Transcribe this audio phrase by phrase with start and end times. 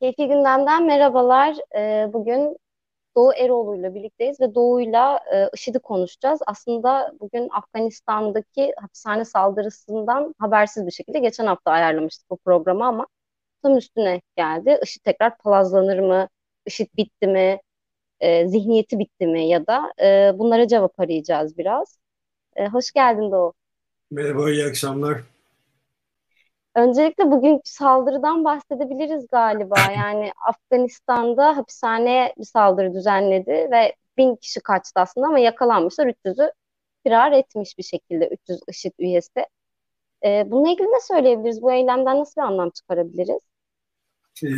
[0.00, 1.56] Keyfi Gündem'den merhabalar.
[1.76, 2.56] Ee, bugün
[3.16, 6.40] Doğu Eroğlu'yla birlikteyiz ve Doğu'yla e, IŞİD'i konuşacağız.
[6.46, 13.06] Aslında bugün Afganistan'daki hapishane saldırısından habersiz bir şekilde geçen hafta ayarlamıştık bu programı ama
[13.62, 14.80] tam üstüne geldi.
[14.82, 16.28] IŞİD tekrar palazlanır mı?
[16.66, 17.60] IŞİD bitti mi?
[18.20, 19.48] E, zihniyeti bitti mi?
[19.48, 21.98] Ya da e, bunlara cevap arayacağız biraz.
[22.56, 23.54] E, hoş geldin Doğu.
[24.10, 25.20] Merhaba, iyi akşamlar.
[26.76, 29.74] Öncelikle bugünkü saldırıdan bahsedebiliriz galiba.
[29.96, 36.52] Yani Afganistan'da hapishaneye bir saldırı düzenledi ve bin kişi kaçtı aslında ama yakalanmışlar 300'ü
[37.02, 39.46] firar etmiş bir şekilde 300 IŞİD üyesi.
[40.24, 41.62] Ee, bununla ilgili ne söyleyebiliriz?
[41.62, 43.40] Bu eylemden nasıl bir anlam çıkarabiliriz?
[44.44, 44.48] E,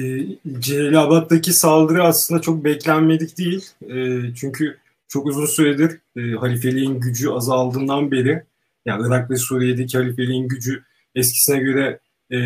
[0.61, 3.71] Celalat'taki saldırı aslında çok beklenmedik değil.
[3.83, 3.95] E,
[4.35, 8.43] çünkü çok uzun süredir e, halifeliğin gücü azaldığından beri
[8.85, 12.01] yani Irak ve Suriye'deki halifeliğin gücü eskisine göre
[12.33, 12.39] e,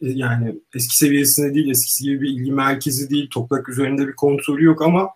[0.00, 4.82] yani eski seviyesinde değil, eskisi gibi bir ilgi merkezi değil, toprak üzerinde bir kontrolü yok
[4.82, 5.10] ama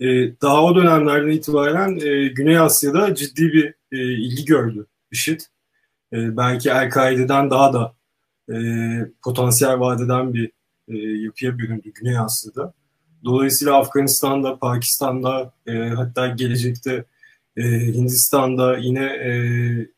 [0.00, 0.06] e,
[0.40, 5.40] daha o dönemlerden itibaren e, Güney Asya'da ciddi bir e, ilgi gördü IŞİD.
[6.12, 7.94] E, belki El-Kaide'den daha da
[8.52, 8.56] e,
[9.22, 10.50] potansiyel vadeden bir
[10.88, 12.72] e, yapıya büründü Güney Asya'da.
[13.24, 17.04] Dolayısıyla Afganistan'da, Pakistan'da, e, hatta gelecekte
[17.56, 19.30] e, Hindistan'da yine e,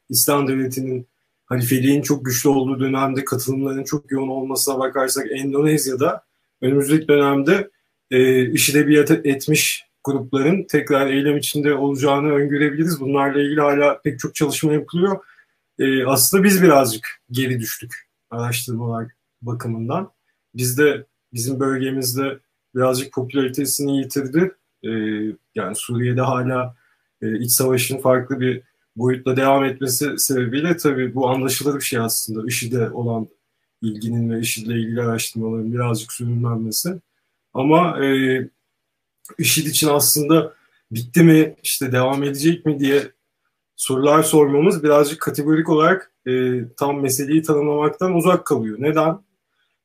[0.09, 1.07] İslam Devleti'nin
[1.49, 6.23] halifeliğin çok güçlü olduğu dönemde katılımların çok yoğun olmasına bakarsak Endonezya'da
[6.63, 7.71] önümüzdeki dönemde
[8.11, 13.01] e, işidebiyat etmiş grupların tekrar eylem içinde olacağını öngörebiliriz.
[13.01, 15.19] Bunlarla ilgili hala pek çok çalışma yapılıyor.
[15.79, 19.07] E, aslında biz birazcık geri düştük araştırmalar
[19.43, 20.11] bakımından.
[20.55, 22.39] Bizde bizim bölgemizde
[22.75, 24.55] birazcık popülaritesini yitirdi.
[24.85, 24.91] E,
[25.55, 26.77] yani Suriye'de hala
[27.23, 28.63] e, iç savaşın farklı bir
[28.99, 32.47] boyutla devam etmesi sebebiyle tabii bu anlaşılır bir şey aslında.
[32.47, 33.29] IŞİD'e olan
[33.83, 36.95] ilginin ve IŞİD'le ilgili araştırmaların birazcık sürünlenmesi.
[37.55, 38.41] Ama e,
[39.39, 40.55] IŞİD için aslında
[40.91, 43.13] bitti mi, işte devam edecek mi diye
[43.77, 48.77] sorular sormamız birazcık kategorik olarak e, tam meseleyi tanımlamaktan uzak kalıyor.
[48.81, 49.19] Neden?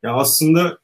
[0.03, 0.77] Ya aslında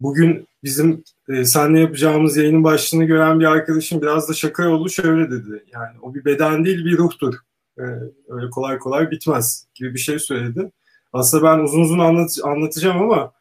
[0.00, 5.30] bugün bizim e, seninle yapacağımız yayının başlığını gören bir arkadaşım biraz da şaka oldu şöyle
[5.30, 5.64] dedi.
[5.72, 7.34] Yani o bir beden değil bir ruhtur.
[7.78, 7.82] E,
[8.28, 10.70] öyle kolay kolay bitmez gibi bir şey söyledi.
[11.12, 13.32] Aslında ben uzun uzun anlat, anlatacağım ama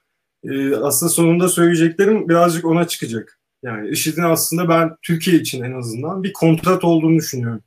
[0.44, 3.40] e, aslında sonunda söyleyeceklerim birazcık ona çıkacak.
[3.64, 7.62] Yani IŞİD'in aslında ben Türkiye için en azından bir kontrat olduğunu düşünüyorum.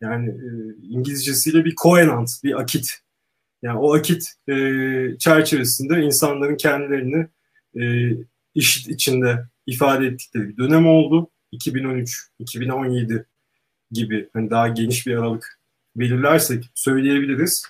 [0.00, 0.48] Yani e,
[0.82, 2.90] İngilizcesiyle bir covenant, bir akit.
[3.62, 4.54] Yani o akit e,
[5.18, 7.26] çerçevesinde insanların kendilerini
[7.80, 7.82] e,
[8.56, 11.30] IŞİD içinde ifade ettikleri bir dönem oldu.
[11.52, 13.24] 2013-2017
[13.90, 15.60] gibi hani daha geniş bir aralık
[15.96, 17.66] belirlersek söyleyebiliriz.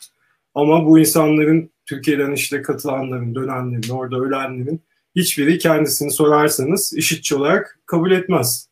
[0.55, 4.83] Ama bu insanların Türkiye'den işte katılanların, dönenlerin, orada ölenlerin
[5.17, 8.69] hiçbiri kendisini sorarsanız işitçi olarak kabul etmez.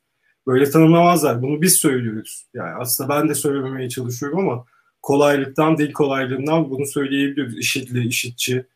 [0.47, 1.43] Böyle tanımlamazlar.
[1.43, 2.47] Bunu biz söylüyoruz.
[2.55, 4.65] Yani aslında ben de söylememeye çalışıyorum ama
[5.03, 7.59] kolaylıktan, dil kolaylığından bunu söyleyebiliyoruz.
[7.59, 8.67] İşitli, işitçi,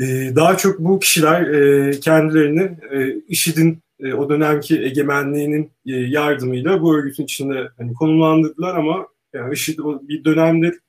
[0.00, 6.82] ee, daha çok bu kişiler e, kendilerini e, IŞİD'in e, o dönemki egemenliğinin e, yardımıyla
[6.82, 10.80] bu örgütün içinde hani, konumlandırdılar ama yani IŞİD bir dönemdir,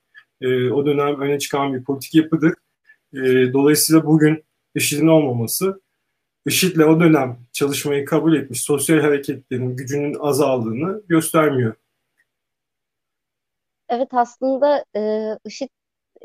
[0.72, 2.54] o dönem öne çıkan bir politik yapıdır.
[3.52, 4.44] Dolayısıyla bugün
[4.74, 5.80] IŞİD'in olmaması,
[6.46, 11.74] IŞİD'le o dönem çalışmayı kabul etmiş sosyal hareketlerin gücünün azaldığını göstermiyor.
[13.88, 15.68] Evet aslında e, IŞİD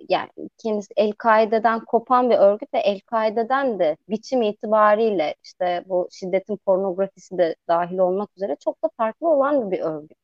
[0.09, 7.37] yani kendisi El-Kaide'den kopan bir örgüt ve El-Kaide'den de biçim itibariyle işte bu şiddetin pornografisi
[7.37, 10.17] de dahil olmak üzere çok da farklı olan bir örgüt.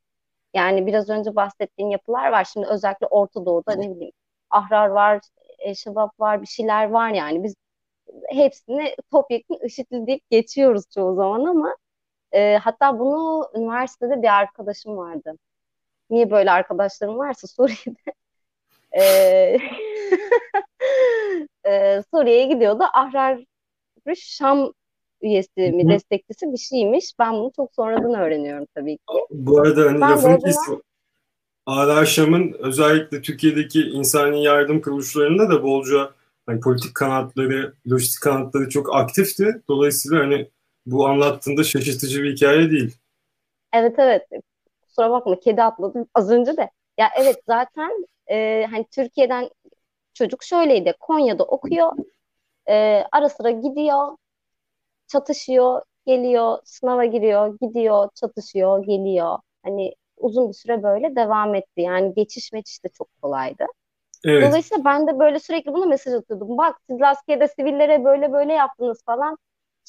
[0.53, 2.43] Yani biraz önce bahsettiğin yapılar var.
[2.45, 4.13] Şimdi özellikle Orta Doğu'da ne bileyim
[4.49, 5.21] Ahrar var,
[5.75, 7.43] Şebap var, bir şeyler var yani.
[7.43, 7.55] Biz
[8.29, 11.75] hepsini topyekun IŞİD'li deyip geçiyoruz çoğu zaman ama
[12.33, 15.33] e, hatta bunu üniversitede bir arkadaşım vardı.
[16.09, 18.13] Niye böyle arkadaşlarım varsa Suriye'de
[18.97, 19.03] e,
[21.65, 22.83] e, Suriye'ye gidiyordu.
[22.93, 23.43] Ahrar
[24.15, 24.71] Şam
[25.21, 27.05] üyesi mi, destekçisi bir şeymiş.
[27.19, 29.03] Ben bunu çok sonradan öğreniyorum tabii ki.
[29.31, 30.81] Bu arada hani ben lafını kestim.
[31.65, 36.11] Ahrar Şam'ın özellikle Türkiye'deki insani yardım kuruluşlarında da bolca
[36.45, 39.61] hani politik kanatları, lojistik kanatları çok aktifti.
[39.67, 40.49] Dolayısıyla hani
[40.85, 42.97] bu anlattığında şaşırtıcı bir hikaye değil.
[43.73, 44.21] Evet evet.
[44.81, 46.69] Kusura bakma kedi atladım az önce de.
[46.97, 49.49] Ya evet zaten e, hani Türkiye'den
[50.13, 50.93] çocuk şöyleydi.
[50.99, 51.93] Konya'da okuyor.
[52.69, 54.17] E, ara sıra gidiyor.
[55.07, 55.81] Çatışıyor.
[56.05, 56.59] Geliyor.
[56.65, 57.57] Sınava giriyor.
[57.61, 58.09] Gidiyor.
[58.15, 58.85] Çatışıyor.
[58.85, 59.37] Geliyor.
[59.63, 61.81] Hani uzun bir süre böyle devam etti.
[61.81, 63.65] Yani geçiş meçiş de çok kolaydı.
[64.25, 64.49] Evet.
[64.49, 66.57] Dolayısıyla ben de böyle sürekli buna mesaj atıyordum.
[66.57, 69.37] Bak siz askerde sivillere böyle böyle yaptınız falan.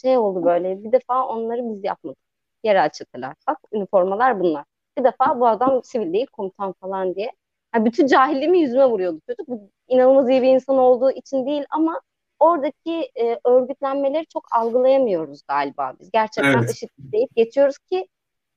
[0.02, 0.85] şey oldu böyle.
[0.85, 2.19] Bir defa onları biz yapmadık.
[2.64, 3.35] Yerel çeteler.
[3.49, 4.64] Bak üniformalar bunlar.
[4.99, 7.32] Bir defa bu adam sivil değil komutan falan diye.
[7.75, 9.49] Yani bütün cahilliğimi yüzüme vuruyordu çocuk.
[9.49, 12.00] Bu inanılmaz iyi bir insan olduğu için değil ama
[12.38, 16.11] oradaki e, örgütlenmeleri çok algılayamıyoruz galiba biz.
[16.11, 16.70] Gerçekten evet.
[16.70, 18.09] IŞİD deyip geçiyoruz ki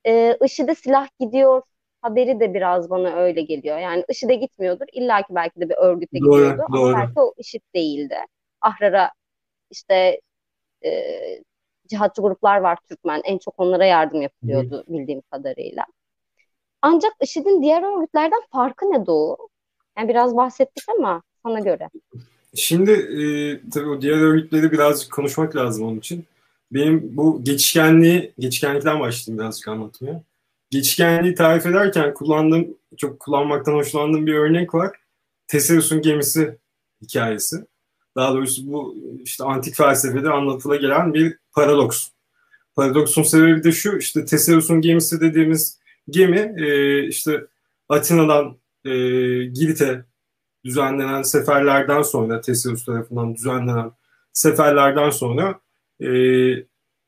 [0.06, 1.62] e, IŞİD'e silah gidiyor
[2.02, 3.78] haberi de biraz bana öyle geliyor.
[3.78, 4.86] Yani IŞİD'e gitmiyordur.
[4.92, 6.62] İlla ki belki de bir örgüte doğru, gidiyordu.
[6.72, 6.88] Doğru.
[6.88, 8.16] Ama belki o IŞİD değildi.
[8.60, 9.10] Ahrar'a
[9.70, 10.20] işte
[10.84, 10.90] e,
[11.88, 13.20] cihatçı gruplar var Türkmen.
[13.24, 14.92] En çok onlara yardım yapılıyordu Hı.
[14.92, 15.86] bildiğim kadarıyla.
[16.82, 19.36] Ancak IŞİD'in diğer örgütlerden farkı ne Doğu?
[19.98, 21.88] Yani biraz bahsettik ama sana göre.
[22.54, 23.24] Şimdi e,
[23.70, 26.24] tabii o diğer örgütleri birazcık konuşmak lazım onun için.
[26.72, 30.22] Benim bu geçişkenliği, geçişkenlikten başlayayım birazcık anlatmaya.
[30.70, 34.96] Geçişkenliği tarif ederken kullandığım, çok kullanmaktan hoşlandığım bir örnek var.
[35.46, 36.58] Teseus'un gemisi
[37.02, 37.56] hikayesi.
[38.16, 42.08] Daha doğrusu bu işte antik felsefede anlatıla gelen bir paradoks.
[42.74, 47.46] Paradoksun sebebi de şu, işte Teseus'un gemisi dediğimiz gemi e, işte
[47.88, 48.90] Atina'dan e,
[49.44, 50.04] Girit'e
[50.64, 53.92] düzenlenen seferlerden sonra Teseus tarafından düzenlenen
[54.32, 55.60] seferlerden sonra
[56.00, 56.08] e,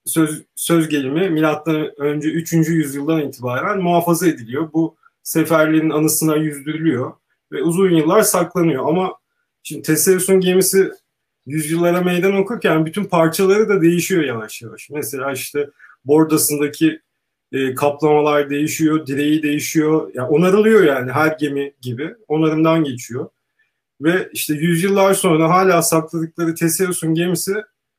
[0.05, 2.52] söz, söz gelimi milattan önce 3.
[2.52, 4.73] yüzyıldan itibaren muhafaza ediliyor.
[4.73, 7.12] Bu seferlerin anısına yüzdürülüyor
[7.52, 8.88] ve uzun yıllar saklanıyor.
[8.88, 9.14] Ama
[9.62, 10.91] şimdi Teseus'un gemisi
[11.46, 14.91] yüzyıllara meydan okurken bütün parçaları da değişiyor yavaş yavaş.
[14.91, 15.70] Mesela işte
[16.05, 17.00] bordasındaki
[17.52, 20.11] e, kaplamalar değişiyor, direği değişiyor.
[20.14, 22.14] Yani onarılıyor yani her gemi gibi.
[22.29, 23.29] Onarımdan geçiyor.
[24.00, 27.55] Ve işte yüzyıllar sonra hala sakladıkları Teseus'un gemisi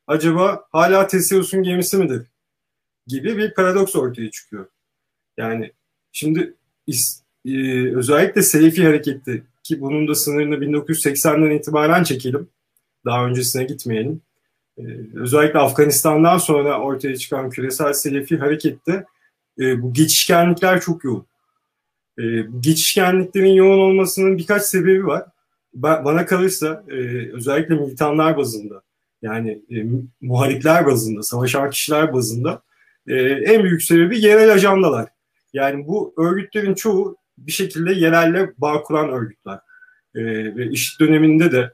[0.07, 2.27] acaba hala Teseus'un gemisi midir?
[3.07, 4.65] Gibi bir paradoks ortaya çıkıyor.
[5.37, 5.71] Yani
[6.11, 6.53] şimdi
[7.45, 7.51] e,
[7.95, 12.49] özellikle Selefi hareketi ki bunun da sınırını 1980'den itibaren çekelim.
[13.05, 14.21] Daha öncesine gitmeyelim.
[14.77, 14.83] E,
[15.15, 19.05] özellikle Afganistan'dan sonra ortaya çıkan küresel Selefi harekette
[19.59, 21.25] e, bu geçişkenlikler çok yoğun.
[22.17, 22.23] E,
[22.59, 25.25] geçişkenliklerin yoğun olmasının birkaç sebebi var.
[25.75, 26.95] Ba- bana kalırsa e,
[27.33, 28.81] özellikle militanlar bazında
[29.21, 29.75] yani e,
[30.21, 32.61] muharipler bazında, savaşan kişiler bazında
[33.07, 35.09] e, en büyük sebebi yerel ajandalar.
[35.53, 39.59] Yani bu örgütlerin çoğu bir şekilde yerelle bağ kuran örgütler.
[40.15, 40.23] E,
[40.55, 41.71] ve iş döneminde de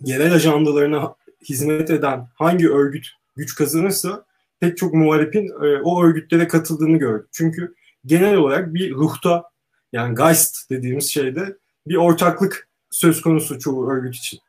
[0.00, 1.14] yerel ajandalarına
[1.48, 3.06] hizmet eden hangi örgüt
[3.36, 4.24] güç kazanırsa
[4.64, 7.28] pek çok muhalifin e, o örgütlere katıldığını gördük.
[7.32, 7.74] Çünkü
[8.06, 9.44] genel olarak bir ruhta
[9.92, 11.56] yani Geist dediğimiz şeyde
[11.86, 14.40] bir ortaklık söz konusu çoğu örgüt için.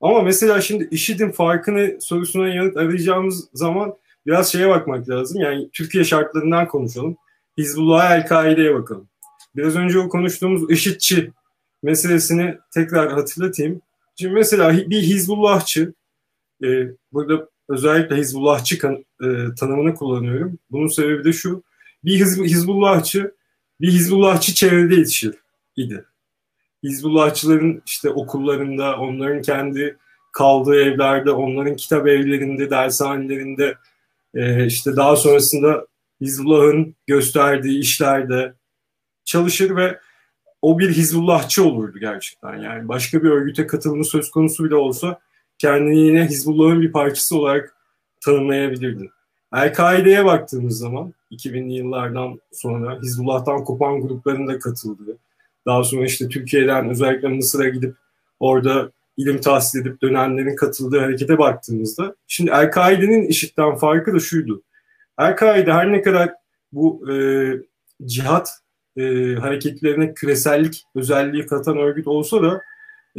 [0.00, 3.94] Ama mesela şimdi IŞİD'in farkını sorusuna yanıt arayacağımız zaman
[4.26, 5.40] biraz şeye bakmak lazım.
[5.40, 7.16] Yani Türkiye şartlarından konuşalım.
[7.58, 9.08] Hizbullah El-Kaide'ye bakalım.
[9.56, 11.32] Biraz önce o konuştuğumuz IŞİD'çi
[11.82, 13.80] meselesini tekrar hatırlatayım.
[14.16, 15.94] Şimdi mesela bir Hizbullahçı,
[16.64, 16.66] e,
[17.12, 20.58] burada özellikle Hizbullahçı kan, e, tanımını kullanıyorum.
[20.70, 21.62] Bunun sebebi de şu,
[22.04, 23.34] bir Hizb Hizbullahçı,
[23.80, 25.34] bir Hizbullahçı çevrede yetişir
[25.76, 26.04] idi.
[26.82, 29.96] Hizbullahçıların işte okullarında, onların kendi
[30.32, 33.74] kaldığı evlerde, onların kitap evlerinde, dershanelerinde,
[34.34, 35.86] e, işte daha sonrasında
[36.20, 38.54] Hizbullah'ın gösterdiği işlerde
[39.24, 39.98] çalışır ve
[40.62, 42.56] o bir Hizbullahçı olurdu gerçekten.
[42.56, 45.20] Yani başka bir örgüte katılımı söz konusu bile olsa
[45.58, 47.76] kendini yine Hizbullah'ın bir parçası olarak
[48.24, 49.10] tanımlayabilirdi.
[49.54, 55.18] El-Kaide'ye baktığımız zaman 2000'li yıllardan sonra Hizbullah'tan kopan grupların da katıldığı,
[55.66, 57.94] daha sonra işte Türkiye'den özellikle Mısır'a gidip
[58.40, 64.62] orada ilim tahsil edip dönenlerin katıldığı harekete baktığımızda şimdi El-Kaide'nin IŞİD'den farkı da şuydu.
[65.18, 66.34] El-Kaide her ne kadar
[66.72, 67.16] bu e,
[68.04, 68.50] cihat
[68.96, 72.62] e, hareketlerine küresellik özelliği katan örgüt olsa da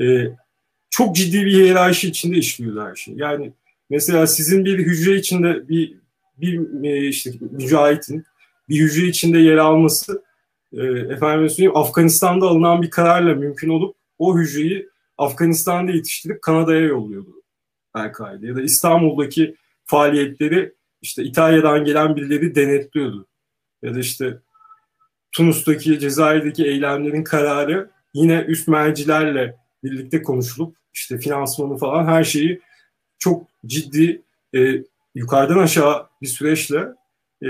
[0.04, 0.28] e,
[0.90, 3.14] çok ciddi bir hiyerarşi içinde işliyorlar her şey.
[3.18, 3.54] Yani
[3.90, 5.98] mesela sizin bir hücre içinde bir
[6.38, 8.24] bir e, işte mücahitin
[8.70, 10.24] bir hücre içinde yer alması
[10.74, 17.38] e, efendim söyleyeyim Afganistan'da alınan bir kararla mümkün olup o hücreyi Afganistan'da yetiştirip Kanada'ya yolluyordu
[17.96, 23.28] El-Kaide ya da İstanbul'daki faaliyetleri işte İtalya'dan gelen birileri denetliyordu.
[23.82, 24.38] Ya da işte
[25.32, 32.62] Tunus'taki, Cezayir'deki eylemlerin kararı yine üst mercilerle birlikte konuşulup işte finansmanı falan her şeyi
[33.20, 34.22] çok ciddi
[34.56, 34.84] e,
[35.16, 36.80] yukarıdan aşağı bir süreçle
[37.44, 37.48] e,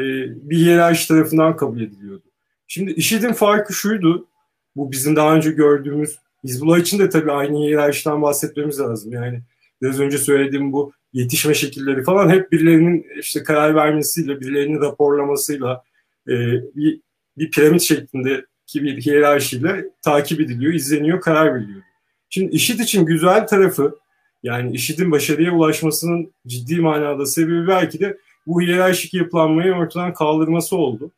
[0.49, 2.23] bir hiyerarşi tarafından kabul ediliyordu.
[2.67, 4.27] Şimdi IŞİD'in farkı şuydu.
[4.75, 9.11] Bu bizim daha önce gördüğümüz Hizbullah için de tabii aynı hiyerarşiden bahsetmemiz lazım.
[9.11, 9.41] Yani
[9.81, 15.83] biraz önce söylediğim bu yetişme şekilleri falan hep birilerinin işte karar vermesiyle, birilerinin raporlamasıyla
[16.27, 16.33] e,
[16.75, 17.01] bir,
[17.37, 21.81] bir piramit şeklinde ki bir hiyerarşiyle takip ediliyor, izleniyor, karar veriliyor.
[22.29, 23.97] Şimdi IŞİD için güzel tarafı
[24.43, 28.17] Yani IŞİD'in başarıya ulaşmasının ciddi manada sebebi belki de
[28.47, 31.11] bu hiyerarşik yapılanmayı ortadan kaldırması oldu.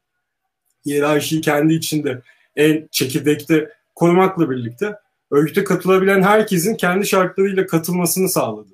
[0.85, 2.21] Hiyerarşiyi kendi içinde
[2.55, 4.95] en çekirdekte korumakla birlikte
[5.31, 8.69] örgüte katılabilen herkesin kendi şartlarıyla katılmasını sağladı.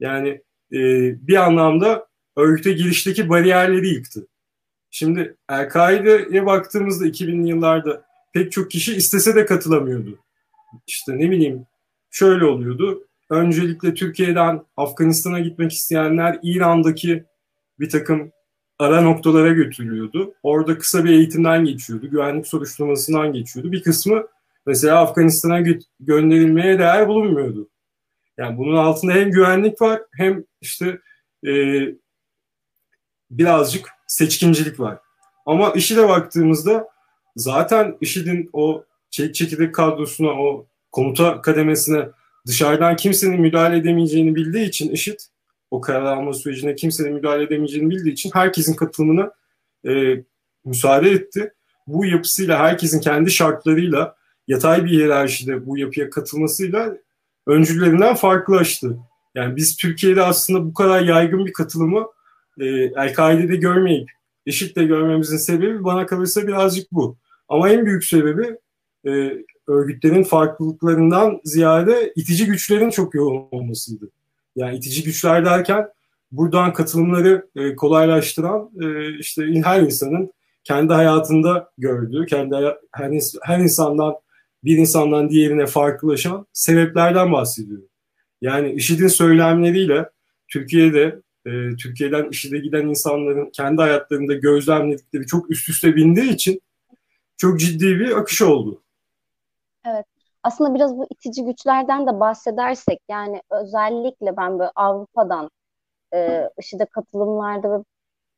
[0.00, 0.28] Yani
[0.72, 0.80] e,
[1.28, 4.26] bir anlamda örgüte girişteki bariyerleri yıktı.
[4.90, 10.18] Şimdi El-Kaide'ye baktığımızda 2000'li yıllarda pek çok kişi istese de katılamıyordu.
[10.86, 11.66] İşte ne bileyim
[12.10, 13.08] şöyle oluyordu.
[13.30, 17.24] Öncelikle Türkiye'den Afganistan'a gitmek isteyenler İran'daki
[17.80, 18.32] bir takım
[18.78, 20.34] ara noktalara götürülüyordu.
[20.42, 22.10] Orada kısa bir eğitimden geçiyordu.
[22.10, 23.72] Güvenlik soruşturmasından geçiyordu.
[23.72, 24.26] Bir kısmı
[24.66, 27.68] mesela Afganistan'a gö- gönderilmeye değer bulunmuyordu.
[28.38, 31.00] Yani bunun altında hem güvenlik var hem işte
[31.46, 31.52] e,
[33.30, 34.98] birazcık seçkincilik var.
[35.46, 36.88] Ama IŞİD'e baktığımızda
[37.36, 38.84] zaten IŞİD'in o
[39.16, 42.08] çekirdek kadrosuna, o komuta kademesine
[42.46, 45.18] dışarıdan kimsenin müdahale edemeyeceğini bildiği için IŞİD
[45.70, 49.32] o karar alma sürecine kimsenin müdahale edemeyeceğini bildiği için herkesin katılımına
[49.88, 50.22] e,
[50.64, 51.52] müsaade etti.
[51.86, 54.16] Bu yapısıyla herkesin kendi şartlarıyla
[54.48, 56.96] yatay bir hiyerarşide bu yapıya katılmasıyla
[57.46, 58.98] öncülerinden farklılaştı.
[59.34, 62.06] Yani biz Türkiye'de aslında bu kadar yaygın bir katılımı
[62.60, 62.64] e,
[62.96, 64.10] El-Kaide'de görmeyip
[64.46, 67.18] eşitle görmemizin sebebi bana kalırsa birazcık bu.
[67.48, 68.56] Ama en büyük sebebi
[69.06, 74.10] e, örgütlerin farklılıklarından ziyade itici güçlerin çok yoğun olmasıydı.
[74.56, 75.88] Yani itici güçler derken
[76.32, 80.32] buradan katılımları e, kolaylaştıran e, işte her insanın
[80.64, 82.54] kendi hayatında gördüğü, kendi
[82.92, 83.08] her,
[83.42, 84.14] her insandan
[84.64, 87.82] bir insandan diğerine farklılaşan sebeplerden bahsediyor.
[88.40, 90.10] Yani IŞİD'in söylemleriyle
[90.48, 96.60] Türkiye'de e, Türkiye'den IŞİD'e giden insanların kendi hayatlarında gözlemledikleri çok üst üste bindiği için
[97.36, 98.82] çok ciddi bir akış oldu.
[99.86, 100.06] Evet.
[100.42, 105.50] Aslında biraz bu itici güçlerden de bahsedersek yani özellikle ben böyle Avrupa'dan
[106.14, 107.84] e, IŞİD'e katılımlarda ve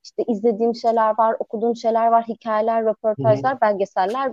[0.05, 3.61] işte izlediğim şeyler var, okuduğum şeyler var, hikayeler, röportajlar, Hı-hı.
[3.61, 4.33] belgeseller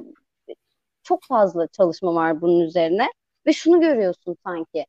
[1.03, 3.07] çok fazla çalışma var bunun üzerine
[3.45, 4.85] ve şunu görüyorsun sanki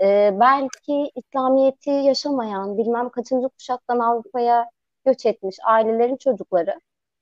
[0.00, 4.70] e, belki İslamiyet'i yaşamayan bilmem kaçıncı kuşaktan Avrupa'ya
[5.04, 6.80] göç etmiş ailelerin çocukları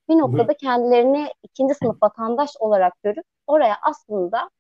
[0.09, 0.57] bir noktada Hı.
[0.57, 4.51] kendilerini ikinci sınıf vatandaş olarak görüp oraya aslında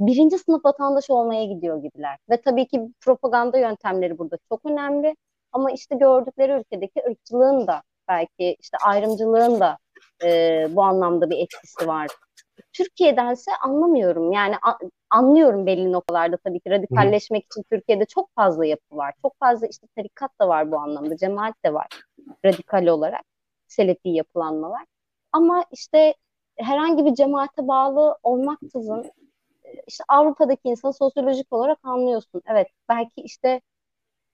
[0.00, 2.18] birinci sınıf vatandaş olmaya gidiyor gibiler.
[2.30, 5.16] Ve tabii ki propaganda yöntemleri burada çok önemli.
[5.52, 9.78] Ama işte gördükleri ülkedeki ırkçılığın da belki işte ayrımcılığın da
[10.24, 10.28] e,
[10.70, 12.08] bu anlamda bir etkisi var
[12.72, 14.32] Türkiye'dense anlamıyorum.
[14.32, 14.78] Yani a-
[15.10, 19.14] anlıyorum belli noktalarda tabii ki radikalleşmek için Türkiye'de çok fazla yapı var.
[19.22, 21.16] Çok fazla işte tarikat da var bu anlamda.
[21.16, 21.86] Cemaat de var
[22.44, 23.33] radikal olarak.
[23.74, 24.84] Selefi yapılanmalar.
[25.32, 26.14] Ama işte
[26.56, 29.12] herhangi bir cemaate bağlı olmaksızın
[29.86, 32.42] işte Avrupa'daki insanı sosyolojik olarak anlıyorsun.
[32.46, 33.60] Evet belki işte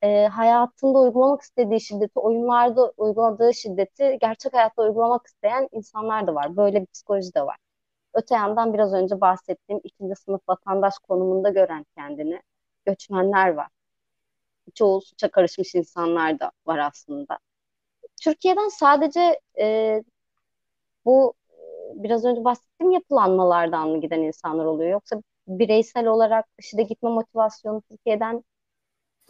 [0.02, 6.56] e, hayatında uygulamak istediği şiddeti, oyunlarda uyguladığı şiddeti gerçek hayatta uygulamak isteyen insanlar da var.
[6.56, 7.56] Böyle bir psikoloji de var.
[8.14, 12.42] Öte yandan biraz önce bahsettiğim ikinci sınıf vatandaş konumunda gören kendini
[12.86, 13.68] göçmenler var.
[14.74, 17.38] Çoğu suça karışmış insanlar da var aslında.
[18.20, 20.02] Türkiye'den sadece e,
[21.04, 21.56] bu e,
[22.02, 24.90] biraz önce bahsettiğim yapılanmalardan mı giden insanlar oluyor?
[24.90, 28.44] Yoksa bireysel olarak IŞİD'e gitme motivasyonu Türkiye'den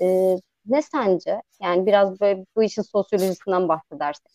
[0.02, 1.42] e, ne sence?
[1.62, 4.32] Yani biraz böyle bu işin sosyolojisinden bahsedersek.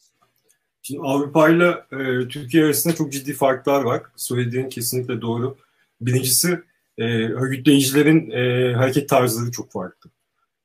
[0.81, 4.03] Şimdi Avrupa ile e, Türkiye arasında çok ciddi farklar var.
[4.15, 5.57] Söylediğin kesinlikle doğru.
[6.01, 6.59] Birincisi
[6.97, 10.09] e, örgütleyicilerin e, hareket tarzları çok farklı.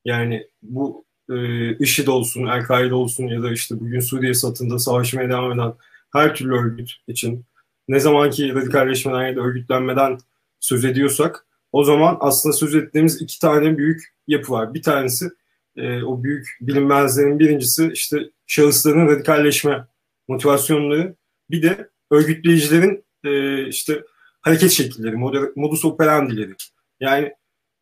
[0.05, 5.53] Yani bu e, IŞİD olsun, El-Kaide olsun ya da işte bugün Suriye satında savaşmaya devam
[5.53, 5.73] eden
[6.13, 7.45] her türlü örgüt için
[7.89, 10.19] ne zamanki radikalleşmeden ya da örgütlenmeden
[10.61, 14.75] söz ediyorsak o zaman aslında söz ettiğimiz iki tane büyük yapı var.
[14.75, 15.31] Bir tanesi
[15.77, 19.87] e, o büyük bilinmezlerin birincisi işte şahısların radikalleşme
[20.29, 21.15] motivasyonları
[21.51, 24.03] bir de örgütleyicilerin e, işte
[24.41, 25.17] hareket şekilleri,
[25.57, 26.55] modus operandileri.
[27.01, 27.33] Yani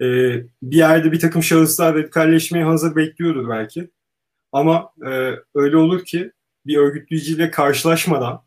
[0.02, 0.06] e,
[0.62, 3.90] bir yerde bir takım şahıslar radikalleşmeye hazır bekliyordur belki.
[4.52, 6.32] Ama e, öyle olur ki
[6.66, 8.42] bir örgütleyiciyle karşılaşmadan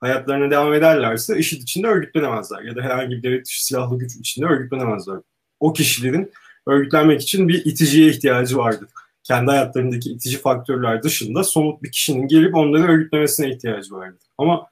[0.00, 4.46] hayatlarına devam ederlerse IŞİD içinde örgütlenemezler ya da herhangi bir devlet dışı silahlı güç içinde
[4.46, 5.18] örgütlenemezler.
[5.60, 6.32] O kişilerin
[6.66, 8.88] örgütlenmek için bir iticiye ihtiyacı vardır
[9.28, 14.22] kendi hayatlarındaki itici faktörler dışında somut bir kişinin gelip onları örgütlemesine ihtiyacı vardır.
[14.38, 14.66] Ama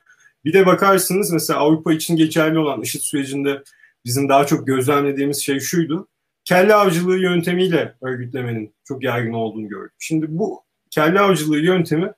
[0.44, 3.62] bir de bakarsınız mesela Avrupa için geçerli olan IŞİD sürecinde
[4.06, 6.08] bizim daha çok gözlemlediğimiz şey şuydu.
[6.44, 9.96] Kelle avcılığı yöntemiyle örgütlemenin çok yaygın olduğunu gördük.
[9.98, 12.12] Şimdi bu kelle avcılığı yöntemi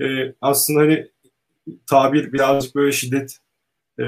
[0.00, 1.10] e, aslında hani
[1.86, 3.38] tabir birazcık böyle şiddet
[3.98, 4.04] e,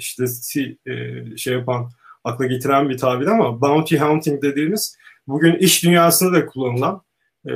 [0.00, 1.90] şiddeti e, şey yapan
[2.24, 7.02] akla getiren bir tabir ama bounty hunting dediğimiz bugün iş dünyasında da kullanılan
[7.48, 7.52] e,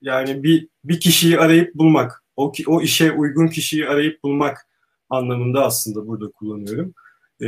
[0.00, 4.66] yani bir bir kişiyi arayıp bulmak, o o işe uygun kişiyi arayıp bulmak
[5.10, 6.94] anlamında aslında burada kullanıyorum.
[7.42, 7.46] E,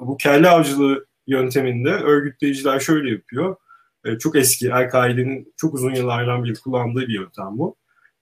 [0.00, 3.56] bu kelle avcılığı yönteminde örgütleyiciler şöyle yapıyor.
[4.04, 7.76] E, çok eski, El-Kaide'nin çok uzun yıllardan beri kullandığı bir yöntem bu.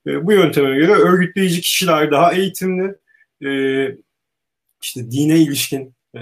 [0.07, 2.95] E, bu yönteme göre örgütleyici kişiler daha eğitimli,
[3.45, 3.51] e,
[4.83, 6.21] işte dine ilişkin e,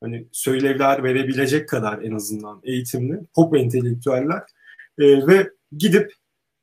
[0.00, 4.42] hani söylevler verebilecek kadar en azından eğitimli, pop entelektüeller
[4.98, 6.12] e, ve gidip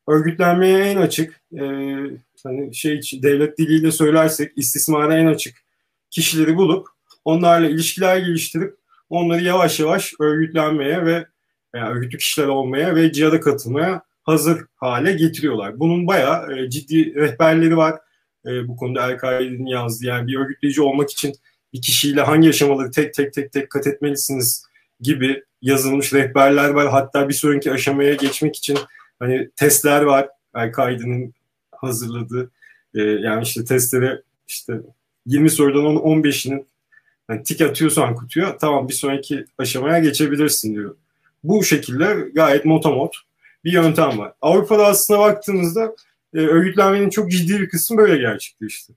[0.07, 1.63] örgütlenmeye en açık, e,
[2.43, 5.57] hani şey devlet diliyle söylersek istismara en açık
[6.09, 6.87] kişileri bulup
[7.27, 8.77] onlarla ilişkiler geliştirip
[9.09, 11.25] onları yavaş yavaş örgütlenmeye ve
[11.75, 15.79] yani örgütlü kişiler olmaya ve cihada katılmaya hazır hale getiriyorlar.
[15.79, 17.99] Bunun bayağı e, ciddi rehberleri var.
[18.45, 21.33] E, bu konuda El-Kaide'nin yazdığı yani bir örgütleyici olmak için
[21.73, 24.65] bir kişiyle hangi aşamaları tek tek tek tek kat etmelisiniz
[25.01, 26.89] gibi yazılmış rehberler var.
[26.89, 28.77] Hatta bir sonraki aşamaya geçmek için
[29.19, 30.29] hani testler var.
[30.55, 31.33] El-Kaide'nin
[31.71, 32.51] hazırladığı.
[32.95, 34.73] E, yani işte testlere işte
[35.25, 36.67] 20 sorudan 15'inin
[37.29, 40.95] yani tik atıyorsan kutuya tamam bir sonraki aşamaya geçebilirsin diyor.
[41.43, 43.15] Bu şekilde gayet motomot
[43.63, 44.33] bir yöntem var.
[44.41, 45.95] Avrupa'da aslında baktığımızda
[46.33, 48.93] e, örgütlenmenin çok ciddi bir kısmı böyle gerçekleşti.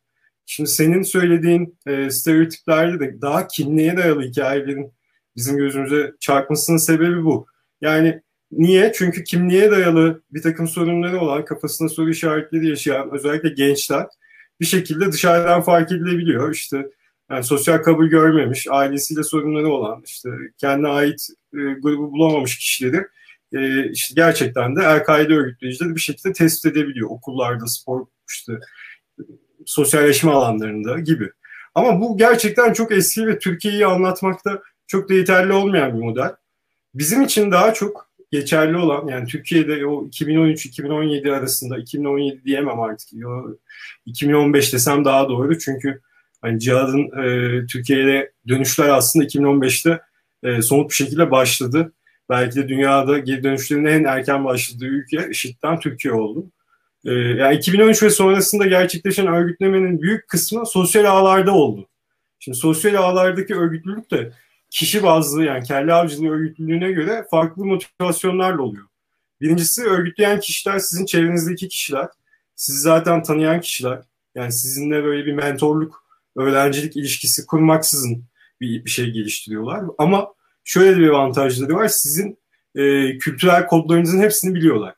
[0.46, 4.92] Şimdi senin söylediğin e, stereotiplerde de daha kimliğe dayalı hikayelerin
[5.36, 7.46] bizim gözümüze çarpmasının sebebi bu.
[7.80, 8.20] Yani
[8.52, 8.92] niye?
[8.94, 14.06] Çünkü kimliğe dayalı bir takım sorunları olan, kafasında soru işaretleri yaşayan özellikle gençler
[14.60, 16.54] bir şekilde dışarıdan fark edilebiliyor.
[16.54, 16.86] İşte
[17.30, 23.06] yani sosyal kabul görmemiş, ailesiyle sorunları olan, işte kendine ait e, grubu bulamamış kişileri
[23.52, 27.10] e, işte gerçekten de El-Kaide örgütleyicileri bir şekilde tespit edebiliyor.
[27.10, 28.52] Okullarda, spor, işte
[29.66, 31.30] sosyalleşme alanlarında gibi.
[31.74, 36.34] Ama bu gerçekten çok eski ve Türkiye'yi anlatmakta çok da yeterli olmayan bir model.
[36.94, 43.08] Bizim için daha çok geçerli olan yani Türkiye'de o 2013-2017 arasında 2017 diyemem artık.
[44.06, 46.00] 2015 desem daha doğru çünkü
[46.42, 50.00] hani cihadın e, Türkiye'ye dönüşler aslında 2015'te
[50.42, 51.92] e, somut bir şekilde başladı.
[52.28, 56.46] Belki de dünyada geri dönüşlerin en erken başladığı ülke IŞİD'den Türkiye oldu.
[57.04, 61.88] E, yani 2013 ve sonrasında gerçekleşen örgütlemenin büyük kısmı sosyal ağlarda oldu.
[62.38, 64.32] Şimdi sosyal ağlardaki örgütlülük de
[64.70, 68.86] kişi bazlı yani kelle avcılığı örgütlülüğüne göre farklı motivasyonlarla oluyor.
[69.40, 72.08] Birincisi örgütleyen kişiler sizin çevrenizdeki kişiler.
[72.56, 73.98] Sizi zaten tanıyan kişiler.
[74.34, 76.04] Yani sizinle böyle bir mentorluk
[76.36, 78.24] öğrencilik ilişkisi kurmaksızın
[78.60, 79.84] bir, bir şey geliştiriyorlar.
[79.98, 81.88] Ama şöyle bir avantajları var.
[81.88, 82.38] Sizin
[82.74, 84.94] e, kültürel kodlarınızın hepsini biliyorlar.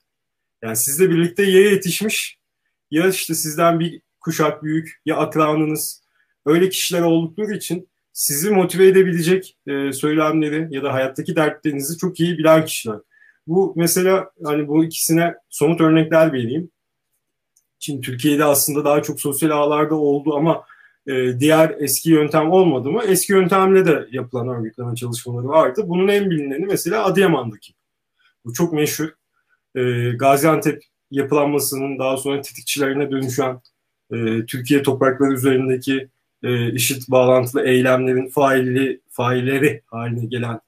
[0.63, 2.39] Yani sizle birlikte ya yetişmiş
[2.91, 6.03] ya işte sizden bir kuşak büyük ya akranınız
[6.47, 12.39] öyle kişiler oldukları için sizi motive edebilecek e, söylemleri ya da hayattaki dertlerinizi çok iyi
[12.39, 12.99] bilen kişiler.
[13.47, 16.71] Bu mesela hani bu ikisine somut örnekler vereyim.
[17.79, 20.65] Şimdi Türkiye'de aslında daha çok sosyal ağlarda oldu ama
[21.07, 23.03] e, diğer eski yöntem olmadı mı?
[23.07, 25.83] Eski yöntemle de yapılan örgütleme çalışmaları vardı.
[25.87, 27.73] Bunun en bilineni mesela Adıyaman'daki.
[28.45, 29.09] Bu çok meşhur.
[29.75, 33.61] E, Gaziantep yapılanmasının daha sonra tetikçilerine dönüşen
[34.13, 36.09] e, Türkiye toprakları üzerindeki
[36.73, 40.61] işit bağlantılı eylemlerin faili, failleri haline gelen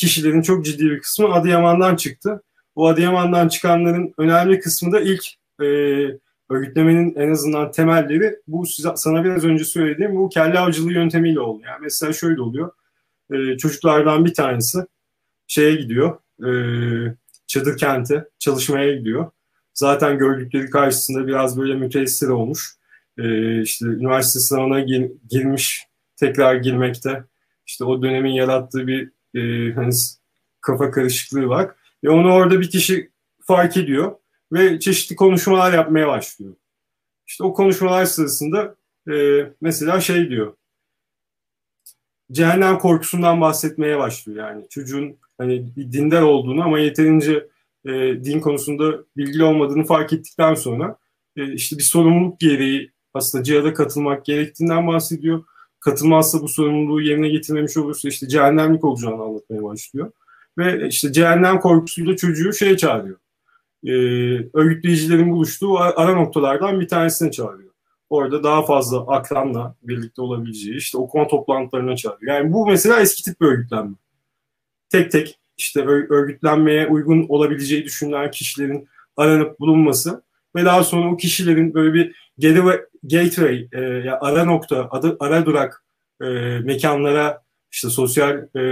[0.00, 2.42] kişilerin çok ciddi bir kısmı Adıyaman'dan çıktı.
[2.74, 5.24] O Adıyaman'dan çıkanların önemli kısmı da ilk
[5.62, 5.66] e,
[6.50, 11.68] örgütlemenin en azından temelleri bu sana biraz önce söylediğim bu kelle avcılığı yöntemiyle oluyor.
[11.68, 12.72] Yani mesela şöyle oluyor.
[13.32, 14.78] E, çocuklardan bir tanesi
[15.46, 16.18] şeye gidiyor.
[16.46, 16.50] E,
[17.46, 19.30] çadır kente çalışmaya gidiyor.
[19.74, 22.74] Zaten gördükleri karşısında biraz böyle müteessir olmuş.
[23.18, 25.86] E, işte üniversite sınavına gir, girmiş,
[26.16, 27.24] tekrar girmekte.
[27.66, 29.92] İşte o dönemin yarattığı bir e, hani
[30.60, 31.70] kafa karışıklığı var.
[32.04, 33.10] Ve onu orada bir kişi
[33.46, 34.12] fark ediyor
[34.52, 36.54] ve çeşitli konuşmalar yapmaya başlıyor.
[37.26, 38.74] İşte o konuşmalar sırasında
[39.10, 40.54] e, mesela şey diyor.
[42.32, 44.68] Cehennem korkusundan bahsetmeye başlıyor yani.
[44.68, 47.48] Çocuğun hani bir dindar olduğunu ama yeterince
[47.84, 47.90] e,
[48.24, 50.96] din konusunda bilgili olmadığını fark ettikten sonra
[51.36, 55.44] e, işte bir sorumluluk gereği aslında cihada katılmak gerektiğinden bahsediyor.
[55.80, 60.12] Katılmazsa bu sorumluluğu yerine getirmemiş olursa işte cehennemlik olacağını anlatmaya başlıyor.
[60.58, 63.16] Ve işte cehennem korkusuyla çocuğu şeye çağırıyor
[63.84, 63.92] e,
[64.54, 67.70] örgütleyicilerin buluştuğu ara noktalardan bir tanesine çağırıyor.
[68.10, 72.34] Orada daha fazla akranla birlikte olabileceği işte okuma toplantılarına çağırıyor.
[72.34, 73.94] Yani bu mesela eski tip bir örgütlenme.
[74.88, 80.22] Tek tek işte örgütlenmeye uygun olabileceği düşünülen kişilerin aranıp bulunması
[80.56, 82.14] ve daha sonra o kişilerin böyle bir
[83.02, 85.84] gateway, e, yani ara nokta, adı, ara durak
[86.22, 86.26] e,
[86.64, 88.62] mekanlara işte sosyal e,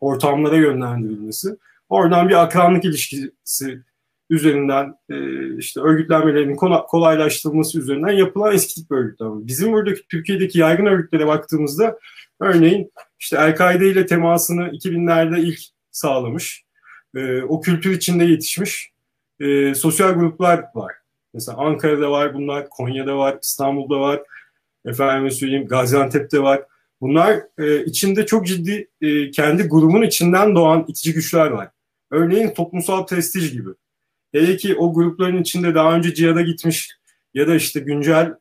[0.00, 1.48] ortamlara yönlendirilmesi,
[1.88, 3.82] oradan bir akranlık ilişkisi
[4.30, 5.16] üzerinden e,
[5.56, 6.56] işte örgütlenmelerinin
[6.88, 9.46] kolaylaştırılması üzerinden yapılan eski tip örgütlenme.
[9.46, 11.98] Bizim buradaki Türkiye'deki yaygın örgütlere baktığımızda
[12.40, 15.58] örneğin işte El-Kaide ile temasını 2000'lerde ilk
[15.90, 16.64] sağlamış,
[17.16, 18.90] e, o kültür içinde yetişmiş
[19.40, 20.92] e, sosyal gruplar var.
[21.34, 24.22] Mesela Ankara'da var bunlar, Konya'da var, İstanbul'da var,
[24.84, 26.62] efendim söyleyeyim Gaziantep'te var.
[27.00, 31.68] Bunlar e, içinde çok ciddi e, kendi grubun içinden doğan itici güçler var.
[32.10, 33.70] Örneğin toplumsal prestij gibi.
[34.32, 36.90] Hele ki o grupların içinde daha önce cihada gitmiş
[37.34, 38.34] ya da işte güncel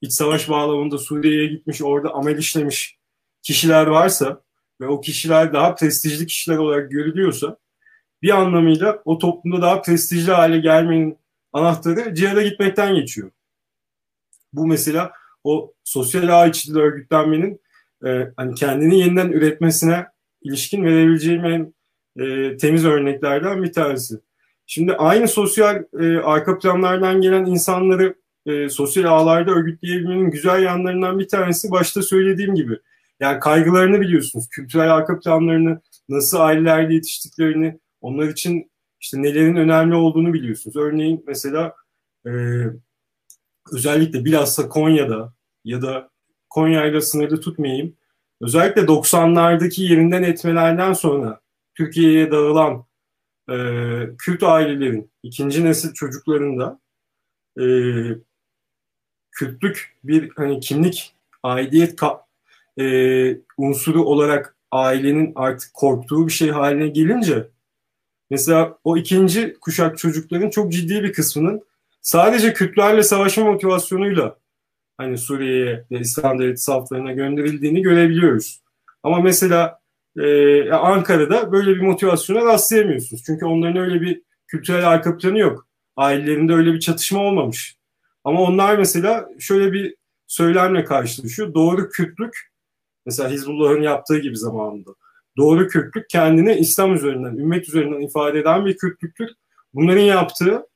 [0.00, 2.98] iç savaş bağlamında Suriye'ye gitmiş, orada amel işlemiş
[3.42, 4.42] kişiler varsa
[4.80, 7.56] ve o kişiler daha prestijli kişiler olarak görülüyorsa
[8.22, 11.18] bir anlamıyla o toplumda daha prestijli hale gelmenin
[11.52, 13.30] anahtarı cihada gitmekten geçiyor.
[14.52, 15.12] Bu mesela
[15.44, 17.60] o sosyal ağ içinde örgütlenmenin
[18.06, 20.06] e, hani kendini yeniden üretmesine
[20.42, 21.74] ilişkin verebileceğim en
[22.16, 24.14] e, temiz örneklerden bir tanesi.
[24.74, 28.14] Şimdi aynı sosyal e, arka planlardan gelen insanları
[28.46, 32.78] e, sosyal ağlarda örgütleyebilmenin güzel yanlarından bir tanesi başta söylediğim gibi.
[33.20, 40.32] Yani kaygılarını biliyorsunuz, kültürel arka planlarını, nasıl ailelerde yetiştiklerini, onlar için işte nelerin önemli olduğunu
[40.32, 40.76] biliyorsunuz.
[40.76, 41.74] Örneğin mesela
[42.26, 42.30] e,
[43.72, 46.10] özellikle bilhassa Konya'da ya da
[46.50, 47.96] Konya'yla sınırlı tutmayayım.
[48.40, 51.40] Özellikle 90'lardaki yerinden etmelerden sonra
[51.74, 52.84] Türkiye'ye dağılan
[53.50, 53.56] e,
[54.18, 56.80] Kürt ailelerin ikinci nesil çocuklarında
[57.60, 57.64] e,
[59.30, 62.26] Kürtlük bir hani kimlik, aidiyet ka,
[62.80, 62.84] e,
[63.56, 67.48] unsuru olarak ailenin artık korktuğu bir şey haline gelince
[68.30, 71.62] mesela o ikinci kuşak çocukların çok ciddi bir kısmının
[72.02, 74.36] sadece Kürtlerle savaşma motivasyonuyla
[74.96, 78.60] hani Suriye'ye ve İslam devleti saflarına gönderildiğini görebiliyoruz.
[79.02, 79.81] Ama mesela
[80.18, 83.22] e, Ankara'da böyle bir motivasyona rastlayamıyorsunuz.
[83.26, 85.66] Çünkü onların öyle bir kültürel arka planı yok.
[85.96, 87.76] Ailelerinde öyle bir çatışma olmamış.
[88.24, 89.96] Ama onlar mesela şöyle bir
[90.26, 91.54] söylemle karşılaşıyor.
[91.54, 92.50] Doğru Kürtlük,
[93.06, 94.90] mesela Hizbullah'ın yaptığı gibi zamanında.
[95.36, 99.28] Doğru Kürtlük kendini İslam üzerinden, ümmet üzerinden ifade eden bir Kürtlüktür.
[99.74, 100.66] Bunların yaptığı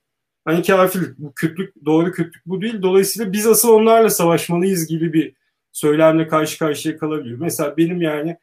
[0.44, 2.82] hani kafirlik, bu Kürtlük, doğru Kürtlük bu değil.
[2.82, 5.34] Dolayısıyla biz asıl onlarla savaşmalıyız gibi bir
[5.72, 7.38] söylemle karşı karşıya kalabiliyor.
[7.40, 8.36] Mesela benim yani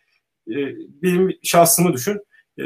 [0.49, 0.55] e,
[1.03, 2.19] benim şahsımı düşün.
[2.57, 2.63] E,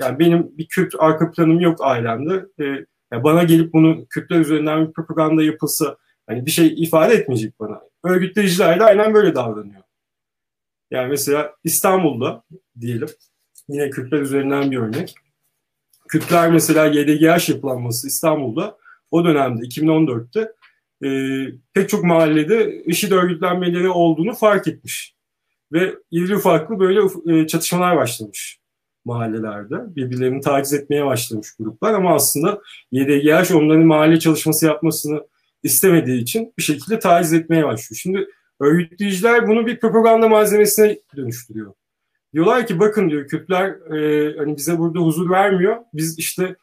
[0.00, 2.46] yani benim bir Kürt arka planım yok ailemde.
[2.60, 2.64] E,
[3.12, 7.80] yani bana gelip bunu Kürtler üzerinden bir propaganda yapılsa hani bir şey ifade etmeyecek bana.
[8.04, 9.82] Örgütleyiciler de aynen böyle davranıyor.
[10.90, 12.42] Yani mesela İstanbul'da
[12.80, 13.08] diyelim
[13.68, 15.14] yine Kürtler üzerinden bir örnek.
[16.08, 18.78] Kürtler mesela YDGH yapılanması İstanbul'da
[19.10, 20.52] o dönemde 2014'te
[21.04, 21.08] e,
[21.74, 25.15] pek çok mahallede IŞİD örgütlenmeleri olduğunu fark etmiş.
[25.72, 28.58] Ve irili ufaklı böyle e, çatışmalar başlamış
[29.04, 29.96] mahallelerde.
[29.96, 32.60] Birbirlerini taciz etmeye başlamış gruplar ama aslında
[32.92, 35.26] YDGH onların mahalle çalışması yapmasını
[35.62, 37.98] istemediği için bir şekilde taciz etmeye başlıyor.
[38.02, 38.28] Şimdi
[38.60, 41.74] örgütleyiciler bunu bir propaganda malzemesine dönüştürüyor.
[42.34, 45.76] Diyorlar ki bakın diyor Kürtler e, hani bize burada huzur vermiyor.
[45.94, 46.56] Biz işte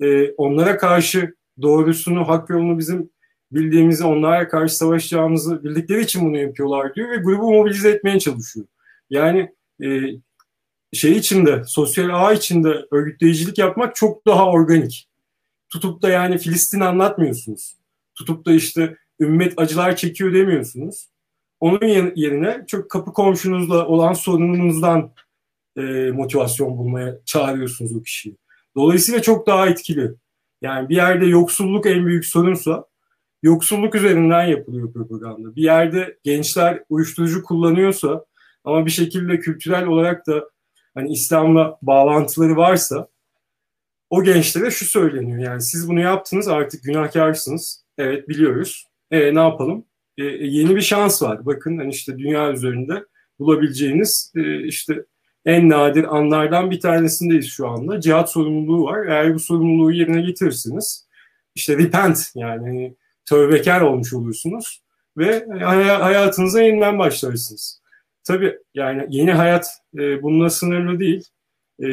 [0.00, 3.10] e, onlara karşı doğrusunu, hak yolunu bizim
[3.52, 8.66] bildiğimizi, onlara karşı savaşacağımızı bildikleri için bunu yapıyorlar diyor ve grubu mobilize etmeye çalışıyor.
[9.10, 9.54] Yani
[9.84, 10.00] e,
[10.92, 15.08] şey içinde, sosyal ağ içinde örgütleyicilik yapmak çok daha organik.
[15.68, 17.76] Tutup da yani Filistin anlatmıyorsunuz.
[18.14, 21.08] Tutup da işte ümmet acılar çekiyor demiyorsunuz.
[21.60, 25.12] Onun yerine çok kapı komşunuzla olan sorununuzdan
[25.76, 28.36] e, motivasyon bulmaya çağırıyorsunuz o kişiyi.
[28.76, 30.10] Dolayısıyla çok daha etkili.
[30.62, 32.84] Yani bir yerde yoksulluk en büyük sorunsa
[33.46, 35.56] yoksulluk üzerinden yapılıyor propaganda.
[35.56, 38.24] Bir yerde gençler uyuşturucu kullanıyorsa
[38.64, 40.44] ama bir şekilde kültürel olarak da
[40.94, 43.08] hani İslam'la bağlantıları varsa
[44.10, 45.38] o gençlere şu söyleniyor.
[45.38, 47.84] Yani siz bunu yaptınız artık günahkarsınız.
[47.98, 48.86] Evet biliyoruz.
[49.10, 49.84] E, ne yapalım?
[50.18, 51.46] E, yeni bir şans var.
[51.46, 53.04] Bakın hani işte dünya üzerinde
[53.38, 55.04] bulabileceğiniz e, işte
[55.44, 58.00] en nadir anlardan bir tanesindeyiz şu anda.
[58.00, 59.06] Cihat sorumluluğu var.
[59.06, 61.06] Eğer bu sorumluluğu yerine getirirsiniz
[61.56, 62.96] işte repent yani hani
[63.28, 64.82] tövbekar olmuş olursunuz
[65.16, 65.46] ve
[65.98, 67.80] hayatınıza yeniden başlarsınız.
[68.24, 71.24] Tabii yani yeni hayat e, bununla sınırlı değil.
[71.78, 71.88] E,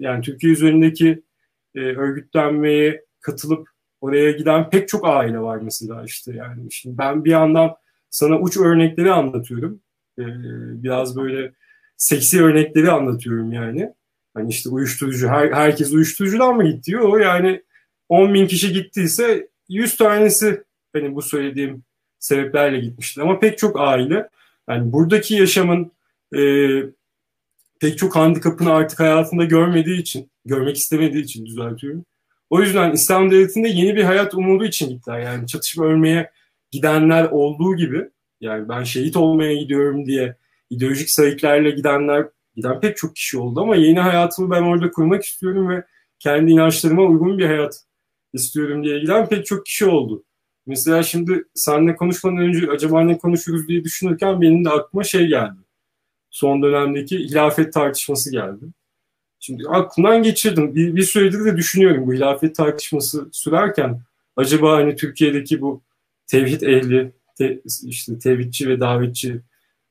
[0.00, 1.22] yani Türkiye üzerindeki
[1.74, 3.68] e, örgütlenmeye katılıp
[4.00, 6.72] oraya giden pek çok aile var mesela işte yani.
[6.72, 7.76] Şimdi ben bir yandan
[8.10, 9.80] sana uç örnekleri anlatıyorum.
[10.18, 10.24] E,
[10.82, 11.52] biraz böyle
[11.96, 13.92] seksi örnekleri anlatıyorum yani.
[14.34, 16.92] Hani işte uyuşturucu, her, herkes uyuşturucudan mı gitti?
[16.92, 17.62] Yok yani
[18.08, 20.64] 10 bin kişi gittiyse 100 tanesi
[20.96, 21.84] benim bu söylediğim
[22.18, 23.20] sebeplerle gitmiştir.
[23.22, 24.28] Ama pek çok aile
[24.68, 25.92] yani buradaki yaşamın
[26.36, 26.40] e,
[27.80, 32.04] pek çok handikapını artık hayatında görmediği için, görmek istemediği için düzeltiyorum.
[32.50, 35.20] O yüzden İslam devletinde yeni bir hayat umudu için gittiler.
[35.20, 36.30] Yani çatışma ölmeye
[36.70, 40.36] gidenler olduğu gibi yani ben şehit olmaya gidiyorum diye
[40.70, 45.68] ideolojik sayıklarla gidenler giden pek çok kişi oldu ama yeni hayatımı ben orada kurmak istiyorum
[45.68, 45.84] ve
[46.18, 47.82] kendi inançlarıma uygun bir hayat
[48.32, 50.24] istiyorum diye giden pek çok kişi oldu.
[50.66, 55.56] Mesela şimdi seninle konuşmadan önce acaba ne konuşuruz diye düşünürken benim de aklıma şey geldi.
[56.30, 58.64] Son dönemdeki hilafet tartışması geldi.
[59.40, 60.74] Şimdi aklımdan geçirdim.
[60.74, 64.00] Bir, bir süredir de düşünüyorum bu hilafet tartışması sürerken
[64.36, 65.82] acaba hani Türkiye'deki bu
[66.26, 69.40] tevhid ehli, te, işte tevhidçi ve davetçi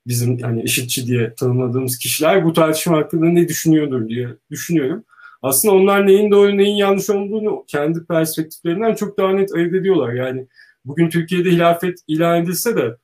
[0.06, 5.04] bizim hani eşitçi diye tanımladığımız kişiler bu tartışma hakkında ne düşünüyordur diye düşünüyorum.
[5.42, 10.12] Aslında onlar neyin doğru neyin yanlış olduğunu kendi perspektiflerinden çok daha net ayırt ediyorlar.
[10.12, 10.46] Yani
[10.86, 12.96] bugün Türkiye'de hilafet ilan edilse de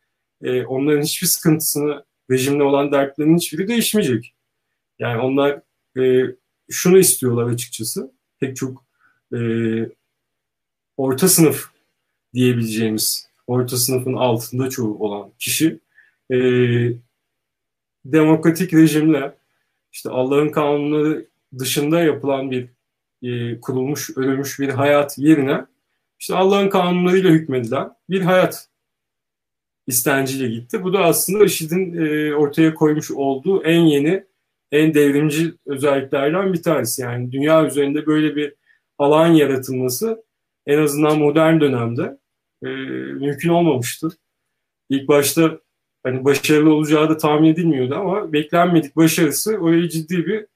[0.43, 4.35] e, onların hiçbir sıkıntısını, rejimle olan dertlerinin hiçbiri değişmeyecek.
[4.99, 5.61] Yani onlar
[5.99, 6.35] e,
[6.71, 8.13] şunu istiyorlar açıkçası.
[8.41, 8.85] Pek çok
[9.35, 9.39] e,
[10.97, 11.71] orta sınıf
[12.35, 15.81] diyebileceğimiz, orta sınıfın altında çoğu olan kişi
[16.33, 16.37] e,
[18.05, 19.35] demokratik rejimle
[19.93, 21.27] işte Allah'ın kanunları
[21.59, 22.69] dışında yapılan bir
[23.23, 25.67] e, kurulmuş, ölmüş bir hayat yerine
[26.23, 28.69] işte Allah'ın kanunlarıyla hükmedilen bir hayat
[29.87, 30.83] istenciyle gitti.
[30.83, 34.25] Bu da aslında IŞİD'in e, ortaya koymuş olduğu en yeni,
[34.73, 37.03] en devrimci özelliklerden bir tanesi.
[37.03, 38.55] Yani dünya üzerinde böyle bir
[38.99, 40.25] alan yaratılması
[40.67, 42.19] en azından modern dönemde
[42.63, 42.69] e,
[43.15, 44.09] mümkün olmamıştı.
[44.89, 45.59] İlk başta
[46.03, 50.47] hani başarılı olacağı da tahmin edilmiyordu ama beklenmedik başarısı orayı ciddi bir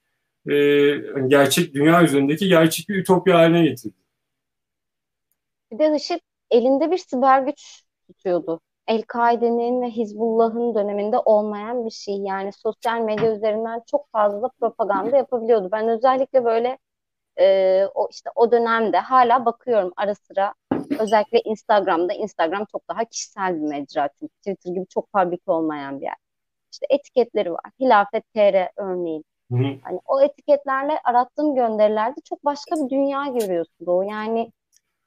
[0.53, 4.06] e, hani gerçek dünya üzerindeki gerçek bir ütopya haline getirdi.
[5.71, 6.19] Bir de IŞİD
[6.51, 8.59] elinde bir siber güç tutuyordu.
[8.87, 12.15] El-Kaide'nin ve Hizbullah'ın döneminde olmayan bir şey.
[12.17, 15.69] Yani sosyal medya üzerinden çok fazla propaganda yapabiliyordu.
[15.71, 16.77] Ben özellikle böyle
[17.39, 20.53] e, o işte o dönemde hala bakıyorum ara sıra
[20.99, 26.05] özellikle Instagram'da Instagram çok daha kişisel bir mecra çünkü Twitter gibi çok public olmayan bir
[26.05, 26.15] yer.
[26.71, 27.71] İşte etiketleri var.
[27.79, 29.25] Hilafet TR örneğin.
[29.51, 29.79] Hı hı.
[29.83, 34.01] Hani o etiketlerle arattığım gönderilerde çok başka bir dünya görüyorsun o.
[34.01, 34.51] Yani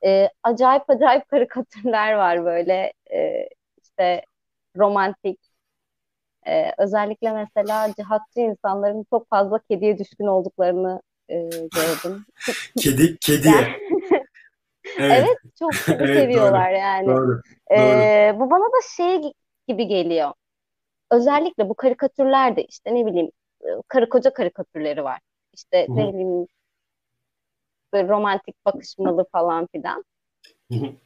[0.05, 3.49] e, acayip acayip karikatürler var böyle e,
[3.83, 4.25] işte
[4.77, 5.41] romantik
[6.47, 12.25] e, özellikle mesela cihatçı insanların çok fazla kediye düşkün olduklarını e, gördüm.
[12.79, 13.55] Kedi, kediye.
[14.99, 15.25] evet.
[15.27, 16.79] evet, çok evet, seviyorlar doğru.
[16.79, 17.07] yani.
[17.07, 17.41] Doğru,
[17.73, 19.33] ee, Bu bana da şey
[19.69, 20.33] gibi geliyor.
[21.11, 23.31] Özellikle bu karikatürlerde işte ne bileyim
[23.89, 25.21] karı koca karikatürleri var.
[25.53, 26.47] İşte ne bileyim
[27.95, 30.05] romantik bakışmalı falan filan.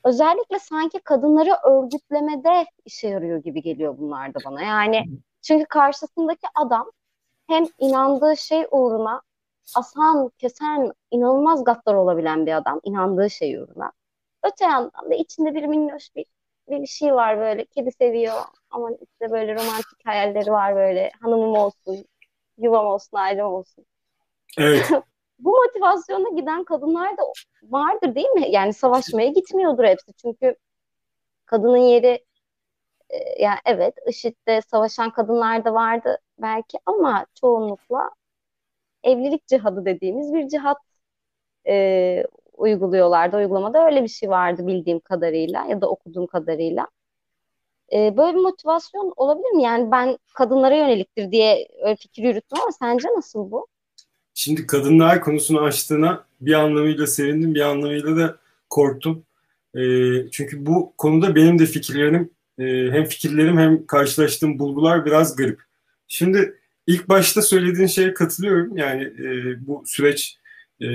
[0.04, 4.62] Özellikle sanki kadınları örgütlemede işe yarıyor gibi geliyor bunlar da bana.
[4.62, 5.04] Yani
[5.42, 6.90] çünkü karşısındaki adam
[7.48, 9.22] hem inandığı şey uğruna
[9.76, 12.80] asan, kesen, inanılmaz gaddar olabilen bir adam.
[12.84, 13.92] inandığı şey uğruna.
[14.42, 16.26] Öte yandan da içinde bir minnoş bir,
[16.68, 17.64] bir şey var böyle.
[17.64, 18.34] Kedi seviyor
[18.70, 21.10] ama işte böyle romantik hayalleri var böyle.
[21.20, 22.04] Hanımım olsun,
[22.58, 23.86] yuvam olsun, ailem olsun.
[24.58, 24.90] Evet.
[25.44, 27.22] Bu motivasyona giden kadınlar da
[27.62, 28.46] vardır değil mi?
[28.50, 30.12] Yani savaşmaya gitmiyordur hepsi.
[30.14, 30.56] Çünkü
[31.46, 32.24] kadının yeri
[33.10, 38.10] e, yani evet IŞİD'de savaşan kadınlar da vardı belki ama çoğunlukla
[39.04, 40.78] evlilik cihadı dediğimiz bir cihat
[41.68, 43.36] e, uyguluyorlardı.
[43.36, 46.88] Uygulamada öyle bir şey vardı bildiğim kadarıyla ya da okuduğum kadarıyla.
[47.92, 49.62] E, böyle bir motivasyon olabilir mi?
[49.62, 53.66] Yani ben kadınlara yöneliktir diye öyle fikir yürüttüm ama sence nasıl bu?
[54.34, 58.38] Şimdi kadınlar konusunu açtığına bir anlamıyla sevindim, bir anlamıyla da
[58.70, 59.24] korktum.
[59.74, 59.80] E,
[60.30, 65.60] çünkü bu konuda benim de fikirlerim, e, hem fikirlerim hem karşılaştığım bulgular biraz garip.
[66.08, 66.54] Şimdi
[66.86, 68.76] İlk başta söylediğin şeye katılıyorum.
[68.76, 69.26] Yani e,
[69.66, 70.38] bu süreç
[70.80, 70.86] e,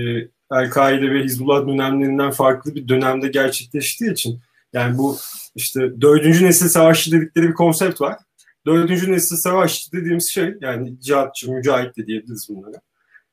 [0.52, 4.40] El-Kaide ve Hizbullah dönemlerinden farklı bir dönemde gerçekleştiği için
[4.74, 5.18] yani bu
[5.56, 8.18] işte dördüncü nesil savaşçı dedikleri bir konsept var.
[8.66, 12.82] Dördüncü nesil savaşçı dediğimiz şey yani cihatçı, mücahit de diyebiliriz bunlara.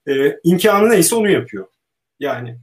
[0.09, 1.67] E, imkanı neyse onu yapıyor.
[2.21, 2.59] Yani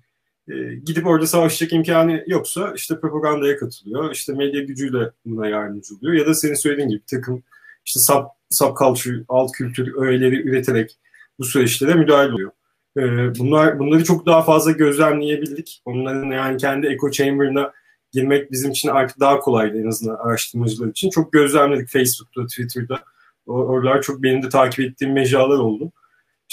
[0.48, 0.54] e,
[0.86, 4.12] gidip orada savaşacak imkanı yoksa işte propagandaya katılıyor.
[4.12, 6.14] işte medya gücüyle buna yardımcı oluyor.
[6.14, 7.44] Ya da senin söylediğin gibi takım
[7.86, 10.98] işte sub, subculture, alt kültür öğeleri üreterek
[11.40, 12.52] bu süreçlere müdahale oluyor.
[12.98, 15.82] Ee, bunlar bunları çok daha fazla gözlemleyebildik.
[15.86, 17.74] Onların yani kendi echo chamber'ına
[18.12, 21.10] girmek bizim için artık daha kolaydı en azından araştırmacılar için.
[21.10, 23.00] Çok gözlemledik Facebook'ta, Twitter'da.
[23.46, 25.92] Oralar çok benim de takip ettiğim mecralar oldu.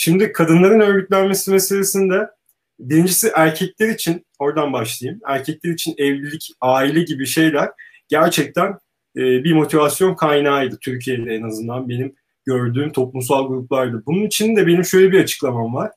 [0.02, 2.30] Şimdi kadınların örgütlenmesi meselesinde
[2.78, 5.20] birincisi erkekler için, oradan başlayayım.
[5.26, 7.70] Erkekler için evlilik, aile gibi şeyler
[8.08, 8.78] gerçekten
[9.16, 14.02] e, bir motivasyon kaynağıydı Türkiye'de en azından benim gördüğüm toplumsal gruplardı.
[14.06, 15.92] Bunun için de benim şöyle bir açıklamam var.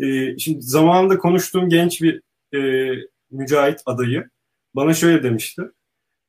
[0.00, 2.22] E, şimdi zamanında konuştuğum genç bir
[2.54, 2.92] e,
[3.30, 4.28] mücahit adayı
[4.74, 5.62] bana şöyle demişti.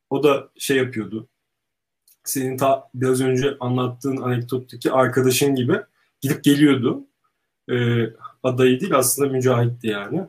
[0.09, 1.29] O da şey yapıyordu.
[2.23, 5.75] Senin ta biraz önce anlattığın anekdottaki arkadaşın gibi
[6.21, 7.08] gidip geliyordu.
[7.69, 7.75] E,
[8.43, 10.21] adayı değil aslında mücahitti yani.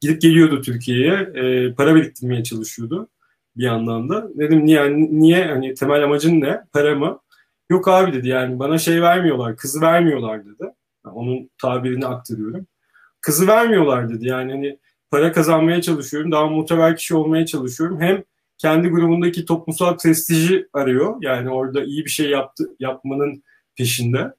[0.00, 1.12] Gidip geliyordu Türkiye'ye.
[1.12, 3.08] E, para biriktirmeye çalışıyordu
[3.56, 4.28] bir yandan da.
[4.38, 6.60] Dedim niye, niye hani temel amacın ne?
[6.72, 7.20] Para mı?
[7.70, 10.62] Yok abi dedi yani bana şey vermiyorlar, kızı vermiyorlar dedi.
[11.06, 12.66] Yani onun tabirini aktarıyorum.
[13.20, 14.78] Kızı vermiyorlar dedi yani hani
[15.10, 18.00] para kazanmaya çalışıyorum, daha muhtevel kişi olmaya çalışıyorum.
[18.00, 18.24] Hem
[18.58, 21.16] kendi grubundaki toplumsal prestiji arıyor.
[21.20, 23.42] Yani orada iyi bir şey yaptı, yapmanın
[23.76, 24.32] peşinde.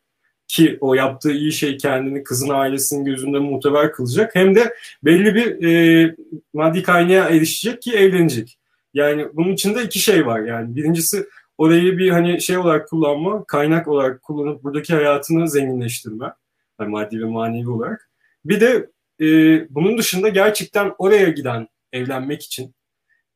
[0.47, 4.36] Ki o yaptığı iyi şey kendini kızın ailesinin gözünde muteber kılacak.
[4.36, 6.15] Hem de belli bir e,
[6.53, 8.57] maddi kaynağa erişecek ki evlenecek.
[8.93, 10.39] Yani bunun içinde iki şey var.
[10.39, 11.25] Yani birincisi
[11.57, 16.33] orayı bir hani şey olarak kullanma, kaynak olarak kullanıp buradaki hayatını zenginleştirme.
[16.79, 18.10] Yani maddi ve manevi olarak.
[18.45, 18.89] Bir de
[19.21, 19.25] e,
[19.75, 22.75] bunun dışında gerçekten oraya giden evlenmek için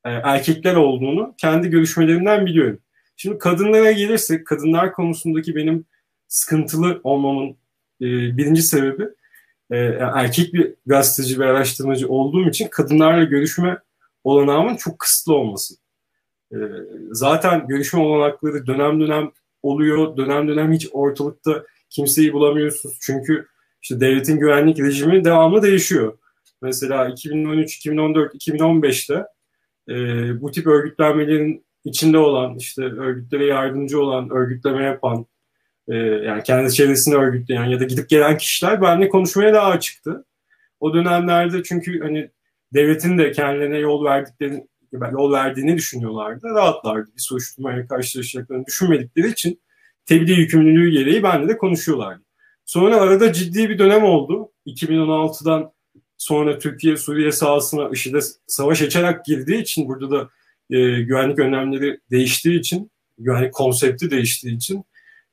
[0.06, 2.80] e, erkekler olduğunu kendi görüşmelerimden biliyorum.
[3.16, 5.86] Şimdi kadınlara gelirsek, kadınlar konusundaki benim
[6.32, 7.50] sıkıntılı olmamın
[8.02, 9.04] e, birinci sebebi
[9.72, 9.78] e,
[10.16, 13.78] erkek bir gazeteci ve araştırmacı olduğum için kadınlarla görüşme
[14.24, 15.76] olanağımın çok kısıtlı olması.
[16.52, 16.58] E,
[17.12, 19.32] zaten görüşme olanakları dönem dönem
[19.64, 22.98] oluyor, dönem dönem hiç ortalıkta kimseyi bulamıyorsunuz.
[23.02, 23.48] Çünkü
[23.82, 26.18] işte devletin güvenlik rejimi devamlı değişiyor.
[26.62, 29.26] Mesela 2013, 2014, 2015'te
[29.90, 29.96] e,
[30.42, 35.26] bu tip örgütlenmelerin içinde olan, işte örgütlere yardımcı olan, örgütleme yapan,
[35.88, 40.26] e, yani kendi çevresini örgütleyen ya da gidip gelen kişiler benimle konuşmaya daha açıktı.
[40.80, 42.30] O dönemlerde çünkü hani
[42.74, 44.68] devletin de kendilerine yol verdiklerini
[45.12, 46.48] yol verdiğini düşünüyorlardı.
[46.48, 47.12] Rahatlardı.
[47.16, 49.62] Bir soruşturmaya karşılaşacaklarını düşünmedikleri için
[50.06, 52.24] tebliğ yükümlülüğü gereği benimle de konuşuyorlardı.
[52.66, 54.52] Sonra arada ciddi bir dönem oldu.
[54.68, 55.72] 2016'dan
[56.18, 60.30] sonra Türkiye Suriye sahasına IŞİD'e savaş açarak girdiği için burada da
[60.70, 64.84] e, güvenlik önlemleri değiştiği için güvenlik konsepti değiştiği için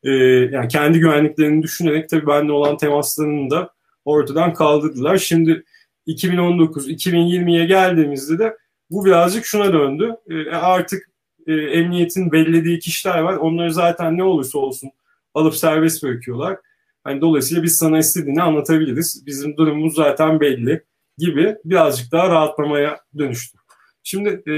[0.02, 0.10] e,
[0.52, 3.70] yani kendi güvenliklerini düşünerek tabii benimle olan temaslarını da
[4.04, 5.16] ortadan kaldırdılar.
[5.16, 5.64] Şimdi
[6.06, 8.56] 2019-2020'ye geldiğimizde de
[8.90, 10.16] bu birazcık şuna döndü.
[10.30, 11.10] E, artık
[11.46, 13.36] e, emniyetin bellediği kişiler var.
[13.36, 14.90] Onları zaten ne olursa olsun
[15.34, 16.58] alıp serbest bırakıyorlar.
[17.04, 19.26] Hani dolayısıyla biz sana istediğini anlatabiliriz.
[19.26, 20.82] Bizim durumumuz zaten belli
[21.18, 23.58] gibi birazcık daha rahatlamaya dönüştü.
[24.02, 24.54] Şimdi e,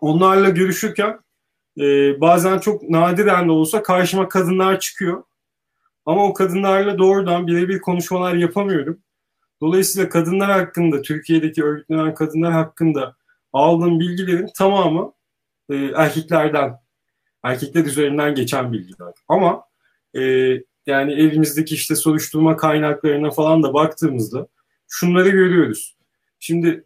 [0.00, 1.18] onlarla görüşürken
[1.78, 5.22] e, bazen çok nadiren de olsa karşıma kadınlar çıkıyor.
[6.06, 9.00] Ama o kadınlarla doğrudan birebir konuşmalar yapamıyorum.
[9.60, 13.16] Dolayısıyla kadınlar hakkında, Türkiye'deki örgütlenen kadınlar hakkında
[13.52, 15.12] aldığım bilgilerin tamamı
[15.70, 16.80] e, erkeklerden,
[17.42, 19.12] erkekler üzerinden geçen bilgiler.
[19.28, 19.64] Ama
[20.14, 20.22] e,
[20.86, 24.46] yani elimizdeki işte soruşturma kaynaklarına falan da baktığımızda
[24.88, 25.96] şunları görüyoruz.
[26.38, 26.84] Şimdi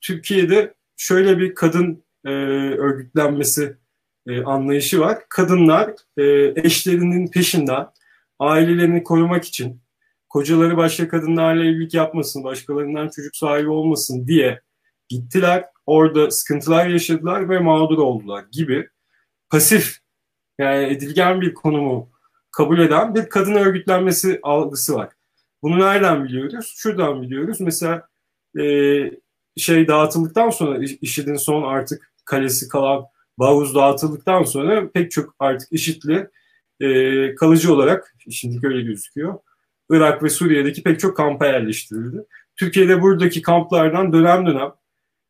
[0.00, 2.30] Türkiye'de şöyle bir kadın e,
[2.78, 3.76] örgütlenmesi
[4.26, 5.18] e, anlayışı var.
[5.28, 7.86] Kadınlar e, eşlerinin peşinden
[8.38, 9.80] ailelerini korumak için
[10.28, 14.60] kocaları başka kadınlarla evlilik yapmasın, başkalarından çocuk sahibi olmasın diye
[15.08, 15.64] gittiler.
[15.86, 18.88] Orada sıkıntılar yaşadılar ve mağdur oldular gibi
[19.50, 19.98] pasif
[20.58, 22.10] yani edilgen bir konumu
[22.50, 25.08] kabul eden bir kadın örgütlenmesi algısı var.
[25.62, 26.72] Bunu nereden biliyoruz?
[26.76, 27.60] Şuradan biliyoruz.
[27.60, 28.08] Mesela
[28.58, 28.64] e,
[29.56, 33.06] şey dağıtıldıktan sonra IŞİD'in son artık kalesi kalan
[33.38, 36.28] Bağuz dağıtıldıktan sonra pek çok artık IŞİD'li
[36.80, 39.38] e, kalıcı olarak şimdi öyle gözüküyor.
[39.90, 42.24] Irak ve Suriye'deki pek çok kampa yerleştirildi.
[42.56, 44.72] Türkiye'de buradaki kamplardan dönem dönem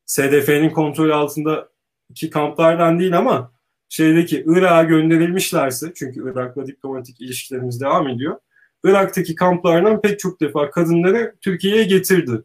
[0.07, 3.53] SDF'nin kontrol altındaki kamplardan değil ama
[3.89, 8.39] şeydeki Irak'a gönderilmişlerse çünkü Irak'la diplomatik ilişkilerimiz devam ediyor.
[8.85, 12.43] Irak'taki kamplardan pek çok defa kadınları Türkiye'ye getirdi.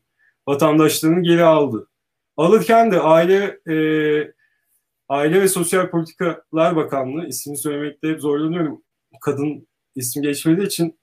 [0.47, 1.87] Vatandaşlarını geri aldı.
[2.37, 3.75] Alırken de aile e,
[5.09, 8.83] Aile ve Sosyal Politikalar Bakanlığı ismini söylemekte zorlanıyorum.
[9.21, 10.99] Kadın isim geçmediği için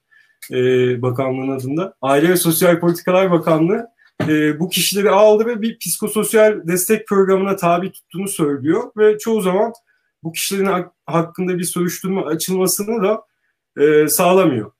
[0.53, 0.57] e,
[1.03, 1.95] bakanlığın adında.
[2.03, 3.87] Aile ve Sosyal Politikalar Bakanlığı
[4.28, 9.72] e, bu kişileri aldı ve bir psikososyal destek programına tabi tuttuğunu söylüyor ve çoğu zaman
[10.22, 13.22] bu kişilerin hakkında bir soruşturma açılmasını da
[13.83, 14.72] e, sağlamıyor.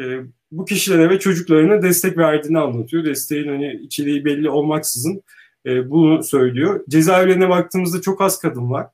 [0.00, 0.04] E,
[0.50, 3.04] bu kişilere ve çocuklarına destek verdiğini anlatıyor.
[3.04, 5.22] Desteğin hani içeriği belli olmaksızın
[5.66, 6.84] e, bunu söylüyor.
[6.88, 8.86] Cezaevlerine baktığımızda çok az kadın var.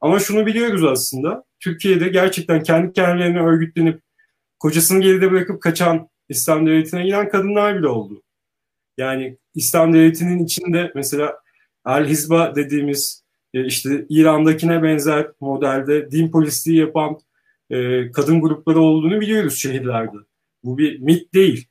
[0.00, 1.44] Ama şunu biliyoruz aslında.
[1.60, 4.00] Türkiye'de gerçekten kendi kendilerine örgütlenip
[4.58, 8.22] kocasını geride bırakıp kaçan İslam devletine giden kadınlar bile oldu.
[8.98, 11.38] Yani İslam devletinin içinde mesela
[11.86, 17.18] El Hizba dediğimiz e, işte İran'dakine benzer modelde din polisliği yapan
[17.70, 20.16] e, kadın grupları olduğunu biliyoruz şehirlerde.
[20.64, 21.68] Bu bir mit değil.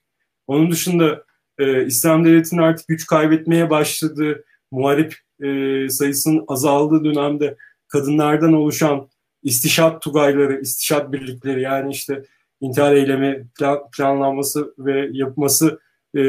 [0.47, 1.23] Onun dışında
[1.61, 7.57] e, İslam Devleti'nin artık güç kaybetmeye başladığı, muharip e, sayısının azaldığı dönemde
[7.87, 9.07] kadınlardan oluşan
[9.43, 12.23] istişat tugayları, istişat birlikleri yani işte
[12.61, 15.79] intihar eylemi plan, planlanması ve yapması
[16.15, 16.21] e,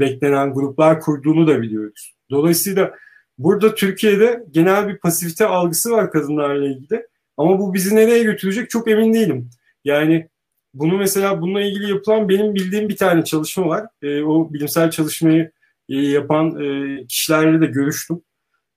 [0.00, 2.14] beklenen gruplar kurduğunu da biliyoruz.
[2.30, 2.94] Dolayısıyla
[3.38, 7.06] burada Türkiye'de genel bir pasifite algısı var kadınlarla ilgili.
[7.36, 9.50] Ama bu bizi nereye götürecek çok emin değilim.
[9.84, 10.28] Yani
[10.78, 13.86] bunu mesela bununla ilgili yapılan benim bildiğim bir tane çalışma var.
[14.02, 15.50] E, o bilimsel çalışmayı
[15.88, 18.22] e, yapan e, kişilerle de görüştüm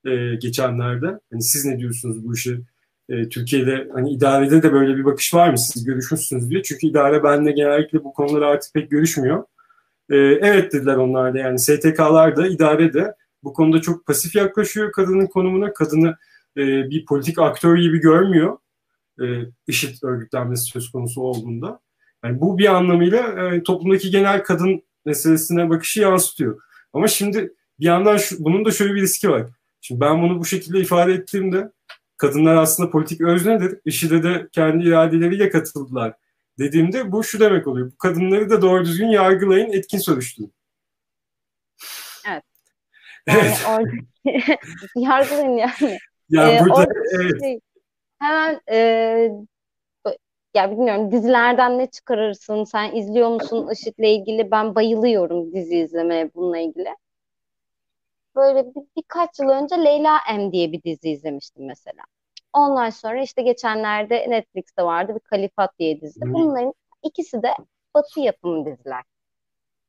[0.06, 1.06] e, geçenlerde.
[1.32, 2.60] Hani siz ne diyorsunuz bu işi?
[3.08, 5.58] E, Türkiye'de hani idarede de böyle bir bakış var mı?
[5.58, 6.62] Siz görüşmüşsünüz diye.
[6.62, 9.44] Çünkü idare benimle genellikle bu konuları artık pek görüşmüyor.
[10.10, 14.92] E, evet dediler onlar da yani STK'lar da idare de bu konuda çok pasif yaklaşıyor
[14.92, 15.72] kadının konumuna.
[15.72, 16.16] Kadını
[16.56, 18.58] e, bir politik aktör gibi görmüyor.
[19.22, 19.24] E,
[19.66, 21.80] IŞİD örgütlenmesi söz konusu olduğunda.
[22.24, 26.60] Yani bu bir anlamıyla e, toplumdaki genel kadın meselesine bakışı yansıtıyor.
[26.92, 29.46] Ama şimdi bir yandan şu, bunun da şöyle bir riski var.
[29.80, 31.72] Şimdi ben bunu bu şekilde ifade ettiğimde
[32.16, 33.78] kadınlar aslında politik öznedir.
[33.84, 36.14] IŞİD'e de kendi iradeleriyle katıldılar
[36.60, 37.92] dediğimde bu şu demek oluyor.
[37.92, 40.52] Bu kadınları da doğru düzgün yargılayın, etkin soruşturun.
[42.28, 42.44] Evet.
[43.26, 43.88] Yani
[44.26, 44.58] evet.
[44.96, 45.98] Yargılayın yani.
[46.30, 47.40] Yani ee, burada evet.
[47.42, 47.60] Şey,
[48.18, 49.30] hemen e,
[50.54, 52.64] ya bilmiyorum dizilerden ne çıkarırsın?
[52.64, 54.50] Sen izliyor musun IŞİD'le ilgili?
[54.50, 56.96] Ben bayılıyorum dizi izlemeye bununla ilgili.
[58.36, 62.02] Böyle bir, birkaç yıl önce Leyla M diye bir dizi izlemiştim mesela.
[62.52, 66.20] Ondan sonra işte geçenlerde Netflix'te vardı bir Kalifat diye dizi.
[66.20, 67.54] Bunların ikisi de
[67.94, 69.02] Batı yapımı diziler.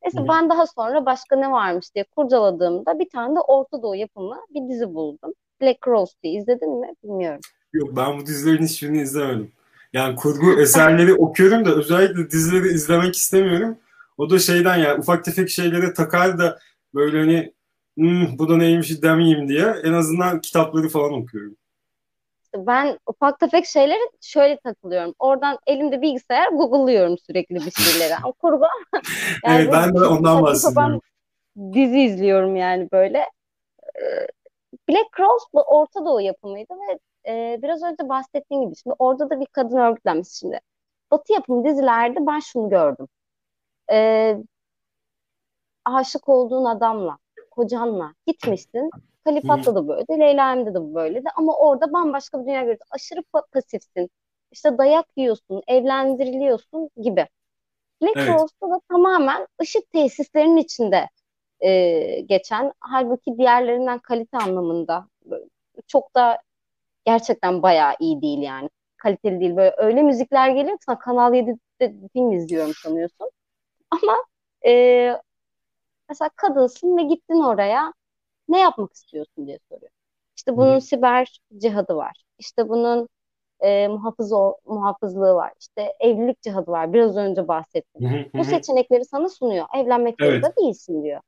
[0.04, 4.38] Neyse ben daha sonra başka ne varmış diye kurcaladığımda bir tane de Orta Doğu yapımı
[4.50, 5.34] bir dizi buldum.
[5.62, 7.40] Black Rose diye izledin mi bilmiyorum.
[7.74, 9.52] Yok ben bu dizilerin hiçbirini izlemedim.
[9.94, 13.78] Yani kurgu eserleri okuyorum da özellikle dizileri izlemek istemiyorum.
[14.18, 16.60] O da şeyden yani ufak tefek şeylere takar da
[16.94, 17.54] böyle hani
[17.98, 21.56] hmm, bu da neymiş demeyeyim diye en azından kitapları falan okuyorum.
[22.56, 25.14] Ben ufak tefek şeyleri şöyle takılıyorum.
[25.20, 28.14] Oradan elimde bilgisayar Google'lıyorum sürekli bir şeyleri.
[28.26, 28.66] O kurgu.
[29.46, 31.02] yani evet ben de ondan bahsediyorum.
[31.74, 33.18] Dizi izliyorum yani böyle.
[33.96, 34.28] Ee,
[34.90, 39.40] Black Cross bu Orta Doğu yapımıydı ve e, biraz önce bahsettiğim gibi şimdi orada da
[39.40, 40.60] bir kadın örgütlenmesi şimdi.
[41.12, 43.08] Batı yapımı dizilerde ben şunu gördüm.
[43.92, 44.38] E,
[45.86, 47.18] aşık olduğun adamla,
[47.52, 48.90] kocanla gitmişsin.
[49.24, 51.30] Kalifat'ta da böyle, Leyla Em'de de bu böyleydi.
[51.36, 52.88] Ama orada bambaşka bir dünya görüyorsun.
[52.92, 54.10] Aşırı pasifsin.
[54.52, 57.28] İşte dayak yiyorsun, evlendiriliyorsun gibi.
[58.02, 58.30] Black evet.
[58.30, 61.10] Rose'da da tamamen ışık tesislerinin içinde
[61.60, 62.74] e, geçen.
[62.80, 65.08] Halbuki diğerlerinden kalite anlamında
[65.88, 66.38] çok da
[67.06, 68.70] gerçekten bayağı iyi değil yani.
[68.98, 69.56] Kaliteli değil.
[69.56, 73.30] Böyle öyle müzikler geliyor ki sana Kanal 7'de film izliyorum sanıyorsun.
[73.92, 74.16] Ama
[74.66, 74.72] e,
[76.10, 77.94] mesela kadınsın ve gittin oraya
[78.48, 79.92] ne yapmak istiyorsun diye soruyor.
[80.38, 80.82] İşte bunun Hı.
[80.82, 82.24] siber cihadı var.
[82.40, 83.08] İşte bunun
[83.60, 85.54] e, muhafız o, muhafızlığı var.
[85.60, 86.94] İşte evlilik cihadı var.
[86.94, 88.10] Biraz önce bahsettim.
[88.10, 88.26] Hı hı.
[88.34, 89.66] Bu seçenekleri sana sunuyor.
[89.76, 90.32] Evlenmek evet.
[90.32, 91.22] zorunda değilsin diyor.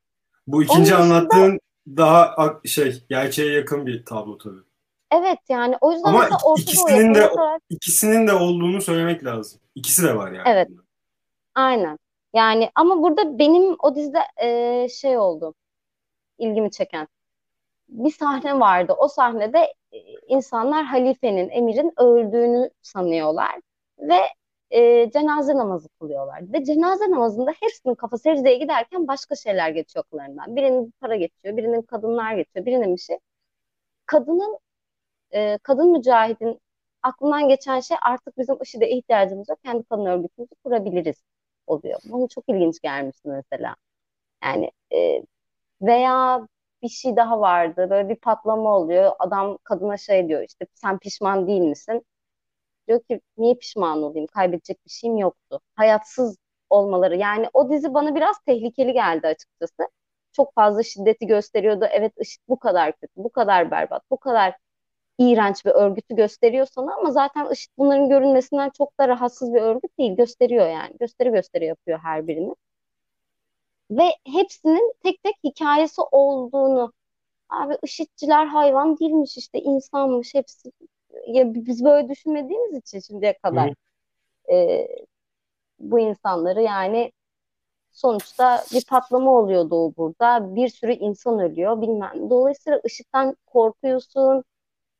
[0.46, 4.73] Bu ikinci Onun anlattığın dışında, daha şey gerçeğe yakın bir tablo tabii.
[5.14, 7.62] Evet yani o yüzden Ama ikisinin de olarak...
[7.70, 9.60] ikisinin de olduğunu söylemek lazım.
[9.74, 10.48] İkisi de var yani.
[10.48, 10.68] Evet.
[11.54, 11.98] Aynen.
[12.34, 15.54] Yani ama burada benim o dizide e, şey oldu.
[16.38, 17.08] ilgimi çeken.
[17.88, 18.94] Bir sahne vardı.
[18.98, 19.98] O sahnede e,
[20.28, 23.60] insanlar halifenin, emirin öldüğünü sanıyorlar
[23.98, 24.20] ve
[24.70, 26.52] e, cenaze namazı kılıyorlar.
[26.52, 30.56] Ve cenaze namazında hepsinin kafa secdeye giderken başka şeyler geçiyor akıllarından.
[30.56, 33.18] Birinin para geçiyor, birinin kadınlar geçiyor, birinin bir şey.
[34.06, 34.58] Kadının
[35.34, 36.60] e, kadın mücahidin
[37.02, 39.58] aklından geçen şey artık bizim IŞİD'e ihtiyacımız yok.
[39.64, 41.22] Kendi kadın örgütümüzü kurabiliriz
[41.66, 42.00] oluyor.
[42.04, 43.76] Bunu çok ilginç gelmişti mesela.
[44.44, 45.22] Yani e,
[45.82, 46.48] veya
[46.82, 47.86] bir şey daha vardı.
[47.90, 49.12] Böyle bir patlama oluyor.
[49.18, 52.06] Adam kadına şey diyor işte sen pişman değil misin?
[52.88, 54.26] Diyor ki niye pişman olayım?
[54.26, 55.60] Kaybedecek bir şeyim yoktu.
[55.76, 56.38] Hayatsız
[56.70, 57.16] olmaları.
[57.16, 59.88] Yani o dizi bana biraz tehlikeli geldi açıkçası.
[60.32, 61.84] Çok fazla şiddeti gösteriyordu.
[61.90, 64.56] Evet IŞİD bu kadar kötü, bu kadar berbat, bu kadar
[65.18, 69.98] iğrenç bir örgütü gösteriyor sana ama zaten IŞİD bunların görünmesinden çok da rahatsız bir örgüt
[69.98, 70.16] değil.
[70.16, 70.96] Gösteriyor yani.
[71.00, 72.54] Gösteri gösteri yapıyor her birini.
[73.90, 76.92] Ve hepsinin tek tek hikayesi olduğunu
[77.50, 80.72] abi IŞİD'ciler hayvan değilmiş işte insanmış hepsi
[81.26, 83.74] ya biz böyle düşünmediğimiz için şimdiye kadar
[84.52, 84.88] e,
[85.78, 87.12] bu insanları yani
[87.92, 90.54] sonuçta bir patlama oluyordu burada.
[90.56, 92.30] Bir sürü insan ölüyor bilmem.
[92.30, 94.44] Dolayısıyla IŞİD'den korkuyorsun,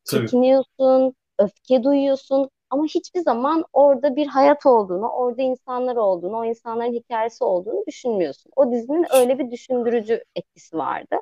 [0.05, 6.93] çekiniyorsun, öfke duyuyorsun Ama hiçbir zaman orada bir hayat olduğunu, orada insanlar olduğunu, o insanların
[6.93, 8.53] hikayesi olduğunu düşünmüyorsun.
[8.57, 11.17] O dizinin öyle bir düşündürücü etkisi vardı.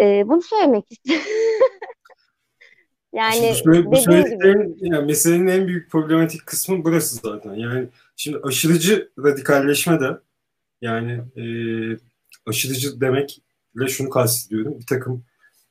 [0.00, 1.20] Ee, bunu söylemek istedim.
[3.12, 7.54] yani şimdi bu söylediklerin yani meselenin en büyük problematik kısmı burası zaten.
[7.54, 10.18] Yani şimdi aşırıcı radikalleşme de
[10.80, 11.44] yani e,
[12.46, 14.78] aşırıcı demekle şunu kastediyorum.
[14.80, 15.24] Bir takım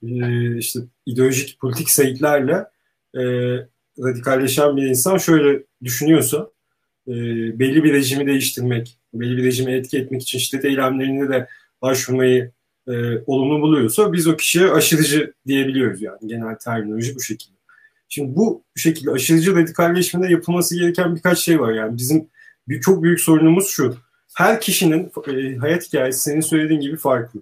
[0.04, 2.72] e, işte ideolojik politik sayıklarla
[3.16, 3.22] e,
[4.00, 6.50] radikalleşen bir insan şöyle düşünüyorsa
[7.08, 7.14] e,
[7.60, 11.48] belli bir rejimi değiştirmek, belli bir rejime etki etmek için şiddet eylemlerine de
[11.82, 12.52] başvurmayı
[12.88, 12.94] e,
[13.26, 17.56] olumlu buluyorsa biz o kişiye aşırıcı diyebiliyoruz yani genel terminoloji bu şekilde.
[18.10, 22.30] Şimdi bu şekilde aşırıcı radikalleşmede yapılması gereken birkaç şey var yani bizim
[22.68, 23.96] bir, çok büyük sorunumuz şu.
[24.36, 27.42] Her kişinin e, hayat hikayesi senin söylediğin gibi farklı.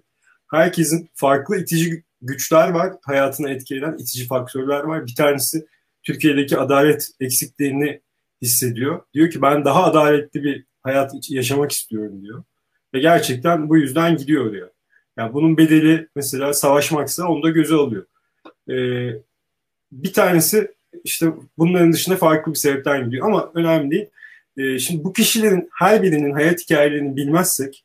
[0.50, 5.06] Herkesin farklı itici güçler var, hayatına etki eden itici faktörler var.
[5.06, 5.66] Bir tanesi
[6.02, 8.00] Türkiye'deki adalet eksikliğini
[8.42, 9.02] hissediyor.
[9.14, 12.44] Diyor ki ben daha adaletli bir hayat yaşamak istiyorum diyor.
[12.94, 14.70] Ve gerçekten bu yüzden gidiyor diyor.
[15.16, 18.06] Yani bunun bedeli mesela savaşmaksa onu da göze alıyor.
[18.70, 19.10] Ee,
[19.92, 24.06] bir tanesi işte bunların dışında farklı bir sebepten gidiyor ama önemli değil.
[24.56, 27.84] Ee, şimdi bu kişilerin her birinin hayat hikayelerini bilmezsek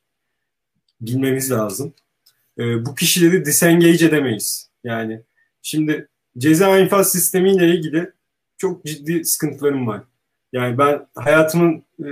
[1.01, 1.93] bilmemiz lazım.
[2.60, 4.70] Ee, bu kişileri disengage edemeyiz.
[4.84, 5.22] Yani
[5.62, 8.12] şimdi ceza infaz sistemiyle ilgili
[8.58, 10.03] çok ciddi sıkıntılarım var.
[10.53, 12.08] Yani ben hayatımın e,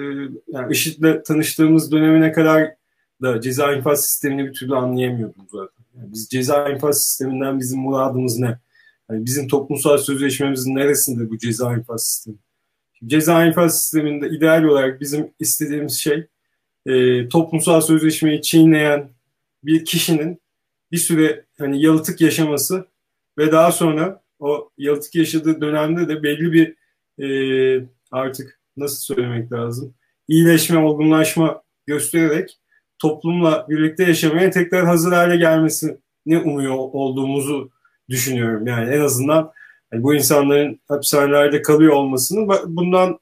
[0.47, 2.75] yani IŞİD'le tanıştığımız dönemine kadar
[3.21, 5.83] da ceza infaz sistemini bir türlü anlayamıyordum zaten.
[5.97, 8.59] Yani biz ceza infaz sisteminden bizim muradımız ne?
[9.09, 12.37] Yani bizim toplumsal sözleşmemizin neresinde bu ceza infaz sistemi?
[13.05, 16.27] Ceza infaz sisteminde ideal olarak bizim istediğimiz şey
[16.85, 19.09] e, toplumsal sözleşmeyi çiğneyen
[19.63, 20.41] bir kişinin
[20.91, 22.87] bir süre hani yalıtık yaşaması
[23.37, 26.75] ve daha sonra o yalıtık yaşadığı dönemde de belli bir
[27.23, 29.95] e, artık nasıl söylemek lazım
[30.27, 32.59] iyileşme, olgunlaşma göstererek
[32.99, 37.71] toplumla birlikte yaşamaya tekrar hazır hale gelmesini umuyor olduğumuzu
[38.09, 38.67] düşünüyorum.
[38.67, 39.51] Yani en azından
[39.93, 43.19] yani bu insanların hapishanelerde kalıyor olmasının bundan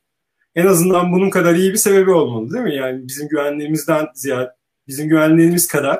[0.56, 2.76] en azından bunun kadar iyi bir sebebi olmalı değil mi?
[2.76, 4.52] Yani bizim güvenliğimizden ziyade
[4.88, 6.00] bizim güvenliğimiz kadar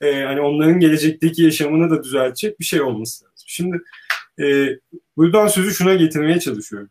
[0.00, 3.44] e, hani onların gelecekteki yaşamını da düzeltecek bir şey olması lazım.
[3.46, 3.82] Şimdi
[4.40, 4.68] e,
[5.16, 6.90] buradan sözü şuna getirmeye çalışıyorum.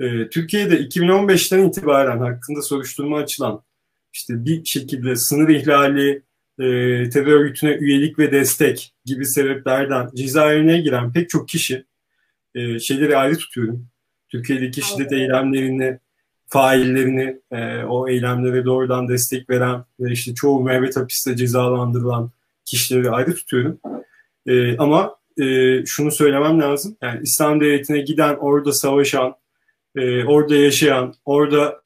[0.00, 3.62] E, Türkiye'de 2015'ten itibaren hakkında soruşturma açılan
[4.12, 6.22] işte bir şekilde sınır ihlali,
[6.58, 6.64] e,
[7.10, 11.84] terör örgütüne üyelik ve destek gibi sebeplerden cezaevine giren pek çok kişi
[12.54, 13.86] e, şeyleri ayrı tutuyorum.
[14.28, 15.98] Türkiye'deki şiddet eylemlerini,
[16.46, 22.30] faillerini, e, o eylemlere doğrudan destek veren ve işte çoğu Mehmet hapiste cezalandırılan
[22.70, 23.80] kişileri ayrı tutuyorum.
[24.46, 25.44] E, ama e,
[25.86, 26.96] şunu söylemem lazım.
[27.02, 29.34] Yani İslam Devleti'ne giden, orada savaşan,
[29.96, 31.82] e, orada yaşayan, orada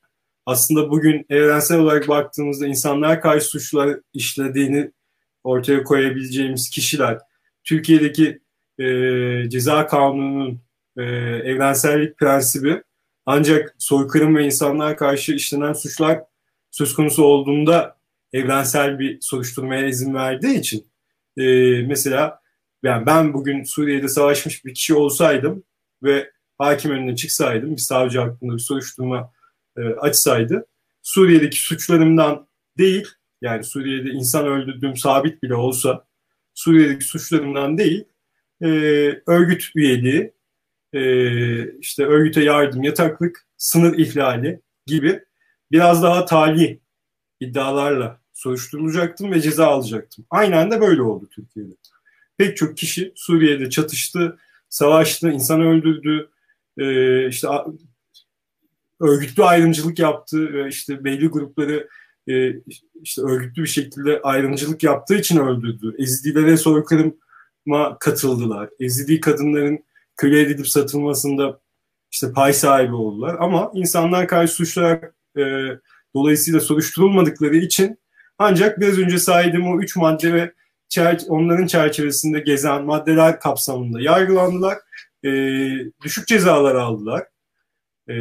[0.47, 4.91] aslında bugün evrensel olarak baktığımızda insanlar karşı suçlar işlediğini
[5.45, 7.19] ortaya koyabileceğimiz kişiler,
[7.65, 8.41] Türkiye'deki
[8.79, 8.85] e,
[9.49, 10.61] ceza kanununun
[10.97, 11.03] e,
[11.45, 12.83] evrensellik prensibi
[13.27, 16.21] ancak soykırım ve insanlar karşı işlenen suçlar
[16.71, 17.97] söz konusu olduğunda
[18.33, 20.87] evrensel bir soruşturmaya izin verdiği için
[21.37, 21.43] e,
[21.83, 22.41] mesela
[22.83, 25.65] yani ben bugün Suriye'de savaşmış bir kişi olsaydım
[26.03, 29.33] ve hakim önüne çıksaydım bir savcı hakkında bir soruşturma
[29.77, 30.67] e, açsaydı
[31.03, 33.09] Suriye'deki suçlarımdan değil
[33.41, 36.05] yani Suriye'de insan öldürdüğüm sabit bile olsa
[36.55, 38.05] Suriye'deki suçlarımdan değil
[38.63, 38.69] e,
[39.27, 40.33] örgüt üyeliği
[40.93, 45.25] e, işte örgüte yardım, yataklık, sınır ihlali gibi
[45.73, 46.81] biraz daha tali
[47.41, 50.25] iddialarla soruşturulacaktım ve ceza alacaktım.
[50.31, 51.75] Aynen de böyle oldu Türkiye'de.
[52.39, 54.39] Pek çok kişi Suriye'de çatıştı,
[54.69, 56.29] savaştı, insan öldürdü,
[56.79, 57.49] e, işte
[59.01, 61.89] örgütlü ayrımcılık yaptı ve işte belli grupları
[62.29, 62.53] e,
[63.03, 65.95] işte örgütlü bir şekilde ayrımcılık yaptığı için öldürdü.
[65.99, 68.71] Ezidilere soykırıma katıldılar.
[68.81, 69.85] Ezidi kadınların
[70.17, 71.61] köle edilip satılmasında
[72.13, 73.37] işte pay sahibi oldular.
[73.41, 75.01] Ama insanlar karşı suçlar
[75.39, 75.43] e,
[76.15, 78.02] dolayısıyla soruşturulmadıkları için
[78.39, 80.53] ancak biraz önce saydığım o üç madde ve
[81.29, 84.79] onların çerçevesinde gezen maddeler kapsamında yargılandılar.
[85.25, 85.31] E,
[86.05, 87.27] düşük cezalar aldılar.
[88.09, 88.15] E,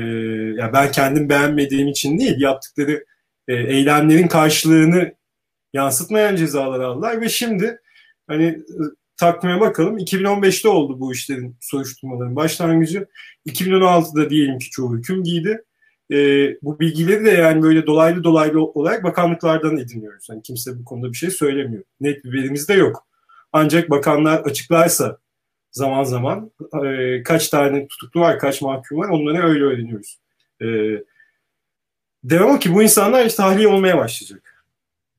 [0.58, 3.06] ya ben kendim beğenmediğim için değil, yaptıkları
[3.48, 5.16] e, eylemlerin karşılığını
[5.74, 7.80] yansıtmayan cezalar aldılar ve şimdi
[8.28, 8.60] hani
[9.18, 9.98] takvime bakalım.
[9.98, 13.08] 2015'te oldu bu işlerin soruşturmaların başlangıcı.
[13.48, 15.64] 2016'da diyelim ki çoğu hüküm giydi.
[16.12, 16.18] E,
[16.62, 20.28] bu bilgileri de yani böyle dolaylı dolaylı olarak bakanlıklardan ediniyoruz.
[20.30, 21.84] Yani kimse bu konuda bir şey söylemiyor.
[22.02, 23.08] Net bir verimiz de yok.
[23.54, 25.18] Ancak bakanlar açıklarsa
[25.72, 26.52] zaman zaman.
[26.86, 30.18] E, kaç tane tutuklu var, kaç mahkum var onları öyle öğreniyoruz.
[30.62, 30.68] E,
[32.24, 34.66] devam ki bu insanlar işte tahliye olmaya başlayacak.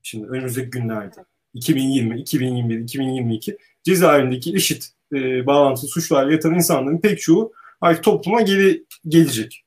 [0.03, 1.25] Şimdi önümüzdeki günlerde.
[1.53, 8.83] 2020, 2021, 2022 cezaevindeki işit e, bağlantılı suçlarla yatan insanların pek çoğu artık topluma geri
[9.07, 9.65] gelecek.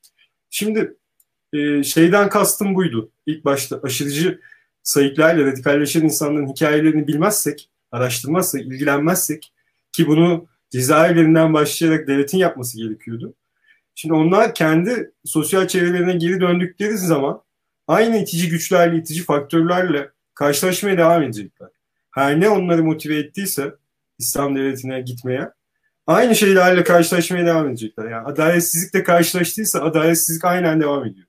[0.49, 0.97] Şimdi
[1.53, 3.11] e, şeyden kastım buydu.
[3.25, 4.39] İlk başta aşırıcı
[4.83, 9.53] sayıklarla radikalleşen insanların hikayelerini bilmezsek, araştırmazsak, ilgilenmezsek
[9.91, 13.33] ki bunu cezaevlerinden başlayarak devletin yapması gerekiyordu.
[13.95, 17.41] Şimdi onlar kendi sosyal çevrelerine geri döndükleri zaman
[17.87, 21.69] aynı itici güçlerle, itici faktörlerle karşılaşmaya devam edecekler.
[22.11, 23.73] Her ne onları motive ettiyse
[24.19, 25.49] İslam devletine gitmeye
[26.07, 28.11] aynı şeylerle karşılaşmaya devam edecekler.
[28.11, 31.26] Yani adaletsizlikle karşılaştıysa adaletsizlik aynen devam ediyor.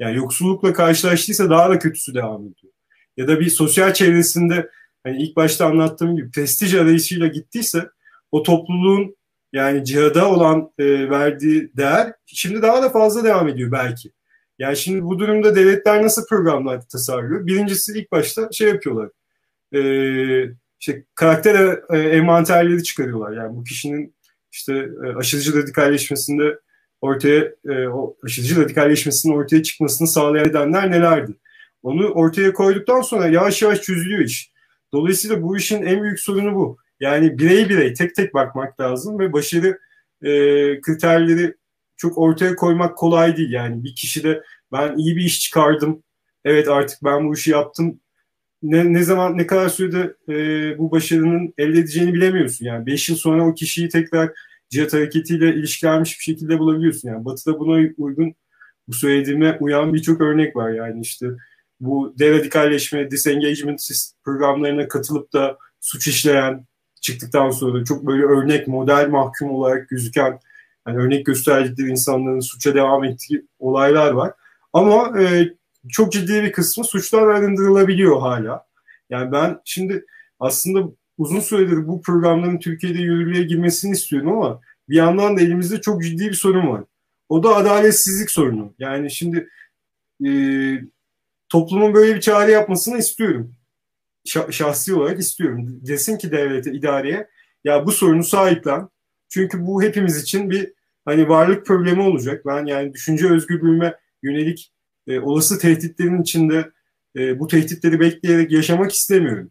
[0.00, 2.72] Yani yoksullukla karşılaştıysa daha da kötüsü devam ediyor.
[3.16, 4.70] Ya da bir sosyal çevresinde
[5.04, 7.88] hani ilk başta anlattığım gibi prestij arayışıyla gittiyse
[8.32, 9.16] o topluluğun
[9.52, 14.12] yani cihada olan e, verdiği değer şimdi daha da fazla devam ediyor belki.
[14.58, 17.46] Yani şimdi bu durumda devletler nasıl programlar tasarlıyor?
[17.46, 19.08] Birincisi ilk başta şey yapıyorlar.
[19.74, 19.80] E,
[20.80, 23.32] işte karakter e, envanterleri çıkarıyorlar.
[23.32, 24.14] Yani bu kişinin
[24.52, 26.58] işte e, aşırıcı radikalleşmesinde
[27.00, 31.32] ortaya e, o aşırıcı radikalleşmesinin ortaya çıkmasını sağlayan nedenler nelerdi?
[31.82, 34.52] Onu ortaya koyduktan sonra yavaş yavaş çözülüyor iş.
[34.92, 36.78] Dolayısıyla bu işin en büyük sorunu bu.
[37.00, 39.78] Yani birey birey tek tek bakmak lazım ve başarı
[40.22, 40.30] e,
[40.80, 41.54] kriterleri
[41.96, 43.52] çok ortaya koymak kolay değil.
[43.52, 44.42] Yani bir kişi de
[44.72, 46.02] ben iyi bir iş çıkardım,
[46.44, 48.00] evet artık ben bu işi yaptım
[48.62, 52.66] ne, ne zaman ne kadar sürede e, bu başarının elde edeceğini bilemiyorsun.
[52.66, 54.30] Yani 5 yıl sonra o kişiyi tekrar
[54.70, 57.08] cihat hareketiyle ilişkilenmiş bir şekilde bulabiliyorsun.
[57.08, 58.34] Yani Batı'da buna uygun
[58.88, 60.70] bu söylediğime uyan birçok örnek var.
[60.70, 61.26] Yani işte
[61.80, 63.88] bu deradikalleşme, disengagement
[64.24, 66.66] programlarına katılıp da suç işleyen
[67.00, 70.40] çıktıktan sonra çok böyle örnek model mahkum olarak gözüken
[70.86, 74.32] yani örnek gösterdikleri insanların suça devam ettiği olaylar var.
[74.72, 75.48] Ama e,
[75.88, 78.66] çok ciddi bir kısmı suçlar arındırılabiliyor hala.
[79.10, 80.06] Yani ben şimdi
[80.40, 86.02] aslında uzun süredir bu programların Türkiye'de yürürlüğe girmesini istiyorum ama bir yandan da elimizde çok
[86.02, 86.84] ciddi bir sorun var.
[87.28, 88.74] O da adaletsizlik sorunu.
[88.78, 89.48] Yani şimdi
[90.26, 90.30] e,
[91.48, 93.54] toplumun böyle bir çağrı yapmasını istiyorum.
[94.50, 95.80] şahsi olarak istiyorum.
[95.86, 97.28] Desin ki devlete, idareye
[97.64, 98.88] ya bu sorunu sahiplen.
[99.28, 100.72] Çünkü bu hepimiz için bir
[101.04, 102.46] hani varlık problemi olacak.
[102.46, 104.72] Ben yani düşünce özgürlüğüme yönelik
[105.06, 106.70] e, olası tehditlerin içinde
[107.16, 109.50] e, bu tehditleri bekleyerek yaşamak istemiyorum.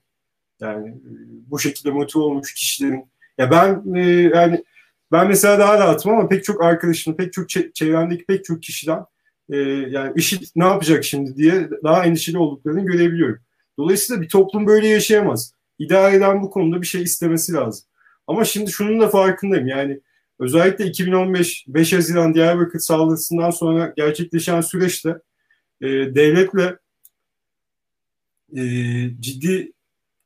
[0.60, 1.12] Yani e,
[1.52, 3.06] bu şekilde motive olmuş kişilerin
[3.38, 4.02] ya ben e,
[4.36, 4.64] yani
[5.12, 9.06] ben mesela daha rahatım ama pek çok arkadaşım, pek çok çevremdeki pek çok kişiden
[9.50, 9.58] e,
[9.90, 13.42] yani işi ne yapacak şimdi diye daha endişeli olduklarını görebiliyorum.
[13.80, 15.54] Dolayısıyla bir toplum böyle yaşayamaz.
[15.80, 17.86] İdare eden bu konuda bir şey istemesi lazım.
[18.28, 19.68] Ama şimdi şunun da farkındayım.
[19.68, 20.00] Yani
[20.40, 25.10] özellikle 2015 5 Haziran Diyarbakır saldırısından sonra gerçekleşen süreçte
[25.82, 26.78] e, devletle
[28.56, 28.62] e,
[29.20, 29.72] ciddi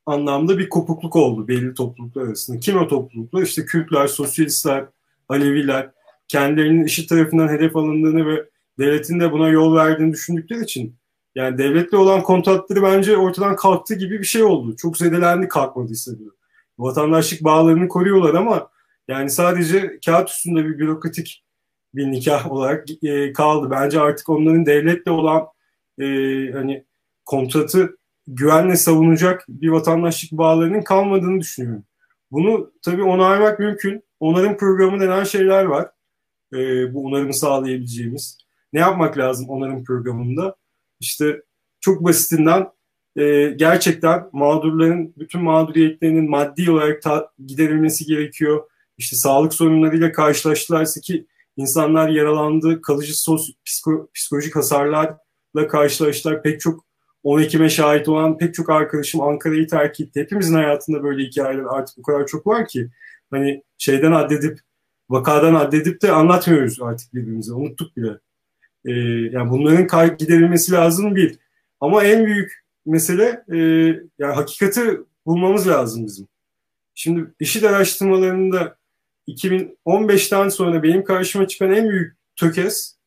[0.06, 2.60] anlamda bir kopukluk oldu belli topluluklar arasında.
[2.60, 3.42] Kim o topluluklar?
[3.42, 4.84] İşte Kürtler, Sosyalistler,
[5.28, 5.90] Aleviler
[6.28, 8.44] kendilerinin işi tarafından hedef alındığını ve
[8.78, 10.96] devletin de buna yol verdiğini düşündükleri için
[11.34, 14.76] yani devletle olan kontakları bence ortadan kalktı gibi bir şey oldu.
[14.76, 16.32] Çok zedelendi kalkmadıysa diyor.
[16.78, 18.68] Vatandaşlık bağlarını koruyorlar ama
[19.08, 21.44] yani sadece kağıt üstünde bir bürokratik
[21.94, 23.70] bir nikah olarak e, kaldı.
[23.70, 25.46] Bence artık onların devletle olan
[25.98, 26.04] e,
[26.52, 26.84] hani
[27.24, 27.96] kontratı
[28.26, 31.84] güvenle savunacak bir vatandaşlık bağlarının kalmadığını düşünüyorum.
[32.30, 34.04] Bunu tabii onaymak mümkün.
[34.20, 35.90] Onarım programı denen şeyler var.
[36.54, 38.38] E, bu onarımı sağlayabileceğimiz.
[38.72, 40.56] Ne yapmak lazım onarım programında?
[41.00, 41.42] İşte
[41.80, 42.68] çok basitinden
[43.16, 48.62] e, gerçekten mağdurların bütün mağduriyetlerinin maddi olarak ta- giderilmesi gerekiyor.
[48.98, 56.42] İşte sağlık sorunlarıyla karşılaştılarsa ki insanlar yaralandı, kalıcı sos, psiko, psikolojik hasarlarla karşılaştılar.
[56.42, 56.84] Pek çok
[57.24, 60.20] 10 Ekim'e şahit olan pek çok arkadaşım Ankara'yı terk etti.
[60.20, 62.88] Hepimizin hayatında böyle hikayeler artık bu kadar çok var ki
[63.30, 64.58] hani şeyden addedip
[65.10, 67.52] vakadan addedip de anlatmıyoruz artık birbirimize.
[67.52, 68.18] Unuttuk bile.
[68.84, 68.92] Ee,
[69.32, 71.38] yani bunların giderilmesi lazım bir.
[71.80, 73.58] Ama en büyük mesele e,
[74.18, 76.28] yani hakikati bulmamız lazım bizim.
[76.94, 78.76] Şimdi işit araştırmalarında
[79.28, 82.98] 2015'ten sonra benim karşıma çıkan en büyük tökez,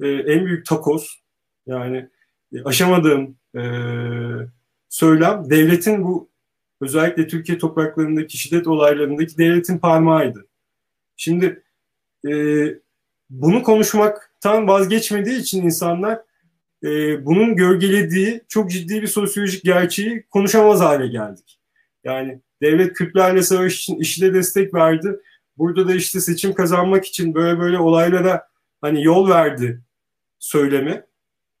[0.00, 1.22] e, en büyük takoz
[1.66, 2.08] yani
[2.52, 3.62] e, aşamadığım e,
[4.88, 6.28] söylem devletin bu
[6.80, 10.46] özellikle Türkiye topraklarındaki şiddet olaylarındaki devletin parmağıydı.
[11.16, 11.62] Şimdi
[12.28, 12.32] e,
[13.30, 16.20] bunu konuşmaktan vazgeçmediği için insanlar
[16.84, 21.60] e, bunun gölgelediği çok ciddi bir sosyolojik gerçeği konuşamaz hale geldik.
[22.04, 25.20] Yani devlet Kürtlerle savaş için IŞİD'e destek verdi
[25.58, 28.48] burada da işte seçim kazanmak için böyle böyle olaylara
[28.80, 29.80] hani yol verdi
[30.38, 31.04] söylemi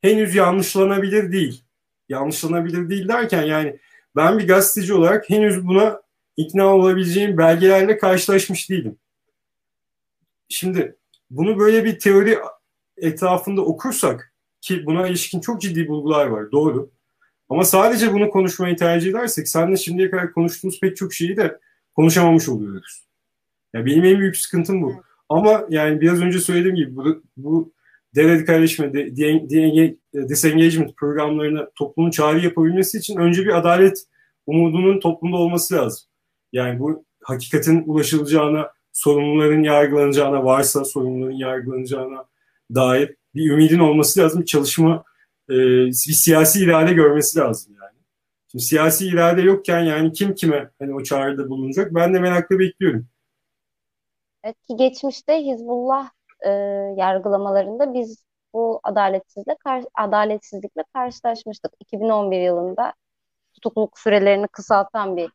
[0.00, 1.64] henüz yanlışlanabilir değil.
[2.08, 3.78] Yanlışlanabilir değil derken yani
[4.16, 6.02] ben bir gazeteci olarak henüz buna
[6.36, 8.98] ikna olabileceğim belgelerle karşılaşmış değilim.
[10.48, 10.96] Şimdi
[11.30, 12.38] bunu böyle bir teori
[12.96, 16.90] etrafında okursak ki buna ilişkin çok ciddi bulgular var doğru.
[17.48, 21.58] Ama sadece bunu konuşmayı tercih edersek senle şimdiye kadar konuştuğumuz pek çok şeyi de
[21.94, 23.04] konuşamamış oluyoruz.
[23.74, 25.02] Ya benim en büyük sıkıntım bu.
[25.28, 27.72] Ama yani biraz önce söylediğim gibi bu, bu
[28.14, 29.96] deradikalleşme, de, de,
[30.28, 34.04] disengagement programlarına toplumun çağrı yapabilmesi için önce bir adalet
[34.46, 36.08] umudunun toplumda olması lazım.
[36.52, 42.24] Yani bu hakikatin ulaşılacağına, sorumluların yargılanacağına, varsa sorumluların yargılanacağına
[42.74, 44.44] dair bir ümidin olması lazım.
[44.44, 45.04] Çalışma
[45.48, 45.54] e,
[45.86, 47.98] bir siyasi irade görmesi lazım yani.
[48.50, 53.06] Şimdi siyasi irade yokken yani kim kime hani o çağrıda bulunacak ben de merakla bekliyorum.
[54.44, 56.10] Evet ki geçmişte Hizbullah
[56.46, 56.50] e,
[56.96, 59.56] yargılamalarında biz bu adaletsizlikle
[59.94, 61.72] adaletsizlikle karşılaşmıştık.
[61.80, 62.94] 2011 yılında
[63.54, 65.30] tutukluluk sürelerini kısaltan bir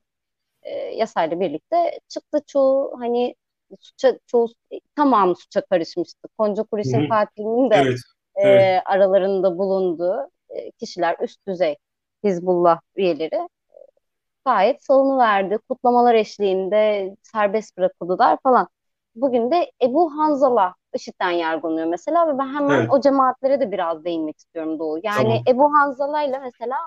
[0.64, 3.36] e, yasayla birlikte çıktı çoğu hani
[3.80, 4.47] suça çoğu
[4.95, 6.28] tamamı suça karışmıştı.
[6.38, 7.99] Konca Kuriş'in katilinin de evet,
[8.36, 8.82] e, evet.
[8.86, 11.78] aralarında bulunduğu e, kişiler üst düzey
[12.24, 13.49] Hizbullah üyeleri e,
[14.45, 15.57] gayet verdi.
[15.70, 18.68] Kutlamalar eşliğinde serbest bırakıldılar falan.
[19.16, 22.89] Bugün de Ebu Hanzala IŞİD'den yargılanıyor mesela ve ben hemen evet.
[22.91, 24.99] o cemaatlere de biraz değinmek istiyorum Doğu.
[25.03, 25.43] Yani tamam.
[25.47, 26.78] Ebu Hanzala ile mesela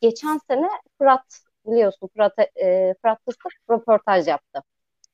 [0.00, 4.62] geçen sene Fırat biliyorsun Fırat, e, Fırat Fıstık röportaj yaptı.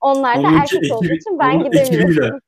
[0.01, 2.11] Onlar da erkek ekibi, olduğu için ben gidemiyorum.
[2.11, 2.41] Ekibiyle.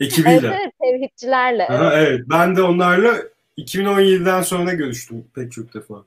[0.00, 0.48] ekibiyle.
[0.48, 1.68] evet, evet tevhidçilerle.
[1.68, 2.20] Aha, evet.
[2.30, 3.14] Ben de onlarla
[3.58, 6.04] 2017'den sonra görüştüm pek çok defa.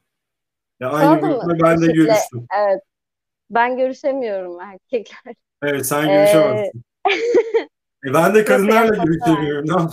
[0.80, 2.48] Ya aynı grupla ben de görüştüm.
[2.58, 2.82] Evet.
[3.50, 5.36] Ben görüşemiyorum erkekler.
[5.66, 6.84] Evet sen görüşemezsin.
[7.08, 8.14] Ee...
[8.14, 9.68] ben de kadınlarla görüşemiyorum.
[9.68, 9.90] Ne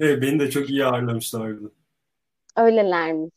[0.00, 1.72] evet, beni de çok iyi ağırlamışlardı.
[2.56, 3.30] Öylelermiş.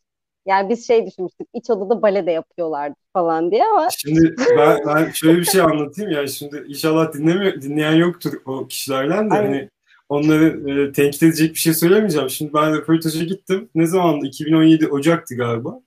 [0.45, 3.89] Yani biz şey düşünmüştük, iç odada bale de yapıyorlardı falan diye ama.
[3.97, 6.27] Şimdi ben, ben şöyle bir şey anlatayım ya.
[6.27, 9.35] Şimdi inşallah dinlemiyor, dinleyen yoktur o kişilerden de.
[9.35, 9.69] Hani
[10.09, 12.29] onları e, tenkit edecek bir şey söylemeyeceğim.
[12.29, 13.69] Şimdi ben röportaja gittim.
[13.75, 14.25] Ne zamandı?
[14.25, 15.81] 2017 Ocak'tı galiba.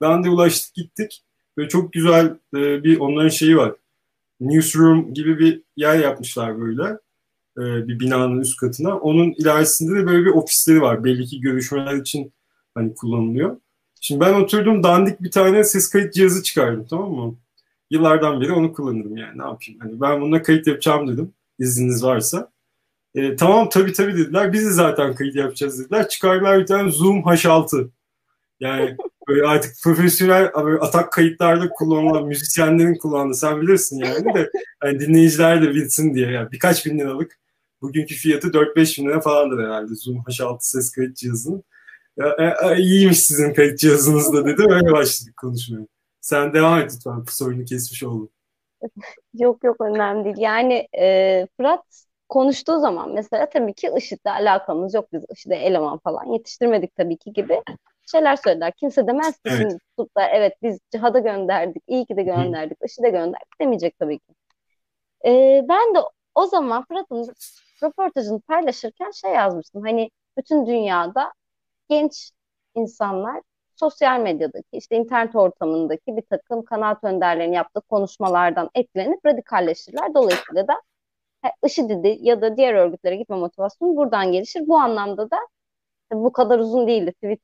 [0.00, 1.22] Ben de ulaştık gittik.
[1.56, 2.26] Böyle çok güzel
[2.56, 3.72] e, bir onların şeyi var.
[4.40, 6.82] Newsroom gibi bir yer yapmışlar böyle.
[7.58, 8.98] E, bir binanın üst katına.
[8.98, 11.04] Onun ilerisinde de böyle bir ofisleri var.
[11.04, 12.32] Belli ki görüşmeler için
[12.74, 13.56] hani kullanılıyor.
[14.00, 17.36] Şimdi ben oturdum dandik bir tane ses kayıt cihazı çıkardım tamam mı?
[17.90, 19.80] Yıllardan beri onu kullanırım yani ne yapayım.
[19.80, 22.52] Hani ben bununla kayıt yapacağım dedim izniniz varsa.
[23.14, 24.52] E, tamam tabii tabii dediler.
[24.52, 26.08] Biz de zaten kayıt yapacağız dediler.
[26.08, 27.88] Çıkardılar bir tane Zoom H6.
[28.60, 28.96] Yani
[29.28, 34.50] böyle artık profesyonel böyle atak kayıtlarda kullanılan müzisyenlerin kullandığı sen bilirsin yani de
[34.84, 37.38] yani dinleyiciler de bilsin diye yani birkaç bin liralık
[37.82, 41.64] bugünkü fiyatı 4-5 bin lira falandır herhalde Zoom H6 ses kayıt cihazının.
[42.16, 44.62] Ya, e, e, iyiymiş sizin kayıt cihazınız da dedi.
[44.68, 45.86] Öyle başladık konuşmaya.
[46.20, 47.24] Sen devam et lütfen.
[47.30, 48.30] Sorunu kesmiş oldum.
[49.34, 50.36] yok yok önemli değil.
[50.38, 55.12] Yani e, Fırat konuştuğu zaman mesela tabii ki IŞİD'le alakamız yok.
[55.12, 57.62] Biz IŞİD'e eleman falan yetiştirmedik tabii ki gibi
[58.10, 58.72] şeyler söylediler.
[58.72, 59.72] Kimse demez ki evet.
[59.96, 64.34] tutup da evet biz cihada gönderdik, iyi ki de gönderdik, IŞİD'e gönderdik demeyecek tabii ki.
[65.26, 65.30] E,
[65.68, 65.98] ben de
[66.34, 67.34] o zaman Fırat'ın
[67.82, 69.82] röportajını paylaşırken şey yazmıştım.
[69.82, 71.32] Hani bütün dünyada
[71.88, 72.30] genç
[72.74, 73.42] insanlar
[73.76, 80.14] sosyal medyadaki işte internet ortamındaki bir takım kanaat önderlerinin yaptığı konuşmalardan etkilenip radikalleşirler.
[80.14, 80.74] Dolayısıyla da
[81.66, 84.68] IŞİD'e ya da diğer örgütlere gitme motivasyonu buradan gelişir.
[84.68, 85.38] Bu anlamda da
[86.12, 87.12] bu kadar uzun değildi.
[87.12, 87.40] Tweet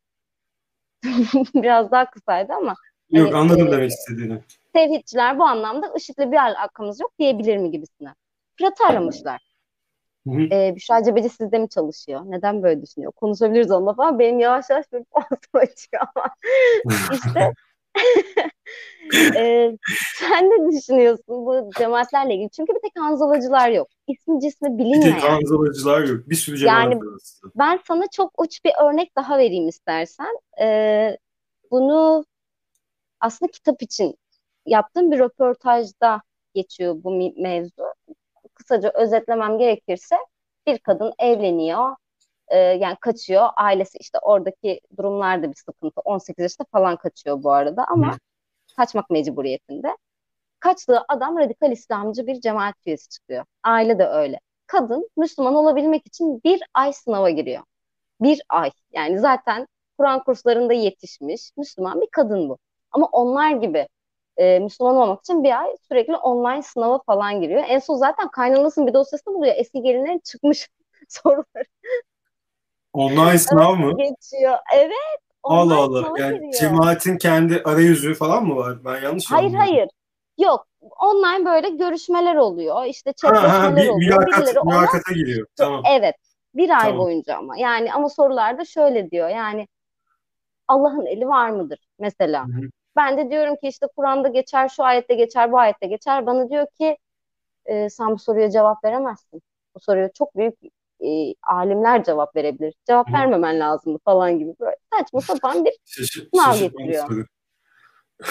[1.55, 2.75] biraz daha kısaydı ama
[3.11, 4.39] Yok hani, anladım e, demek istediğini.
[4.73, 8.15] Tevhidçiler bu anlamda IŞİD'le bir alakamız yok diyebilir mi gibisine.
[8.59, 9.53] Fırat'ı aramışlar.
[10.27, 12.23] Ee, Büşra Cebeci sizde mi çalışıyor?
[12.27, 13.13] Neden böyle düşünüyor?
[13.13, 14.19] Konuşabiliriz onunla falan.
[14.19, 16.27] Benim yavaş yavaş bir boğazım açıyor ama
[17.13, 17.53] işte
[19.36, 19.70] e,
[20.18, 22.51] sen ne düşünüyorsun bu cemaatlerle ilgili?
[22.51, 23.88] Çünkü bir tek Hanzalacılar yok.
[24.09, 25.16] İsmi cismi bilinmeyen.
[25.16, 26.28] Bir tek Hanzalacılar yok.
[26.28, 27.53] Bir sürü cemaat yani, var aslında.
[27.57, 30.38] Ben sana çok uç bir örnek daha vereyim istersen.
[30.61, 31.16] Ee,
[31.70, 32.24] bunu
[33.20, 34.14] aslında kitap için
[34.66, 36.22] yaptığım bir röportajda
[36.55, 37.84] geçiyor bu mevzu
[38.55, 40.16] kısaca özetlemem gerekirse
[40.66, 41.97] bir kadın evleniyor,
[42.53, 43.49] e, yani kaçıyor.
[43.57, 46.01] Ailesi işte oradaki durumlarda bir sıkıntı.
[46.05, 48.19] 18 yaşında falan kaçıyor bu arada ama Hı.
[48.77, 49.97] kaçmak mecburiyetinde.
[50.61, 53.45] Kaçtığı adam radikal İslamcı bir cemaat üyesi çıkıyor.
[53.65, 54.41] Aile de öyle.
[54.67, 57.63] Kadın Müslüman olabilmek için bir ay sınava giriyor.
[58.21, 58.71] Bir ay.
[58.93, 59.67] Yani zaten
[59.99, 62.59] Kur'an kurslarında yetişmiş Müslüman bir kadın bu.
[62.93, 63.89] Ama onlar gibi
[64.37, 67.65] e, Müslüman olmak için bir ay sürekli online sınava falan giriyor.
[67.69, 69.55] En son zaten kaynanasının bir dosyasını buluyor.
[69.59, 70.69] Eski gelinlerin çıkmış
[71.09, 71.65] soruları.
[72.93, 73.97] Online sınav mı?
[73.97, 74.59] Geçiyor.
[74.74, 75.20] Evet.
[75.43, 76.18] Allah Allah.
[76.18, 76.53] Yani giriyor.
[76.53, 78.84] cemaatin kendi arayüzü falan mı var?
[78.84, 79.61] Ben yanlış Hayır anladım.
[79.61, 79.88] hayır.
[80.38, 80.66] Yok.
[81.01, 82.84] Online böyle görüşmeler oluyor.
[82.84, 84.18] İşte chatleşmeler bir, oluyor.
[84.18, 85.16] Mülakat, mülakata ona...
[85.16, 85.47] giriyor.
[85.57, 85.82] Tamam.
[85.90, 86.14] Evet.
[86.55, 86.99] Bir ay tamam.
[86.99, 87.57] boyunca ama.
[87.57, 89.28] Yani ama sorularda şöyle diyor.
[89.28, 89.68] Yani
[90.68, 92.45] Allah'ın eli var mıdır mesela?
[92.45, 92.70] Hı hı.
[92.97, 96.26] Ben de diyorum ki işte Kur'an'da geçer, şu ayette geçer, bu ayette geçer.
[96.26, 96.97] Bana diyor ki
[97.64, 99.43] e, sen bu soruya cevap veremezsin.
[99.74, 100.55] Bu soruya çok büyük
[101.07, 102.75] e, alimler cevap verebilir.
[102.87, 103.13] Cevap Hı.
[103.13, 107.27] vermemen lazım falan gibi böyle saçma sapan bir sınav getiriyor.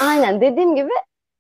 [0.02, 0.90] Aynen dediğim gibi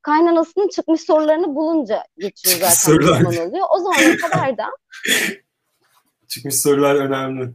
[0.02, 3.22] kaynanasının çıkmış sorularını bulunca geçiyor zaten sorular.
[3.22, 3.68] oluyor.
[3.76, 4.66] O zamana kadar da
[6.28, 7.54] çıkmış sorular önemli.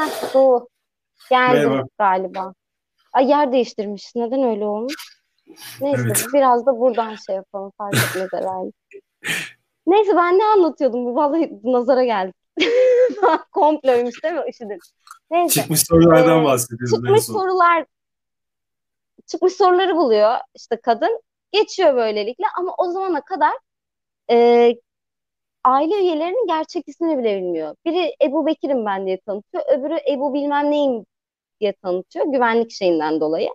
[0.00, 0.68] Heh, Doğu.
[1.30, 1.88] Geldim Merhaba.
[1.98, 2.54] galiba.
[3.12, 4.12] Ay yer değiştirmiş.
[4.14, 4.94] Neden öyle olmuş?
[5.80, 6.26] Neyse evet.
[6.34, 8.70] biraz da buradan şey yapalım fark etmez herhalde.
[9.86, 11.04] Neyse ben ne anlatıyordum?
[11.04, 12.32] Bu vallahi nazara geldi.
[13.52, 14.42] Komploymuş değil mi?
[14.48, 14.78] IŞİD'in.
[15.30, 15.60] Neyse.
[15.60, 16.94] Çıkmış sorulardan ee, bahsediyoruz.
[16.94, 17.84] Çıkmış sorular
[19.26, 21.20] çıkmış soruları buluyor işte kadın.
[21.52, 23.52] Geçiyor böylelikle ama o zamana kadar
[24.30, 24.68] e,
[25.64, 27.76] aile üyelerinin gerçek ismini bile bilmiyor.
[27.84, 29.64] Biri Ebu Bekir'im ben diye tanıtıyor.
[29.78, 31.06] Öbürü Ebu bilmem neyim
[31.60, 33.48] diye tanıtıyor güvenlik şeyinden dolayı.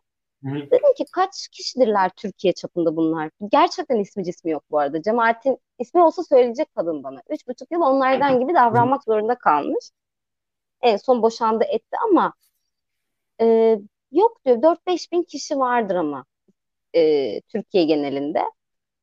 [0.43, 0.49] Hı.
[0.55, 3.29] Dedim ki kaç kişidirler Türkiye çapında bunlar?
[3.51, 5.01] Gerçekten ismi cismi yok bu arada.
[5.01, 7.21] Cemaatin ismi olsa söyleyecek kadın bana.
[7.29, 9.91] Üç buçuk yıl onlardan gibi davranmak zorunda kalmış.
[10.81, 12.33] En son boşandı etti ama
[13.41, 13.77] e,
[14.11, 16.25] yok diyor 4-5 bin kişi vardır ama
[16.95, 18.43] e, Türkiye genelinde.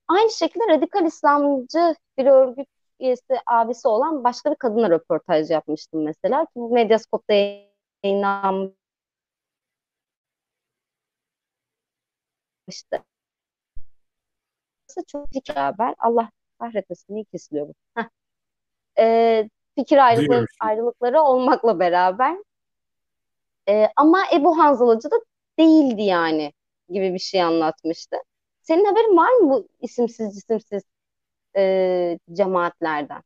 [0.08, 2.68] Aynı şekilde radikal İslamcı bir örgüt
[3.02, 6.46] üyesi abisi olan başka bir kadınla röportaj yapmıştım mesela.
[6.56, 7.34] Bu Medyascope'da
[8.04, 8.74] yayınlanmıştı.
[15.06, 15.94] Çok fikir haber.
[15.98, 17.74] Allah kahretmesin niye kesiliyor bu?
[17.96, 18.08] Heh.
[18.98, 22.36] Ee, fikir ayrılıkları, ayrılıkları olmakla beraber
[23.68, 25.16] e, ama Ebu Hanzalacı da
[25.58, 26.52] değildi yani
[26.88, 28.16] gibi bir şey anlatmıştı.
[28.62, 30.82] Senin haberin var mı bu isimsiz cisimsiz
[31.56, 33.22] e, cemaatlerden.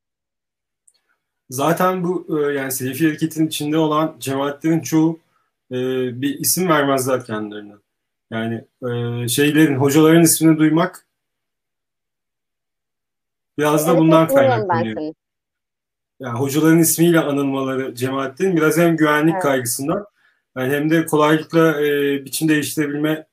[1.51, 5.21] Zaten bu e, yani Selefi hareketin içinde olan cemaatlerin çoğu
[5.71, 5.77] e,
[6.21, 7.75] bir isim vermezler kendilerine.
[8.31, 11.07] Yani e, şeylerin, hocaların ismini duymak
[13.59, 15.15] biraz da bundan kaynaklanıyor.
[16.21, 19.43] Yani hocaların ismiyle anılmaları cemaatlerin biraz hem güvenlik evet.
[19.43, 20.07] kaygısından
[20.57, 23.27] yani hem de kolaylıkla e, biçim değiştirebilme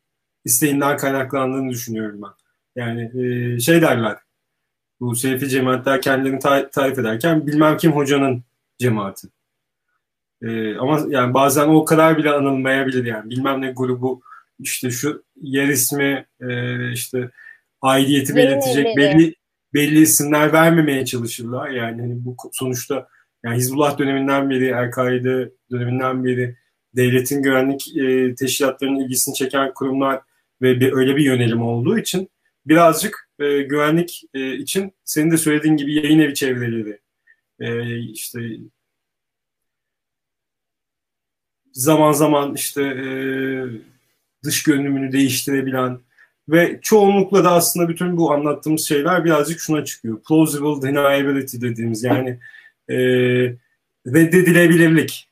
[0.45, 2.31] isteğinden kaynaklandığını düşünüyorum ben.
[2.75, 4.17] Yani e, şey derler,
[5.03, 8.43] bu Selefi cemaatler kendilerini ta- tarif ederken bilmem kim hocanın
[8.77, 9.27] cemaati.
[10.41, 13.29] Ee, ama yani bazen o kadar bile anılmayabilir yani.
[13.29, 14.21] Bilmem ne grubu
[14.59, 17.29] işte şu yer ismi e, işte
[17.81, 19.35] aidiyeti belirtecek belli?
[19.73, 21.69] belli isimler vermemeye çalışırlar.
[21.69, 23.07] Yani hani bu sonuçta
[23.43, 26.55] yani Hizbullah döneminden beri El-Kaide döneminden beri
[26.95, 30.21] devletin güvenlik e, teşkilatlarının ilgisini çeken kurumlar
[30.61, 32.29] ve bir, öyle bir yönelim olduğu için
[32.65, 36.99] birazcık e, güvenlik e, için senin de söylediğin gibi yayın evi çevreleri
[37.59, 38.39] e, işte
[41.71, 43.07] zaman zaman işte e,
[44.43, 45.99] dış görünümünü değiştirebilen
[46.49, 50.23] ve çoğunlukla da aslında bütün bu anlattığımız şeyler birazcık şuna çıkıyor.
[50.23, 52.39] Plausible deniability dediğimiz yani
[52.89, 52.95] e,
[54.07, 55.29] reddedilebilirlik.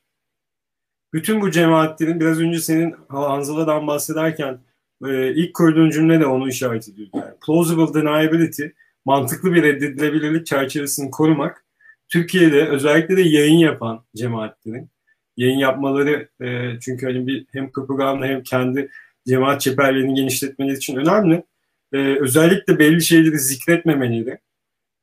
[1.14, 4.60] Bütün bu cemaatlerin biraz önce senin Hanzala'dan bahsederken
[5.08, 7.08] e, ilk kurduğun cümle de onu işaret ediyor.
[7.14, 8.64] Yani plausible deniability,
[9.06, 11.66] mantıklı bir reddedilebilirlik çerçevesini korumak,
[12.10, 14.90] Türkiye'de özellikle de yayın yapan cemaatlerin,
[15.38, 18.90] yayın yapmaları e, çünkü hani bir hem propaganda hem kendi
[19.28, 21.44] cemaat çeperlerini genişletmeleri için önemli.
[21.94, 24.40] E, özellikle belli şeyleri zikretmemeleri,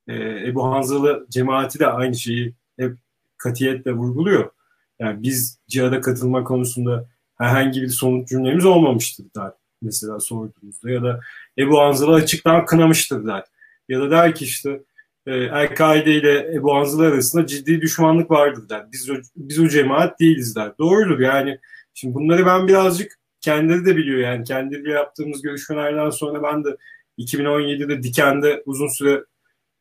[0.08, 0.14] e,
[0.48, 2.96] Ebu Hanzalı cemaati de aynı şeyi hep
[3.38, 4.50] katiyetle vurguluyor.
[4.98, 9.52] Yani biz CİHAD'a katılma konusunda herhangi bir sonuç cümlemiz olmamıştır der
[9.82, 11.20] mesela sorduğumuzda ya da
[11.58, 13.44] Ebu Anzal'ı açıktan kınamıştır der.
[13.88, 14.82] Ya da der ki işte
[15.26, 18.92] e, El-Kaide ile Ebu Anzal arasında ciddi düşmanlık vardır der.
[18.92, 20.72] Biz o, biz o cemaat değiliz der.
[20.78, 21.58] Doğrudur yani.
[21.94, 26.76] Şimdi bunları ben birazcık kendileri de biliyor yani kendileriyle yaptığımız görüşmelerden sonra ben de
[27.18, 29.24] 2017'de Diken'de uzun süre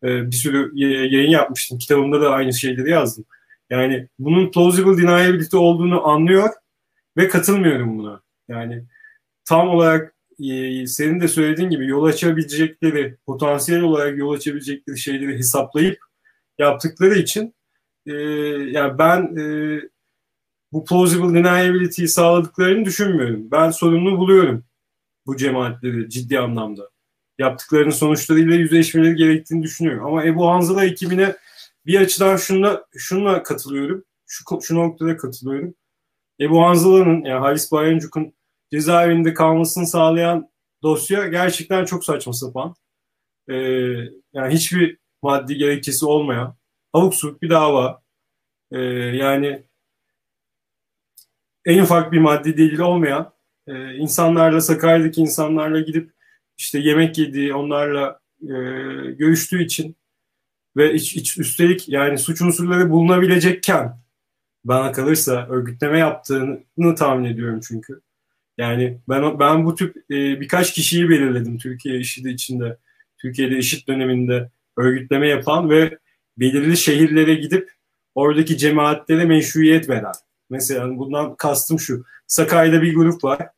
[0.03, 0.71] e, bir sürü
[1.15, 1.77] yayın yapmıştım.
[1.77, 3.25] Kitabımda da aynı şeyleri yazdım.
[3.69, 6.49] Yani bunun plausible deniability olduğunu anlıyor
[7.17, 8.21] ve katılmıyorum buna.
[8.47, 8.83] Yani
[9.47, 15.99] tam olarak e, senin de söylediğin gibi yol açabilecekleri, potansiyel olarak yol açabilecekleri şeyleri hesaplayıp
[16.59, 17.55] yaptıkları için
[18.05, 18.13] e,
[18.71, 19.81] yani ben e,
[20.71, 23.51] bu plausible deniability'yi sağladıklarını düşünmüyorum.
[23.51, 24.63] Ben sorunlu buluyorum
[25.25, 26.89] bu cemaatleri ciddi anlamda.
[27.39, 30.05] Yaptıklarının sonuçlarıyla yüzleşmeleri gerektiğini düşünüyorum.
[30.05, 31.35] Ama Ebu Hanzala ekibine
[31.85, 34.03] bir açıdan şunla, şunla katılıyorum.
[34.27, 35.73] Şu, şu noktada katılıyorum.
[36.39, 38.33] Ebu Hanzala'nın yani Halis Bayancuk'un
[38.71, 40.49] cezaevinde kalmasını sağlayan
[40.83, 42.75] dosya gerçekten çok saçma sapan.
[43.49, 43.53] Ee,
[44.33, 46.57] yani hiçbir maddi gerekçesi olmayan
[47.15, 48.01] subuk bir dava.
[48.71, 48.79] Ee,
[49.15, 49.63] yani
[51.65, 53.33] en ufak bir maddi delil olmayan
[53.67, 56.11] e, insanlarla Sakarya'daki insanlarla gidip
[56.57, 58.47] işte yemek yediği, onlarla e,
[59.11, 59.95] görüştüğü için
[60.77, 63.99] ve iç, iç, üstelik yani suç unsurları bulunabilecekken
[64.63, 68.01] bana kalırsa örgütleme yaptığını tahmin ediyorum çünkü.
[68.57, 72.77] Yani ben ben bu tip e, birkaç kişiyi belirledim Türkiye IŞİD içinde,
[73.17, 75.97] Türkiye'de IŞİD döneminde örgütleme yapan ve
[76.37, 77.71] belirli şehirlere gidip
[78.15, 80.13] oradaki cemaatlere meşruiyet veren.
[80.49, 82.05] Mesela bundan kastım şu.
[82.27, 83.49] Sakarya'da bir grup var.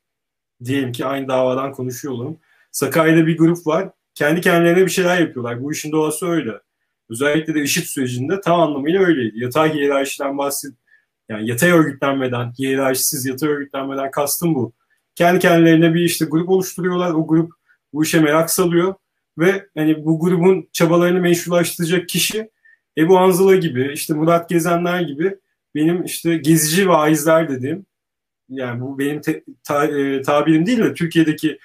[0.64, 2.38] Diyelim ki aynı davadan konuşuyorum.
[2.72, 3.89] Sakarya'da bir grup var.
[4.16, 5.64] Kendi kendilerine bir şeyler yapıyorlar.
[5.64, 6.52] Bu işin doğası öyle.
[7.10, 9.39] Özellikle de IŞİD sürecinde tam anlamıyla öyleydi.
[9.39, 10.74] Yatay hiyerarşiden bahset,
[11.30, 14.74] yani yatay örgütlenmeden, hiyerarşisiz yatay örgütlenmeden kastım bu.
[15.20, 17.11] Kendi kendilerine bir işte grup oluşturuyorlar.
[17.11, 17.53] O grup
[17.93, 18.93] bu işe merak salıyor
[19.38, 22.49] ve hani bu grubun çabalarını meşrulaştıracak kişi
[22.97, 25.36] Ebu Anzala gibi, işte Murat Gezenler gibi
[25.76, 27.86] benim işte gezici vaizler dediğim
[28.49, 31.59] yani bu benim te, ta, e, tabirim değil de Türkiye'deki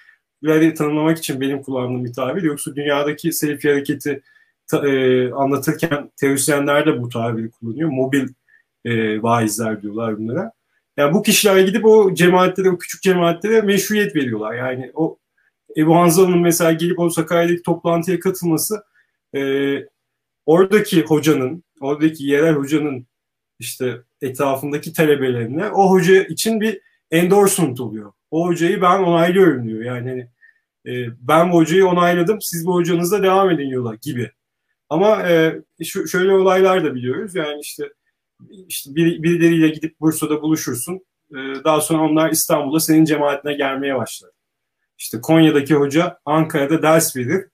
[0.45, 2.43] leri tanımlamak için benim kullandığım bir tabir.
[2.43, 4.23] Yoksa dünyadaki Selefi hareketi
[4.67, 7.89] ta, e, anlatırken teorisyenler de bu tabiri kullanıyor.
[7.89, 8.29] Mobil
[8.85, 10.53] e, vaizler diyorlar bunlara.
[10.97, 14.55] Yani bu kişiler gidip o cemaatlere, o küçük cemaatlere meşruiyet veriyorlar.
[14.55, 15.19] Yani o
[15.77, 18.85] Ebu Hanzal'ın mesela gelip o Sakarya'daki toplantıya katılması
[19.37, 19.41] e,
[20.47, 23.07] oradaki hocanın, oradaki yerel hocanın
[23.59, 26.81] işte etrafındaki talebelerine o hoca için bir
[27.11, 28.13] endorsement oluyor.
[28.31, 29.85] O hocayı ben onaylıyorum diyor.
[29.85, 30.29] Yani
[30.87, 34.31] e, ben bu hocayı onayladım, siz bu hocanızla devam edin yola gibi.
[34.89, 37.35] Ama e, şu, şöyle olaylar da biliyoruz.
[37.35, 37.93] Yani işte
[38.69, 40.95] işte bir, birileriyle gidip Bursa'da buluşursun.
[41.31, 44.31] E, daha sonra onlar İstanbul'da senin cemaatine gelmeye başlar.
[44.99, 47.45] İşte Konya'daki hoca Ankara'da ders verir.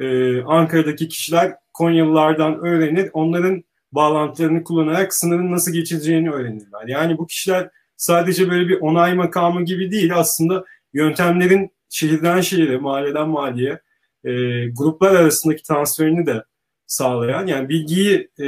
[0.00, 3.10] E, Ankara'daki kişiler Konyalılardan öğrenir.
[3.12, 6.86] Onların bağlantılarını kullanarak sınırın nasıl geçileceğini öğrenirler.
[6.86, 13.28] Yani bu kişiler sadece böyle bir onay makamı gibi değil aslında yöntemlerin şehirden şehire, mahalleden
[13.28, 13.80] mahalleye
[14.24, 14.30] e,
[14.68, 16.44] gruplar arasındaki transferini de
[16.92, 18.46] sağlayan yani bilgiyi e,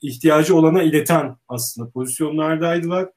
[0.00, 3.10] ihtiyacı olana ileten aslında pozisyonlardaydılar.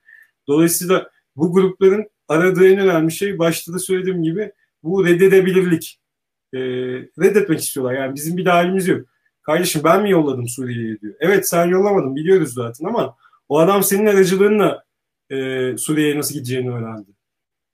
[0.48, 4.52] Dolayısıyla bu grupların aradığı en önemli şey başta da söylediğim gibi
[4.84, 6.00] bu reddedebilirlik.
[6.54, 6.60] E,
[7.22, 7.94] reddetmek istiyorlar.
[7.94, 9.08] Yani bizim bir dahilimiz yok.
[9.42, 11.14] Kardeşim ben mi yolladım Suriye'ye diyor.
[11.20, 13.16] Evet sen yollamadın biliyoruz zaten ama
[13.50, 14.84] o adam senin aracılığınla
[15.30, 15.36] e,
[15.78, 17.12] Suriye'ye nasıl gideceğini öğrendi.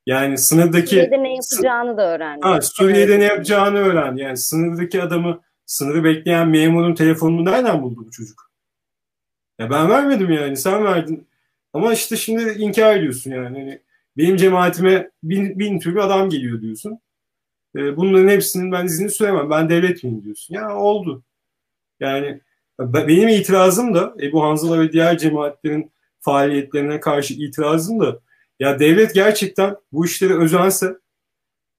[0.05, 0.89] Yani sınırdaki...
[0.89, 2.47] Suriye'de ne yapacağını da öğrendi.
[2.47, 4.21] Ha, Suriye'de ne yapacağını öğrendi.
[4.21, 8.51] Yani sınırdaki adamı, sınırı bekleyen memurun telefonunu nereden buldu bu çocuk?
[9.59, 11.27] Ya ben vermedim yani sen verdin.
[11.73, 13.59] Ama işte şimdi inkar ediyorsun yani.
[13.59, 13.81] yani
[14.17, 16.99] benim cemaatime bin, bin türlü adam geliyor diyorsun.
[17.75, 19.49] E, bunların hepsinin ben izini süremem.
[19.49, 20.55] Ben devlet miyim diyorsun.
[20.55, 21.23] Ya oldu.
[21.99, 22.41] Yani
[22.79, 28.19] benim itirazım da Ebu Hanzala ve diğer cemaatlerin faaliyetlerine karşı itirazım da
[28.59, 30.97] ya devlet gerçekten bu işleri özense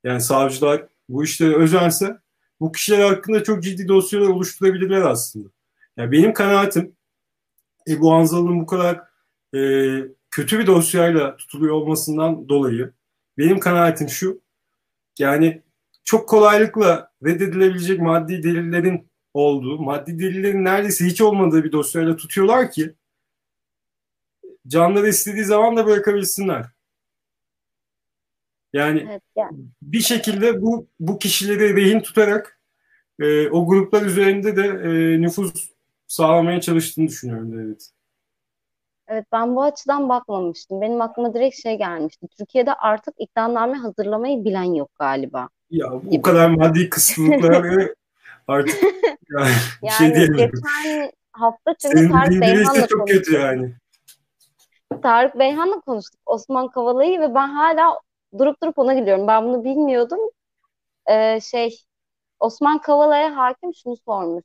[0.04, 2.18] yani savcılar bu işleri özense
[2.60, 5.48] bu kişiler hakkında çok ciddi dosyalar oluşturabilirler aslında.
[5.96, 6.96] Yani benim kanaatim
[7.88, 9.00] Ebu Hanzal'ın bu kadar
[9.54, 9.60] e,
[10.30, 12.92] kötü bir dosyayla tutuluyor olmasından dolayı
[13.38, 14.40] benim kanaatim şu
[15.18, 15.62] yani
[16.04, 22.94] çok kolaylıkla reddedilebilecek maddi delillerin olduğu, maddi delillerin neredeyse hiç olmadığı bir dosyayla tutuyorlar ki
[24.66, 26.66] canları istediği zaman da bırakabilsinler.
[28.74, 29.58] Yani, evet, yani.
[29.82, 32.60] bir şekilde bu bu kişileri rehin tutarak
[33.20, 35.70] e, o gruplar üzerinde de e, nüfuz
[36.06, 37.90] sağlamaya çalıştığını düşünüyorum evet.
[39.08, 40.80] Evet ben bu açıdan bakmamıştım.
[40.80, 42.28] Benim aklıma direkt şey gelmişti.
[42.38, 45.48] Türkiye'de artık iddianame hazırlamayı bilen yok galiba.
[45.70, 47.88] Ya o kadar maddi kısıtlılıklara
[48.48, 48.82] artık
[49.38, 50.60] yani, şey yani şey diyemiyorum.
[50.64, 53.74] Geçen hafta çünkü Senin Tarık Beyhan'la çok kötü yani.
[55.02, 58.00] Tarık Beyhan'la konuştuk Osman Kavala'yı ve ben hala
[58.38, 59.28] durup durup ona gidiyorum.
[59.28, 60.20] Ben bunu bilmiyordum.
[61.10, 61.76] Ee, şey
[62.40, 64.44] Osman Kavala'ya hakim şunu sormuş.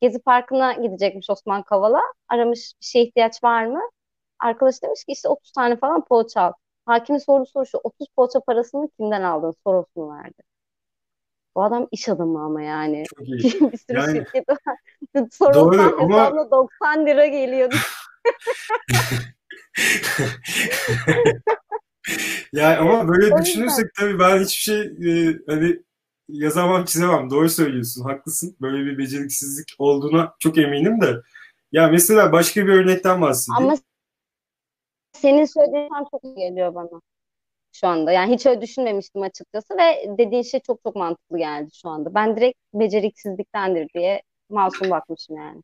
[0.00, 2.00] Gezi Parkı'na gidecekmiş Osman Kavala.
[2.28, 3.80] Aramış bir şeye ihtiyaç var mı?
[4.38, 6.52] Arkadaş demiş ki işte 30 tane falan poğaça al.
[6.86, 10.42] Hakimin sorusu soru şu 30 poğaça parasını kimden aldın sorusunu verdi.
[11.54, 13.04] Bu adam iş adamı ama yani.
[13.16, 13.42] Çok iyi.
[13.72, 14.58] bir sürü yani, şirket var.
[15.32, 16.50] Soros'tan ama...
[16.50, 17.76] 90 lira geliyordu.
[22.52, 25.82] yani ama böyle düşünürsek tabii ben hiçbir şey e, hani
[26.28, 27.30] yazamam çizemem.
[27.30, 28.04] Doğru söylüyorsun.
[28.04, 28.56] Haklısın.
[28.60, 31.14] Böyle bir beceriksizlik olduğuna çok eminim de.
[31.72, 33.66] Ya mesela başka bir örnekten bahsedeyim.
[33.66, 33.78] Ama
[35.12, 37.00] senin söylediğin çok geliyor bana
[37.72, 38.12] şu anda.
[38.12, 42.14] Yani hiç öyle düşünmemiştim açıkçası ve dediğin şey çok çok mantıklı geldi şu anda.
[42.14, 45.62] Ben direkt beceriksizliktendir diye masum bakmışım yani.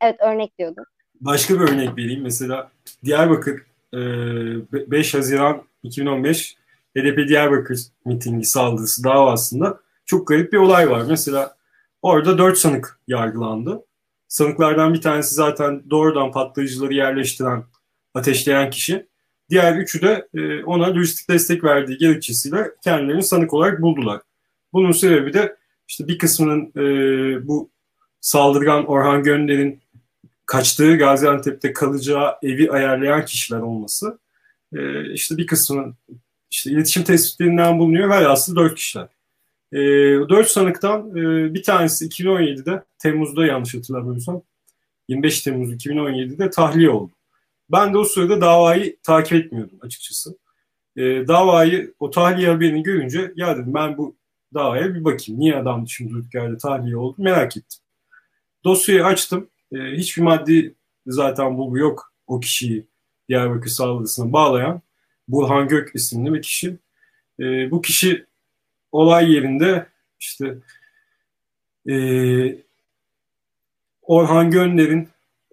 [0.00, 0.84] Evet örnek diyordum.
[1.20, 2.22] Başka bir örnek vereyim.
[2.22, 2.70] Mesela
[3.04, 3.62] Diyarbakır
[3.94, 6.56] 5 Haziran 2015
[6.96, 11.04] HDP Diyarbakır mitingi saldırısı davasında çok garip bir olay var.
[11.08, 11.56] Mesela
[12.02, 13.84] orada dört sanık yargılandı.
[14.28, 17.64] Sanıklardan bir tanesi zaten doğrudan patlayıcıları yerleştiren,
[18.14, 19.06] ateşleyen kişi.
[19.50, 24.20] Diğer üçü de e, ona lojistik destek verdiği gerekçesiyle kendilerini sanık olarak buldular.
[24.72, 25.56] Bunun sebebi de
[25.88, 26.82] işte bir kısmının e,
[27.48, 27.70] bu
[28.20, 29.83] saldırgan Orhan Gönder'in
[30.46, 34.18] kaçtığı Gaziantep'te kalacağı evi ayarlayan kişiler olması.
[34.72, 35.96] E, işte bir kısmının
[36.50, 39.08] işte iletişim tespitlerinden bulunuyor ve aslında dört kişiler.
[39.72, 39.78] E,
[40.28, 44.42] dört sanıktan e, bir tanesi 2017'de Temmuz'da yanlış hatırlamıyorsam
[45.08, 47.12] 25 Temmuz 2017'de tahliye oldu.
[47.72, 50.38] Ben de o sırada davayı takip etmiyordum açıkçası.
[50.96, 54.16] E, davayı o tahliye haberini görünce ya dedim ben bu
[54.54, 55.40] davaya bir bakayım.
[55.40, 57.80] Niye adam şimdi durduk yerde tahliye oldu merak ettim.
[58.64, 59.50] Dosyayı açtım.
[59.74, 60.74] E, hiçbir maddi
[61.06, 62.86] zaten bulgu yok o kişiyi
[63.28, 64.82] Diyarbakır saldırısına bağlayan.
[65.28, 66.76] Burhan Gök isimli bir kişi.
[67.40, 68.26] E, bu kişi
[68.92, 69.86] olay yerinde
[70.20, 70.58] işte
[71.88, 71.94] e,
[74.02, 75.08] Orhan Gönder'in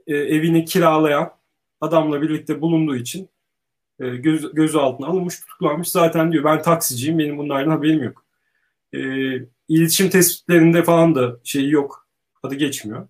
[0.07, 1.33] e, evini kiralayan
[1.81, 3.29] adamla birlikte bulunduğu için
[3.99, 5.89] e, göz, gözü altına alınmış, tutuklanmış.
[5.89, 8.25] Zaten diyor ben taksiciyim, benim bunlardan haberim yok.
[8.93, 8.99] E,
[9.67, 12.07] iletişim tespitlerinde falan da şeyi yok,
[12.43, 13.07] adı geçmiyor.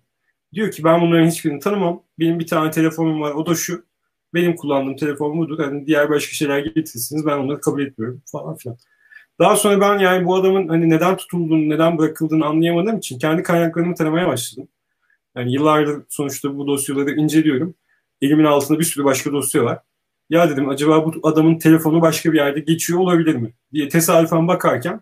[0.54, 2.02] Diyor ki ben bunların hiçbirini tanımam.
[2.18, 3.84] Benim bir tane telefonum var, o da şu.
[4.34, 5.58] Benim kullandığım telefon budur.
[5.58, 8.76] Hani diğer başka şeyler getirirsiniz ben onları kabul etmiyorum falan filan.
[9.38, 13.94] Daha sonra ben yani bu adamın hani neden tutulduğunu, neden bırakıldığını anlayamadığım için kendi kaynaklarımı
[13.94, 14.68] taramaya başladım.
[15.36, 17.74] Yani yıllardır sonuçta bu dosyaları inceliyorum.
[18.20, 19.78] Elimin altında bir sürü başka dosya var.
[20.30, 23.54] Ya dedim acaba bu adamın telefonu başka bir yerde geçiyor olabilir mi?
[23.72, 25.00] diye tesadüfen bakarken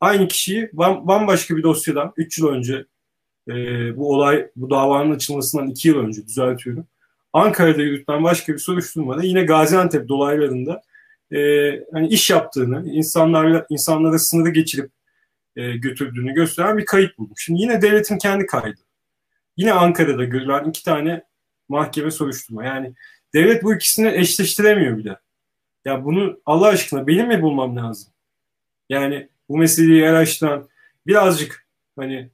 [0.00, 2.86] aynı kişiyi bambaşka bir dosyadan 3 yıl önce
[3.48, 3.52] e,
[3.96, 6.86] bu olay, bu davanın açılmasından 2 yıl önce düzeltiyorum.
[7.32, 10.82] Ankara'da yürütülen başka bir soruşturmada yine Gaziantep dolaylarında
[11.32, 11.38] e,
[11.92, 14.90] hani iş yaptığını, insanlarla insanlara sınırı geçirip
[15.56, 17.34] e, götürdüğünü gösteren bir kayıt buldum.
[17.36, 18.80] Şimdi yine devletin kendi kaydı.
[19.56, 21.22] Yine Ankara'da görülen iki tane
[21.68, 22.64] mahkeme soruşturma.
[22.64, 22.94] Yani
[23.34, 25.16] devlet bu ikisini eşleştiremiyor bile.
[25.84, 28.12] Ya bunu Allah aşkına benim mi bulmam lazım?
[28.88, 30.68] Yani bu meseleyi araştıran
[31.06, 31.66] birazcık
[31.96, 32.30] hani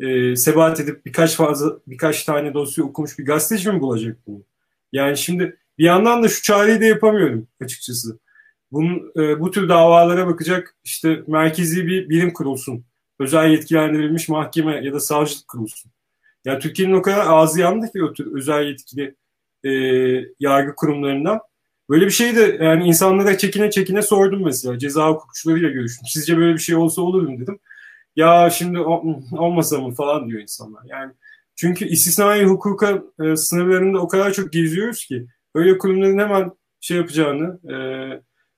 [0.00, 4.42] e, sebat edip birkaç fazla birkaç tane dosya okumuş bir gazeteci mi bulacak bunu?
[4.92, 8.18] Yani şimdi bir yandan da şu çareyi de yapamıyorum açıkçası.
[8.72, 12.84] Bunun, e, bu tür davalara bakacak işte merkezi bir birim kurulsun.
[13.20, 15.90] Özel yetkilendirilmiş mahkeme ya da savcılık kurulsun.
[16.44, 19.14] Ya Türkiye'nin o kadar ağzı yandı ki o tür özel yetkili
[19.64, 19.70] e,
[20.40, 21.40] yargı kurumlarından.
[21.90, 24.78] Böyle bir şey de yani insanlara çekine çekine sordum mesela.
[24.78, 26.06] Ceza hukukçularıyla görüştüm.
[26.12, 27.58] Sizce böyle bir şey olsa olur mu dedim.
[28.18, 28.78] Ya şimdi
[29.38, 30.82] olmasa mı falan diyor insanlar.
[30.86, 31.12] Yani
[31.56, 37.72] çünkü istisnai hukuka e, sınırlarında o kadar çok geziyoruz ki öyle kurumların hemen şey yapacağını,
[37.72, 37.76] e,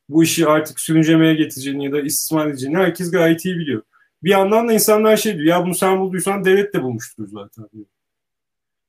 [0.08, 3.82] bu işi artık sürüncemeye getireceğini ya da istismar edeceğini herkes gayet iyi biliyor.
[4.22, 7.86] Bir yandan da insanlar şey diyor ya bunu sen bulduysan devlet de bulmuştur zaten diyor.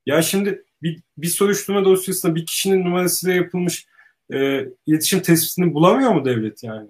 [0.05, 3.87] Ya şimdi bir, bir soruşturma dosyasında bir kişinin numarasıyla yapılmış
[4.33, 6.89] e, iletişim tespitini bulamıyor mu devlet yani?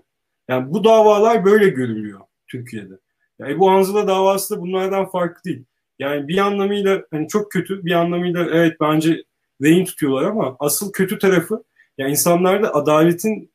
[0.50, 2.94] Yani bu davalar böyle görülüyor Türkiye'de.
[3.42, 5.64] Yani bu Anzula davası da bunlardan farklı değil.
[6.00, 9.24] Yani bir anlamıyla hani çok kötü, bir anlamıyla evet bence
[9.62, 11.64] rehin tutuyorlar ama asıl kötü tarafı
[11.98, 13.52] yani insanlarda adaletin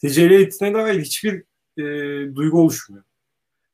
[0.00, 1.42] tecelli ettiğine dair hiçbir
[1.78, 1.84] e,
[2.34, 3.04] duygu oluşmuyor.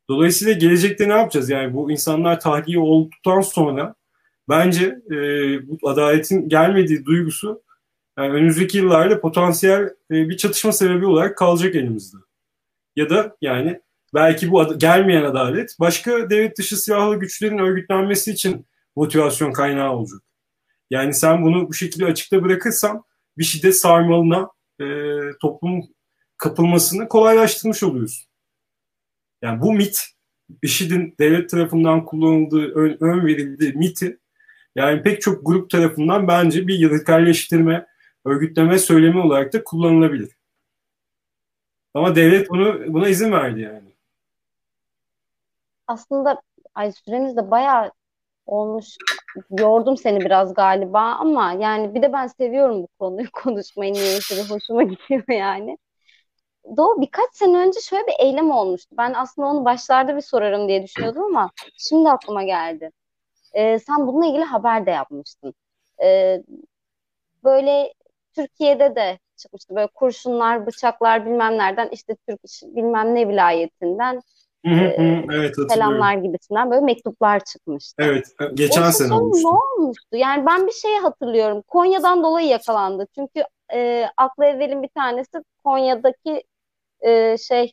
[0.08, 1.50] Dolayısıyla gelecekte ne yapacağız?
[1.50, 3.94] Yani bu insanlar tahliye olduktan sonra
[4.48, 5.16] bence e,
[5.68, 7.62] bu adaletin gelmediği duygusu
[8.18, 12.16] yani önümüzdeki yıllarda potansiyel e, bir çatışma sebebi olarak kalacak elimizde.
[12.96, 13.80] Ya da yani
[14.14, 18.66] belki bu ad- gelmeyen adalet başka devlet dışı silahlı güçlerin örgütlenmesi için
[18.96, 20.20] motivasyon kaynağı olacak.
[20.90, 23.04] Yani sen bunu bu şekilde açıkta bırakırsan
[23.38, 24.50] bir şiddet sarmalına
[24.80, 24.86] e,
[25.40, 25.82] toplum
[26.36, 28.26] kapılmasını kolaylaştırmış oluyorsun.
[29.42, 30.02] Yani bu mit,
[30.62, 34.18] IŞİD'in devlet tarafından kullanıldığı, ön, ön verildiği miti
[34.76, 37.86] yani pek çok grup tarafından bence bir radikalleştirme,
[38.24, 40.36] örgütleme söylemi olarak da kullanılabilir.
[41.94, 43.85] Ama devlet bunu buna izin verdi yani.
[45.86, 46.42] Aslında
[46.74, 47.92] ay süremiz de bayağı
[48.46, 48.86] olmuş.
[49.58, 54.42] Yordum seni biraz galiba ama yani bir de ben seviyorum bu konuyu konuşmayı niyeyse de
[54.48, 55.78] hoşuma gidiyor yani.
[56.76, 58.94] Doğu birkaç sene önce şöyle bir eylem olmuştu.
[58.98, 62.90] Ben aslında onu başlarda bir sorarım diye düşünüyordum ama şimdi aklıma geldi.
[63.54, 65.54] Ee, sen bununla ilgili haber de yapmıştın.
[66.02, 66.42] Ee,
[67.44, 67.94] böyle
[68.34, 69.74] Türkiye'de de çıkmıştı.
[69.76, 72.40] Böyle kurşunlar, bıçaklar bilmem nereden işte Türk
[72.76, 74.20] bilmem ne vilayetinden
[74.66, 77.94] Hı hı, e, evet, selamlar gibisinden böyle mektuplar çıkmıştı.
[77.98, 79.48] Evet, geçen sene olmuştu.
[79.48, 80.16] Ne olmuştu?
[80.16, 81.62] Yani ben bir şeyi hatırlıyorum.
[81.62, 83.06] Konya'dan dolayı yakalandı.
[83.14, 83.44] Çünkü
[83.74, 86.42] e, aklı evvelin bir tanesi Konya'daki
[87.00, 87.72] e, şey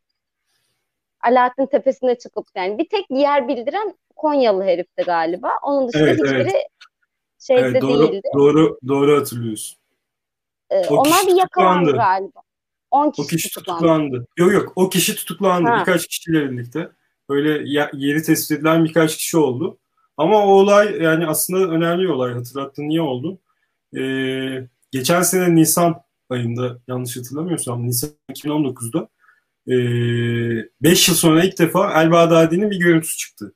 [1.23, 5.51] Alaaddin Tepesi'ne çıkıp yani bir tek yer bildiren Konyalı herifti galiba.
[5.63, 6.67] Onun dışında evet, hiçbiri evet.
[7.39, 8.29] şeyde evet, doğru, değildi.
[8.37, 9.77] Doğru, doğru hatırlıyorsun.
[10.69, 12.41] Ee, onlar bir yakalandı galiba.
[12.93, 13.79] 10 kişi, o kişi tutuklandı.
[13.79, 14.27] tutuklandı.
[14.37, 15.79] Yok yok o kişi tutuklandı ha.
[15.79, 16.89] birkaç kişiyle birlikte.
[17.29, 19.77] Böyle yeri tespit edilen birkaç kişi oldu.
[20.17, 23.39] Ama o olay yani aslında önemli bir olay hatırlattın niye oldu?
[23.97, 29.09] Ee, geçen sene Nisan ayında yanlış hatırlamıyorsam Nisan 2019'da
[29.67, 33.53] 5 yıl sonra ilk defa El Bağdadi'nin bir görüntüsü çıktı.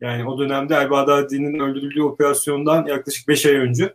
[0.00, 3.94] Yani o dönemde El Bağdadi'nin öldürüldüğü operasyondan yaklaşık 5 ay önce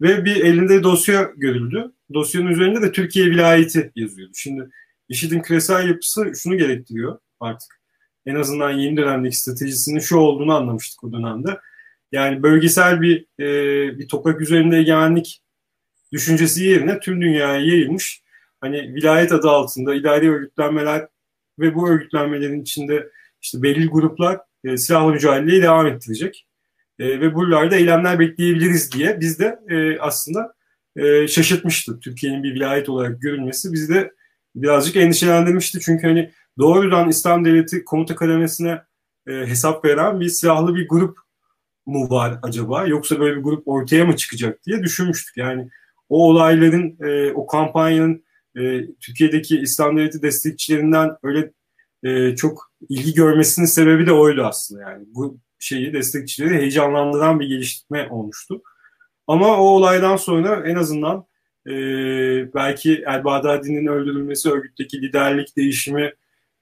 [0.00, 1.92] ve bir elinde dosya görüldü.
[2.14, 4.32] Dosyanın üzerinde de Türkiye vilayeti yazıyordu.
[4.34, 4.68] Şimdi
[5.08, 7.80] IŞİD'in küresel yapısı şunu gerektiriyor artık.
[8.26, 11.58] En azından yeni dönemdeki stratejisinin şu olduğunu anlamıştık o dönemde.
[12.12, 15.40] Yani bölgesel bir e, bir toprak üzerinde egemenlik
[16.12, 18.22] düşüncesi yerine tüm dünyaya yayılmış
[18.60, 21.08] hani vilayet adı altında idari örgütlenmeler
[21.58, 23.10] ve bu örgütlenmelerin içinde
[23.42, 26.46] işte belli gruplar e, silahlı mücadeleyi devam ettirecek.
[26.98, 30.54] E, ve buralarda eylemler bekleyebiliriz diye biz de e, aslında
[30.96, 32.00] e, şaşırtmıştı.
[32.00, 34.12] Türkiye'nin bir vilayet olarak görülmesi bizi de
[34.54, 35.80] birazcık endişelendirmişti.
[35.80, 38.82] Çünkü hani doğrudan İslam Devleti komuta kademesine
[39.28, 41.18] e, hesap veren bir silahlı bir grup
[41.86, 42.86] mu var acaba?
[42.86, 45.36] Yoksa böyle bir grup ortaya mı çıkacak diye düşünmüştük.
[45.36, 45.68] Yani
[46.08, 48.24] o olayların, e, o kampanyanın
[48.56, 51.52] e, Türkiye'deki İslam Devleti destekçilerinden öyle
[52.02, 54.82] e, çok ilgi görmesinin sebebi de oydu aslında.
[54.82, 58.62] Yani bu şeyi destekçileri heyecanlandıran bir geliştirme olmuştu.
[59.28, 61.24] Ama o olaydan sonra en azından
[61.66, 61.72] e,
[62.54, 66.12] belki El Bağdadi'nin öldürülmesi, örgütteki liderlik değişimi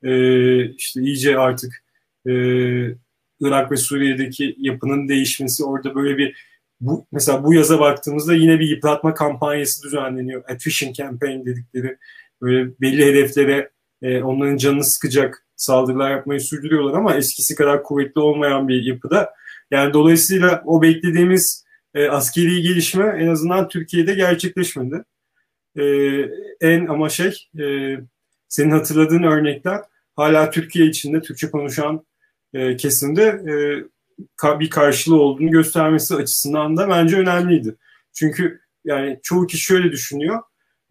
[0.02, 1.84] e, işte iyice artık
[2.26, 2.32] e,
[3.40, 6.36] Irak ve Suriye'deki yapının değişmesi orada böyle bir
[6.80, 10.44] bu mesela bu yaza baktığımızda yine bir yıpratma kampanyası düzenleniyor.
[10.48, 11.96] Attrition campaign dedikleri
[12.42, 13.70] böyle belli hedeflere
[14.02, 19.34] e, onların canını sıkacak saldırılar yapmayı sürdürüyorlar ama eskisi kadar kuvvetli olmayan bir yapıda.
[19.70, 21.65] Yani dolayısıyla o beklediğimiz
[21.96, 25.04] e, askeri gelişme en azından Türkiye'de gerçekleşmedi.
[25.78, 25.84] E,
[26.60, 27.96] en ama şey e,
[28.48, 29.80] senin hatırladığın örnekler
[30.16, 32.06] hala Türkiye içinde Türkçe konuşan
[32.54, 33.54] e, kesimde e,
[34.60, 37.76] bir karşılığı olduğunu göstermesi açısından da bence önemliydi.
[38.12, 40.42] Çünkü yani çoğu kişi şöyle düşünüyor.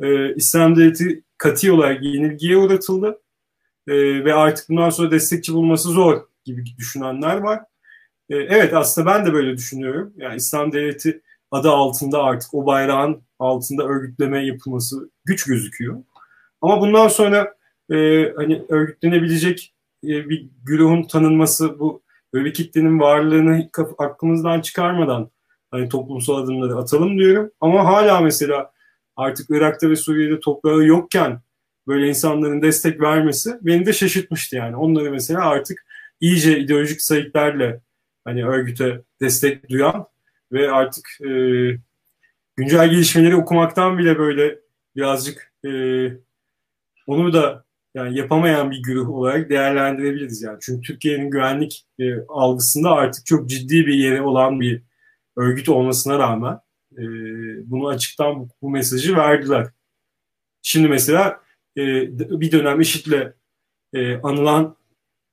[0.02, 3.22] E, İslam devleti katı olarak yenilgiye uğratıldı
[3.88, 7.64] e, ve artık bundan sonra destekçi bulması zor gibi düşünenler var.
[8.30, 10.14] E, evet aslında ben de böyle düşünüyorum.
[10.18, 11.22] Yani İslam devleti
[11.52, 16.04] adı altında artık o bayrağın altında örgütleme yapılması güç gözüküyor.
[16.62, 17.56] Ama bundan sonra
[17.92, 17.96] e,
[18.36, 19.74] hani örgütlenebilecek
[20.04, 22.04] e, bir güruhun tanınması bu
[22.34, 25.30] böyle bir kitlenin varlığını aklımızdan çıkarmadan
[25.72, 27.52] hani toplumsal adımları atalım diyorum.
[27.62, 28.72] Ama hala mesela
[29.16, 31.42] artık Irak'ta ve Suriye'de toprağı yokken
[31.88, 34.76] böyle insanların destek vermesi beni de şaşırtmıştı yani.
[34.76, 35.86] Onları mesela artık
[36.20, 37.80] iyice ideolojik sayıklarla
[38.26, 40.08] hani örgüte destek duyan
[40.52, 41.30] ve artık e,
[42.56, 44.60] güncel gelişmeleri okumaktan bile böyle
[44.96, 45.72] birazcık e,
[47.08, 47.66] onu da
[47.96, 50.58] yani yapamayan bir güruh olarak değerlendirebiliriz yani.
[50.62, 54.82] Çünkü Türkiye'nin güvenlik e, algısında artık çok ciddi bir yeri olan bir
[55.38, 56.60] örgüt olmasına rağmen
[56.98, 57.02] e,
[57.72, 59.68] bunu açıktan bu, bu mesajı verdiler.
[60.62, 61.42] Şimdi mesela
[61.78, 61.82] e,
[62.40, 63.34] bir dönem IŞİD'le
[63.94, 64.75] e, anılan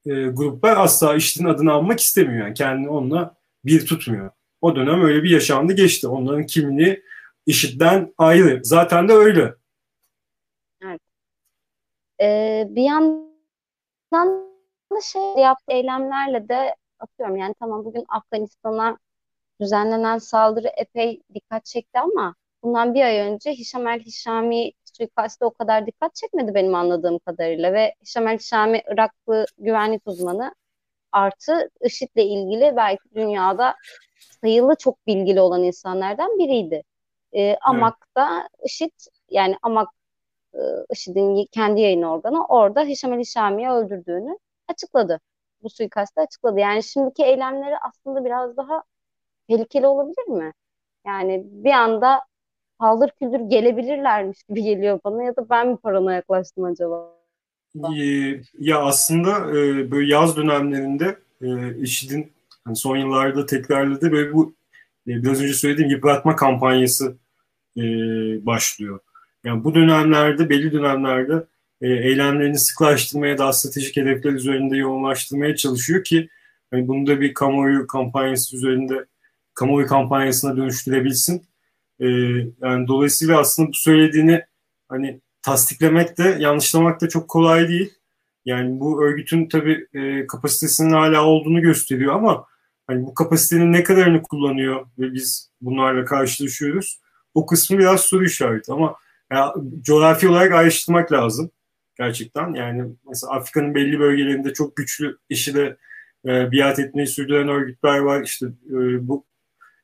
[0.06, 2.46] e, gruplar asla IŞİD'in adını almak istemiyor.
[2.46, 3.34] Yani kendini onunla
[3.64, 4.30] bir tutmuyor.
[4.60, 6.08] O dönem öyle bir yaşandı geçti.
[6.08, 7.02] Onların kimliği
[7.46, 8.60] IŞİD'den ayrı.
[8.64, 9.54] Zaten de öyle.
[10.84, 11.00] Evet.
[12.20, 14.52] Ee, bir yandan
[14.92, 18.98] da şey yaptığı eylemlerle de atıyorum yani tamam bugün Afganistan'a
[19.60, 25.50] düzenlenen saldırı epey dikkat çekti ama bundan bir ay önce Hişam el Hişami suikastı o
[25.50, 30.54] kadar dikkat çekmedi benim anladığım kadarıyla ve Hişam el Hişami Iraklı güvenlik uzmanı
[31.12, 33.74] artı IŞİD'le ilgili belki dünyada
[34.42, 36.82] sayılı çok bilgili olan insanlardan biriydi.
[37.32, 38.66] E, Amak'ta evet.
[38.70, 38.92] IŞİD
[39.30, 39.88] yani Amak
[40.54, 40.58] e,
[40.92, 44.38] IŞİD'in kendi yayın organı orada Hişam el Hişami'yi öldürdüğünü
[44.68, 45.20] açıkladı.
[45.62, 46.60] Bu suikastı açıkladı.
[46.60, 48.82] Yani şimdiki eylemleri aslında biraz daha
[49.48, 50.52] tehlikeli olabilir mi?
[51.06, 52.20] Yani bir anda
[52.82, 57.12] paldır küldür gelebilirlermiş gibi geliyor bana ya da ben mi parana yaklaştım acaba?
[57.96, 62.32] Ee, ya aslında e, böyle yaz dönemlerinde e, IŞİD'in
[62.64, 64.54] hani son yıllarda tekrarladığı böyle bu
[65.06, 67.16] e, biraz önce söylediğim yıpratma kampanyası
[68.46, 69.00] başlıyor.
[69.44, 71.46] Yani bu dönemlerde belli dönemlerde
[71.80, 76.28] eylemlerini sıklaştırmaya daha stratejik hedefler üzerinde yoğunlaştırmaya çalışıyor ki
[76.70, 79.06] hani bunu da bir kamuoyu kampanyası üzerinde
[79.54, 81.42] kamuoyu kampanyasına dönüştürebilsin.
[82.00, 82.06] E,
[82.62, 84.42] yani dolayısıyla aslında bu söylediğini
[84.88, 87.94] hani tasdiklemek de yanlışlamak da çok kolay değil.
[88.44, 92.46] Yani bu örgütün tabii e, kapasitesinin hala olduğunu gösteriyor ama
[92.86, 97.00] hani bu kapasitenin ne kadarını kullanıyor ve biz bunlarla karşılaşıyoruz.
[97.34, 98.96] O kısmı biraz soru işareti ama
[99.32, 101.50] ya, coğrafi olarak ayrıştırmak lazım
[101.98, 102.54] gerçekten.
[102.54, 105.76] Yani mesela Afrika'nın belli bölgelerinde çok güçlü işi de
[106.26, 108.22] e, biat etmeyi sürdüren örgütler var.
[108.22, 109.24] İşte e, bu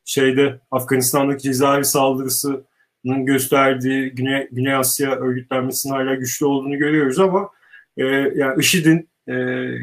[0.09, 7.51] şeyde Afganistan'daki cezaevi saldırısının gösterdiği Güney, Güney Asya örgütlenmesinin hala güçlü olduğunu görüyoruz ama
[7.97, 8.05] e,
[8.35, 9.35] yani IŞİD'in e,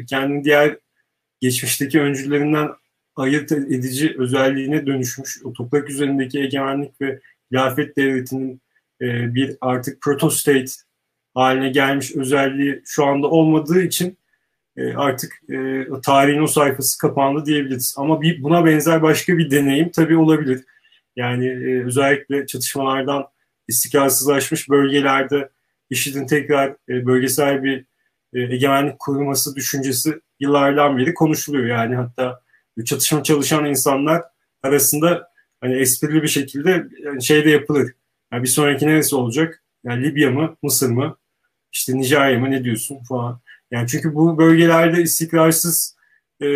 [0.06, 0.76] kendini diğer
[1.40, 2.68] geçmişteki öncülerinden
[3.16, 7.20] ayırt edici özelliğine dönüşmüş o toprak üzerindeki egemenlik ve
[7.52, 8.60] hilafet devletinin
[9.00, 10.72] e, bir artık protostate
[11.34, 14.18] haline gelmiş özelliği şu anda olmadığı için
[14.76, 17.94] e, artık e, tarihin o sayfası kapandı diyebiliriz.
[17.98, 20.64] Ama bir, buna benzer başka bir deneyim tabii olabilir.
[21.16, 23.24] Yani e, özellikle çatışmalardan
[23.68, 25.48] istikrarsızlaşmış bölgelerde
[25.90, 27.84] IŞİD'in tekrar bölgesel bir
[28.34, 31.66] egemenlik kurulması düşüncesi yıllardan beri konuşuluyor.
[31.66, 32.40] Yani hatta
[32.84, 34.22] çatışma çalışan insanlar
[34.62, 35.30] arasında
[35.60, 36.86] hani esprili bir şekilde
[37.20, 37.92] şey de yapılır.
[38.32, 39.62] Yani bir sonraki neresi olacak?
[39.84, 41.16] Yani Libya mı, Mısır mı,
[41.72, 43.40] işte Nijerya mı ne diyorsun falan.
[43.70, 45.96] Yani çünkü bu bölgelerde istikrarsız
[46.40, 46.46] e,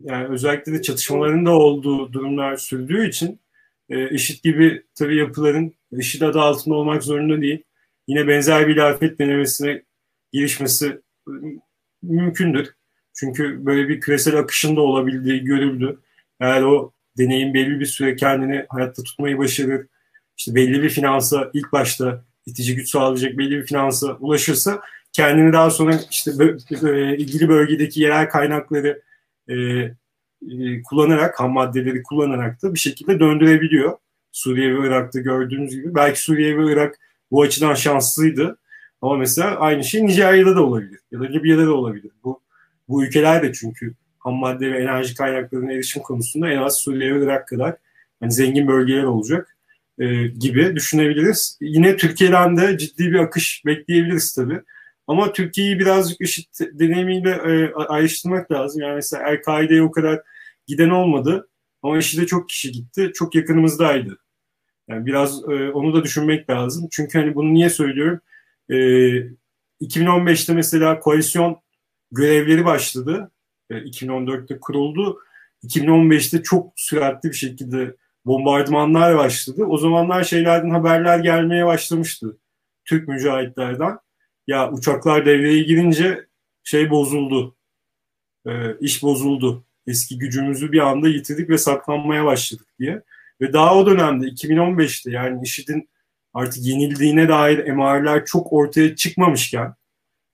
[0.00, 3.40] yani özellikle de çatışmaların da olduğu durumlar sürdüğü için
[3.88, 7.62] e, IŞİD gibi tabii yapıların IŞİD adı altında olmak zorunda değil.
[8.06, 9.82] Yine benzer bir ilafet denemesine
[10.32, 11.00] girişmesi
[12.02, 12.74] mümkündür.
[13.14, 15.98] Çünkü böyle bir küresel akışın da olabildiği görüldü.
[16.40, 19.86] Eğer o deneyim belli bir süre kendini hayatta tutmayı başarır,
[20.36, 24.80] işte belli bir finansa ilk başta itici güç sağlayacak belli bir finansa ulaşırsa
[25.12, 26.32] kendini daha sonra işte
[26.70, 29.02] e, ilgili bölgedeki yerel kaynakları
[29.48, 33.98] e, e, kullanarak, ham maddeleri kullanarak da bir şekilde döndürebiliyor.
[34.32, 35.94] Suriye ve Irak'ta gördüğümüz gibi.
[35.94, 36.98] Belki Suriye ve Irak
[37.30, 38.58] bu açıdan şanslıydı.
[39.02, 41.00] Ama mesela aynı şey Nijerya'da da olabilir.
[41.12, 42.12] Ya da Libya'da da olabilir.
[42.24, 42.40] Bu,
[42.88, 47.24] bu ülkeler de çünkü ham madde ve enerji kaynaklarına erişim konusunda en az Suriye ve
[47.24, 47.76] Irak kadar
[48.22, 49.56] yani zengin bölgeler olacak
[49.98, 51.58] e, gibi düşünebiliriz.
[51.60, 54.60] Yine Türkiye'den de ciddi bir akış bekleyebiliriz tabii.
[55.10, 58.82] Ama Türkiye'yi birazcık IŞİD deneyimiyle e, ayrıştırmak lazım.
[58.82, 60.20] Yani mesela El-Kaide'ye o kadar
[60.66, 61.48] giden olmadı.
[61.82, 63.10] Ama IŞİD'e çok kişi gitti.
[63.14, 64.18] Çok yakınımızdaydı.
[64.88, 66.88] Yani biraz e, onu da düşünmek lazım.
[66.90, 68.20] Çünkü hani bunu niye söylüyorum?
[68.68, 68.74] E,
[69.80, 71.60] 2015'te mesela koalisyon
[72.12, 73.30] görevleri başladı.
[73.70, 75.18] E, 2014'te kuruldu.
[75.64, 77.96] 2015'te çok süratli bir şekilde
[78.26, 79.64] bombardımanlar başladı.
[79.64, 82.38] O zamanlar şeylerden haberler gelmeye başlamıştı.
[82.84, 83.98] Türk mücahitlerden
[84.50, 86.26] ya uçaklar devreye girince
[86.64, 87.56] şey bozuldu.
[88.46, 88.50] E,
[88.80, 89.64] iş bozuldu.
[89.86, 93.02] Eski gücümüzü bir anda yitirdik ve saklanmaya başladık diye.
[93.40, 95.88] Ve daha o dönemde 2015'te yani IŞİD'in
[96.34, 99.74] artık yenildiğine dair emareler çok ortaya çıkmamışken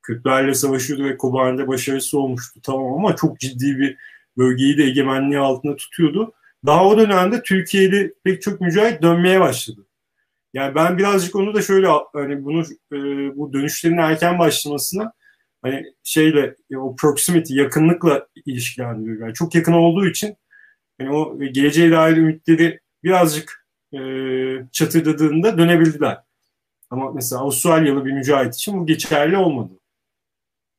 [0.03, 3.97] Kürtlerle savaşıyordu ve Kobani'de başarısı olmuştu tamam ama çok ciddi bir
[4.39, 6.33] bölgeyi de egemenliği altında tutuyordu.
[6.67, 9.86] Daha o dönemde Türkiye'li pek çok mücahit dönmeye başladı.
[10.57, 12.61] Yani ben birazcık onu da şöyle hani bunu
[12.93, 12.97] e,
[13.37, 15.13] bu dönüşlerin erken başlamasına
[15.63, 19.21] hani şeyle o proximity yakınlıkla ilişkilendiriyor.
[19.21, 20.37] Yani çok yakın olduğu için
[20.99, 23.99] hani o geleceğe dair ümitleri birazcık e,
[24.73, 26.19] çatırdadığında dönebildiler.
[26.91, 29.73] Ama mesela Avustralyalı bir mücahit için bu geçerli olmadı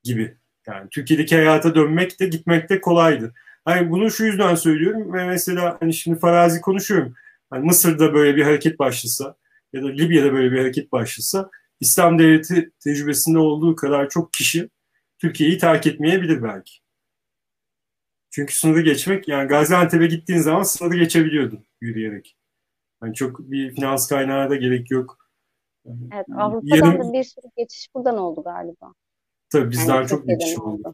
[0.03, 0.37] gibi.
[0.67, 3.33] Yani Türkiye'deki hayata dönmek de gitmek de kolaydı.
[3.65, 7.15] Hani bunu şu yüzden söylüyorum mesela hani şimdi farazi konuşuyorum.
[7.49, 9.35] Hani Mısır'da böyle bir hareket başlasa
[9.73, 11.49] ya da Libya'da böyle bir hareket başlasa
[11.79, 14.69] İslam devleti tecrübesinde olduğu kadar çok kişi
[15.17, 16.73] Türkiye'yi terk etmeyebilir belki.
[18.29, 22.37] Çünkü sınırı geçmek yani Gaziantep'e gittiğin zaman sınırı geçebiliyordun yürüyerek.
[23.03, 25.17] Yani çok bir finans kaynağına da gerek yok.
[25.85, 28.93] Evet Avrupa'dan Yarın, da bir sürü geçiş buradan oldu galiba.
[29.49, 30.69] Tabii bizden yani çok geçiş oldu.
[30.69, 30.93] oldu.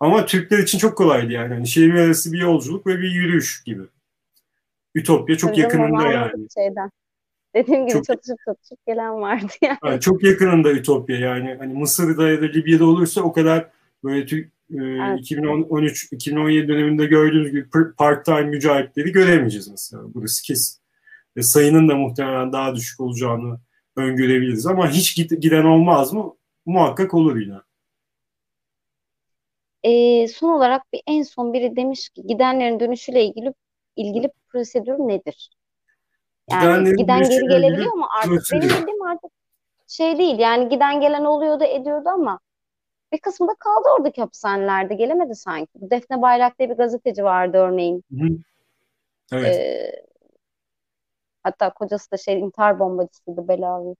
[0.00, 1.54] Ama Türkler için çok kolaydı yani.
[1.54, 3.82] yani şehir arası bir yolculuk ve bir yürüyüş gibi.
[4.94, 6.46] Ütopya çok Tabii yakınında yani.
[6.54, 6.90] Şeyden.
[7.54, 9.78] Dediğim gibi çok, çatışıp çatışıp gelen vardı yani.
[9.84, 10.00] yani.
[10.00, 11.56] Çok yakınında Ütopya yani.
[11.58, 13.70] Hani Mısır'da ya da Libya'da olursa o kadar
[14.04, 15.30] böyle Türk e, evet.
[15.30, 17.68] 2013-2017 döneminde gördüğünüz gibi
[17.98, 20.02] part-time mücahitleri göremeyeceğiz mesela.
[20.14, 20.80] Burası kesin.
[21.36, 23.60] Ve sayının da muhtemelen daha düşük olacağını
[23.96, 26.34] öngörebiliriz ama hiç giden olmaz mı?
[26.66, 27.56] Muhakkak olur yine.
[29.82, 33.52] E, son olarak bir en son biri demiş ki gidenlerin dönüşüyle ilgili
[33.96, 35.50] ilgili prosedür nedir?
[36.50, 38.52] Yani gidenlerin giden geri gelebiliyor mu artık?
[38.52, 39.30] Benim bildiğim artık
[39.88, 42.40] şey değil yani giden gelen oluyordu ediyordu ama
[43.12, 45.72] bir kısmı da kaldı oradaki hapishanelerde gelemedi sanki.
[45.74, 48.04] Defne Bayrak diye bir gazeteci vardı örneğin.
[48.12, 48.26] Hı.
[49.32, 49.56] Evet.
[49.56, 50.04] Ee,
[51.42, 53.94] hatta kocası da şey intihar bombacısıydı Belavi.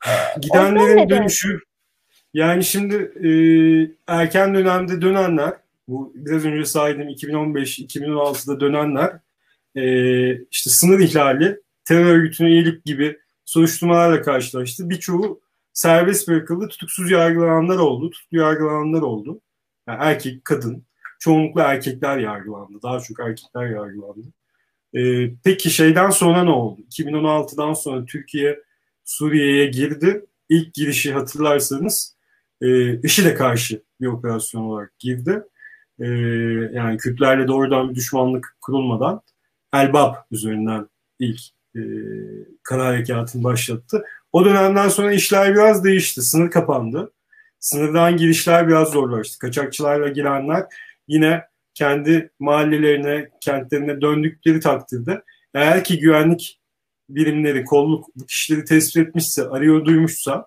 [0.40, 1.58] Gidenlerin dönüşü
[2.34, 3.30] yani şimdi e,
[4.12, 5.52] erken dönemde dönenler
[5.88, 9.18] bu biraz önce saydığım 2015-2016'da dönenler
[9.76, 14.90] e, işte sınır ihlali, terör örgütüne iyilik gibi soruşturmalarla karşılaştı.
[14.90, 15.40] Birçoğu
[15.72, 19.40] serbest bırakıldı, tutuksuz yargılananlar oldu, tutuklu yargılananlar oldu.
[19.88, 20.86] Yani erkek, kadın,
[21.20, 22.82] çoğunlukla erkekler yargılandı.
[22.82, 24.26] Daha çok erkekler yargılandı.
[24.94, 26.80] Ee, peki şeyden sonra ne oldu?
[26.90, 28.62] 2016'dan sonra Türkiye
[29.04, 30.26] Suriye'ye girdi.
[30.48, 32.16] İlk girişi hatırlarsanız
[32.60, 35.42] e, IŞİD'e karşı bir operasyon olarak girdi.
[35.98, 36.06] E,
[36.72, 39.22] yani Kürtlerle doğrudan bir düşmanlık kurulmadan
[39.74, 40.88] Elbap üzerinden
[41.18, 41.40] ilk
[41.76, 41.80] e,
[42.62, 44.04] kara harekatını başlattı.
[44.32, 46.22] O dönemden sonra işler biraz değişti.
[46.22, 47.12] Sınır kapandı.
[47.58, 49.38] Sınırdan girişler biraz zorlaştı.
[49.38, 50.64] Kaçakçılarla girenler
[51.08, 51.42] yine
[51.74, 55.22] kendi mahallelerine, kentlerine döndükleri takdirde
[55.54, 56.60] eğer ki güvenlik
[57.08, 60.46] birimleri, kolluk bu kişileri tespit etmişse, arıyor duymuşsa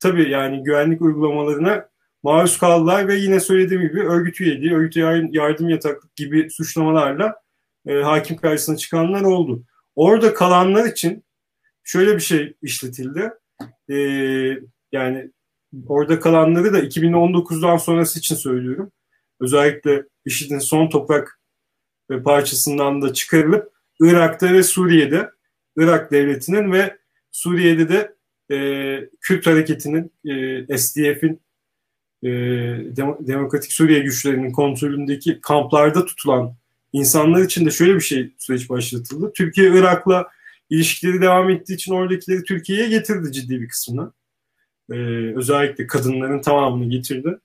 [0.00, 1.88] tabii yani güvenlik uygulamalarına
[2.22, 4.96] maruz kaldılar ve yine söylediğim gibi örgüt üyeliği, örgüt
[5.34, 7.43] yardım yataklık gibi suçlamalarla
[7.86, 9.62] e, hakim karşısına çıkanlar oldu.
[9.96, 11.24] Orada kalanlar için
[11.84, 13.30] şöyle bir şey işletildi.
[13.88, 13.96] E,
[14.92, 15.30] yani
[15.86, 18.92] orada kalanları da 2019'dan sonrası için söylüyorum.
[19.40, 21.40] Özellikle IŞİD'in son toprak
[22.10, 25.30] ve parçasından da çıkarılıp Irak'ta ve Suriye'de
[25.76, 26.96] Irak devletinin ve
[27.32, 28.14] Suriye'de de
[28.54, 30.12] e, Kürt hareketinin,
[30.68, 31.40] e, SDF'in
[32.22, 32.28] e,
[33.26, 36.56] Demokratik Suriye güçlerinin kontrolündeki kamplarda tutulan
[36.94, 39.32] insanlar için de şöyle bir şey süreç başlatıldı.
[39.32, 40.28] Türkiye Irak'la
[40.70, 44.12] ilişkileri devam ettiği için oradakileri Türkiye'ye getirdi ciddi bir kısmını.
[44.90, 44.94] Ee,
[45.36, 47.38] özellikle kadınların tamamını getirdi.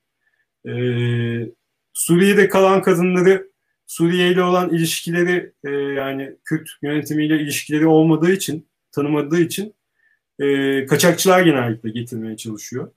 [0.68, 1.50] Ee,
[1.94, 3.50] Suriye'de kalan kadınları
[3.88, 9.76] Suriye ile olan ilişkileri e, yani Kürt yönetimiyle ilişkileri olmadığı için tanımadığı için
[10.40, 12.92] e, kaçakçılar genellikle getirmeye çalışıyor.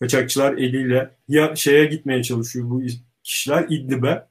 [0.00, 2.82] Kaçakçılar eliyle ya şeye gitmeye çalışıyor bu
[3.22, 4.26] kişiler İdlib'e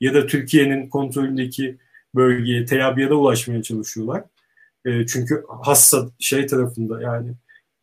[0.00, 1.78] ya da Türkiye'nin kontrolündeki
[2.14, 4.24] bölgeye Tel Abyad'a ulaşmaya çalışıyorlar.
[4.84, 7.30] E, çünkü hassa şey tarafında yani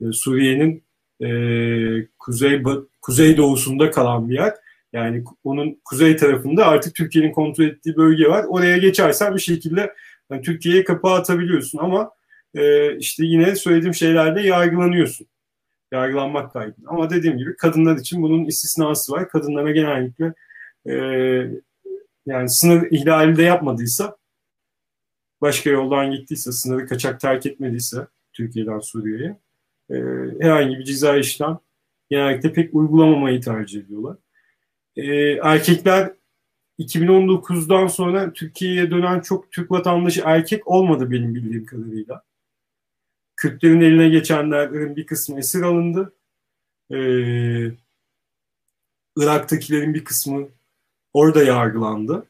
[0.01, 0.83] e, Suriye'nin
[1.21, 1.27] e,
[2.19, 2.63] kuzey
[3.01, 4.53] kuzey doğusunda kalan bir yer.
[4.93, 8.45] Yani onun kuzey tarafında artık Türkiye'nin kontrol ettiği bölge var.
[8.49, 9.93] Oraya geçersen bir şekilde
[10.31, 12.11] yani Türkiye'ye kapı atabiliyorsun ama
[12.55, 15.27] e, işte yine söylediğim şeylerde yargılanıyorsun.
[15.91, 16.89] Yargılanmak kaydıyla.
[16.89, 19.29] Ama dediğim gibi kadınlar için bunun istisnası var.
[19.29, 20.33] Kadınlara genellikle
[20.89, 20.95] e,
[22.25, 24.17] yani sınır ihlali de yapmadıysa
[25.41, 29.39] başka yoldan gittiyse, sınırı kaçak terk etmediyse Türkiye'den Suriye'ye
[29.89, 29.95] e,
[30.41, 31.59] herhangi bir ceza işlem
[32.09, 34.17] genellikle pek uygulamamayı tercih ediyorlar.
[34.95, 36.13] E, erkekler
[36.79, 42.23] 2019'dan sonra Türkiye'ye dönen çok Türk vatandaşı erkek olmadı benim bildiğim kadarıyla.
[43.35, 46.13] Kürtlerin eline geçenlerin bir kısmı esir alındı.
[46.91, 47.71] Ee,
[49.17, 50.47] Irak'takilerin bir kısmı
[51.15, 52.25] orada yargılandı.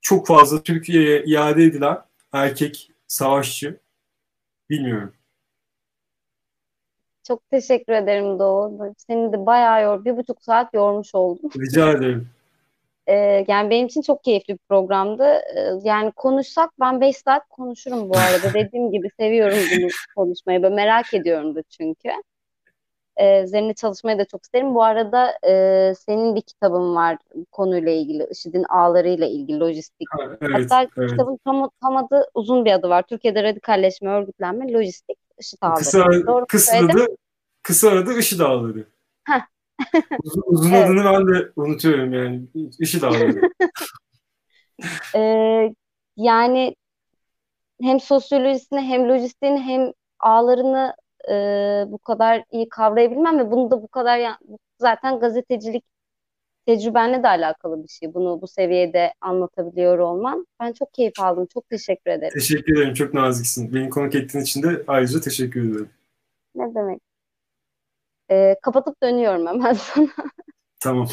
[0.00, 1.98] Çok fazla Türkiye'ye iade edilen
[2.32, 3.80] erkek savaşçı
[4.70, 5.12] bilmiyorum.
[7.26, 8.94] Çok teşekkür ederim Doğu.
[9.06, 11.50] Seni de bayağı yor, bir buçuk saat yormuş oldum.
[11.60, 12.28] Rica ederim.
[13.06, 15.24] Ee, yani benim için çok keyifli bir programdı.
[15.24, 18.54] Ee, yani konuşsak ben 5 saat konuşurum bu arada.
[18.54, 20.62] Dediğim gibi seviyorum bunu konuşmayı.
[20.62, 22.08] Böyle merak ediyorum da çünkü.
[23.18, 24.74] E, üzerine çalışmayı da çok isterim.
[24.74, 27.18] Bu arada e, senin bir kitabın var
[27.52, 30.08] konuyla ilgili, IŞİD'in ağlarıyla ilgili lojistik.
[30.10, 31.10] Ha, evet, Hatta evet.
[31.10, 33.02] kitabın tam, tam adı uzun bir adı var.
[33.02, 35.78] Türkiye'de radikalleşme, örgütlenme, lojistik, IŞİD ağları.
[35.78, 37.06] Kısa, Doğru kısa adı,
[37.62, 38.84] kısa adı IŞİD Dağları.
[39.24, 39.40] Heh.
[40.22, 40.86] Uzun, uzun Evet.
[40.86, 42.42] adını ben de unutuyorum yani.
[42.78, 43.40] IŞİD Dağları.
[45.14, 45.20] E,
[46.16, 46.76] yani
[47.82, 50.94] hem sosyolojisini hem lojistiğini hem ağlarını
[51.30, 54.38] e, bu kadar iyi kavrayabilmem ve bunu da bu kadar
[54.78, 55.84] zaten gazetecilik
[56.66, 58.14] tecrübenle de alakalı bir şey.
[58.14, 60.46] Bunu bu seviyede anlatabiliyor olman.
[60.60, 61.46] Ben çok keyif aldım.
[61.54, 62.32] Çok teşekkür ederim.
[62.34, 62.94] Teşekkür ederim.
[62.94, 63.74] Çok naziksin.
[63.74, 65.90] Beni konuk ettiğin için de ayrıca teşekkür ederim.
[66.54, 67.00] Ne demek?
[68.30, 70.08] E, kapatıp dönüyorum hemen sana.
[70.80, 71.08] Tamam.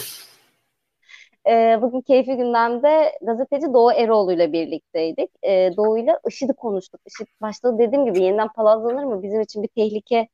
[1.47, 5.29] E, bugün Keyfi Gündem'de gazeteci Doğu Eroğlu ile birlikteydik.
[5.43, 7.01] E, Doğu ile IŞİD'i konuştuk.
[7.05, 9.23] IŞİD başta dediğim gibi yeniden palazlanır mı?
[9.23, 10.27] Bizim için bir tehlike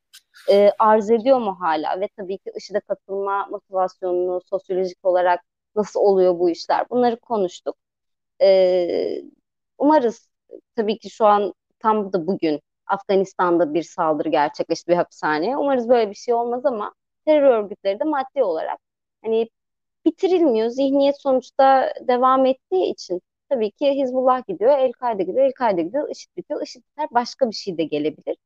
[0.50, 2.00] e, arz ediyor mu hala?
[2.00, 5.40] Ve tabii ki IŞİD'e katılma motivasyonunu sosyolojik olarak
[5.76, 6.90] nasıl oluyor bu işler?
[6.90, 7.76] Bunları konuştuk.
[8.42, 9.22] E,
[9.78, 10.28] umarız
[10.76, 15.56] tabii ki şu an tam da bugün Afganistan'da bir saldırı gerçekleşti bir hapishaneye.
[15.56, 16.94] Umarız böyle bir şey olmaz ama
[17.26, 18.78] terör örgütleri de maddi olarak
[19.24, 19.48] hani
[20.04, 20.68] bitirilmiyor.
[20.68, 26.62] Zihniyet sonuçta devam ettiği için tabii ki Hizbullah gidiyor, El-Kaide gidiyor, El-Kaide gidiyor, IŞİD bitiyor.
[26.62, 28.36] IŞİD biter başka bir şey de gelebilir.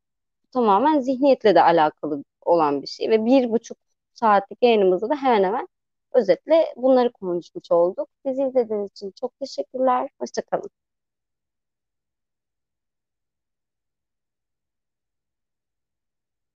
[0.52, 3.78] Tamamen zihniyetle de alakalı olan bir şey ve bir buçuk
[4.14, 5.68] saatlik yayınımızda da hemen hemen
[6.12, 8.08] özetle bunları konuşmuş olduk.
[8.26, 10.08] Bizi izlediğiniz için çok teşekkürler.
[10.20, 10.70] Hoşçakalın.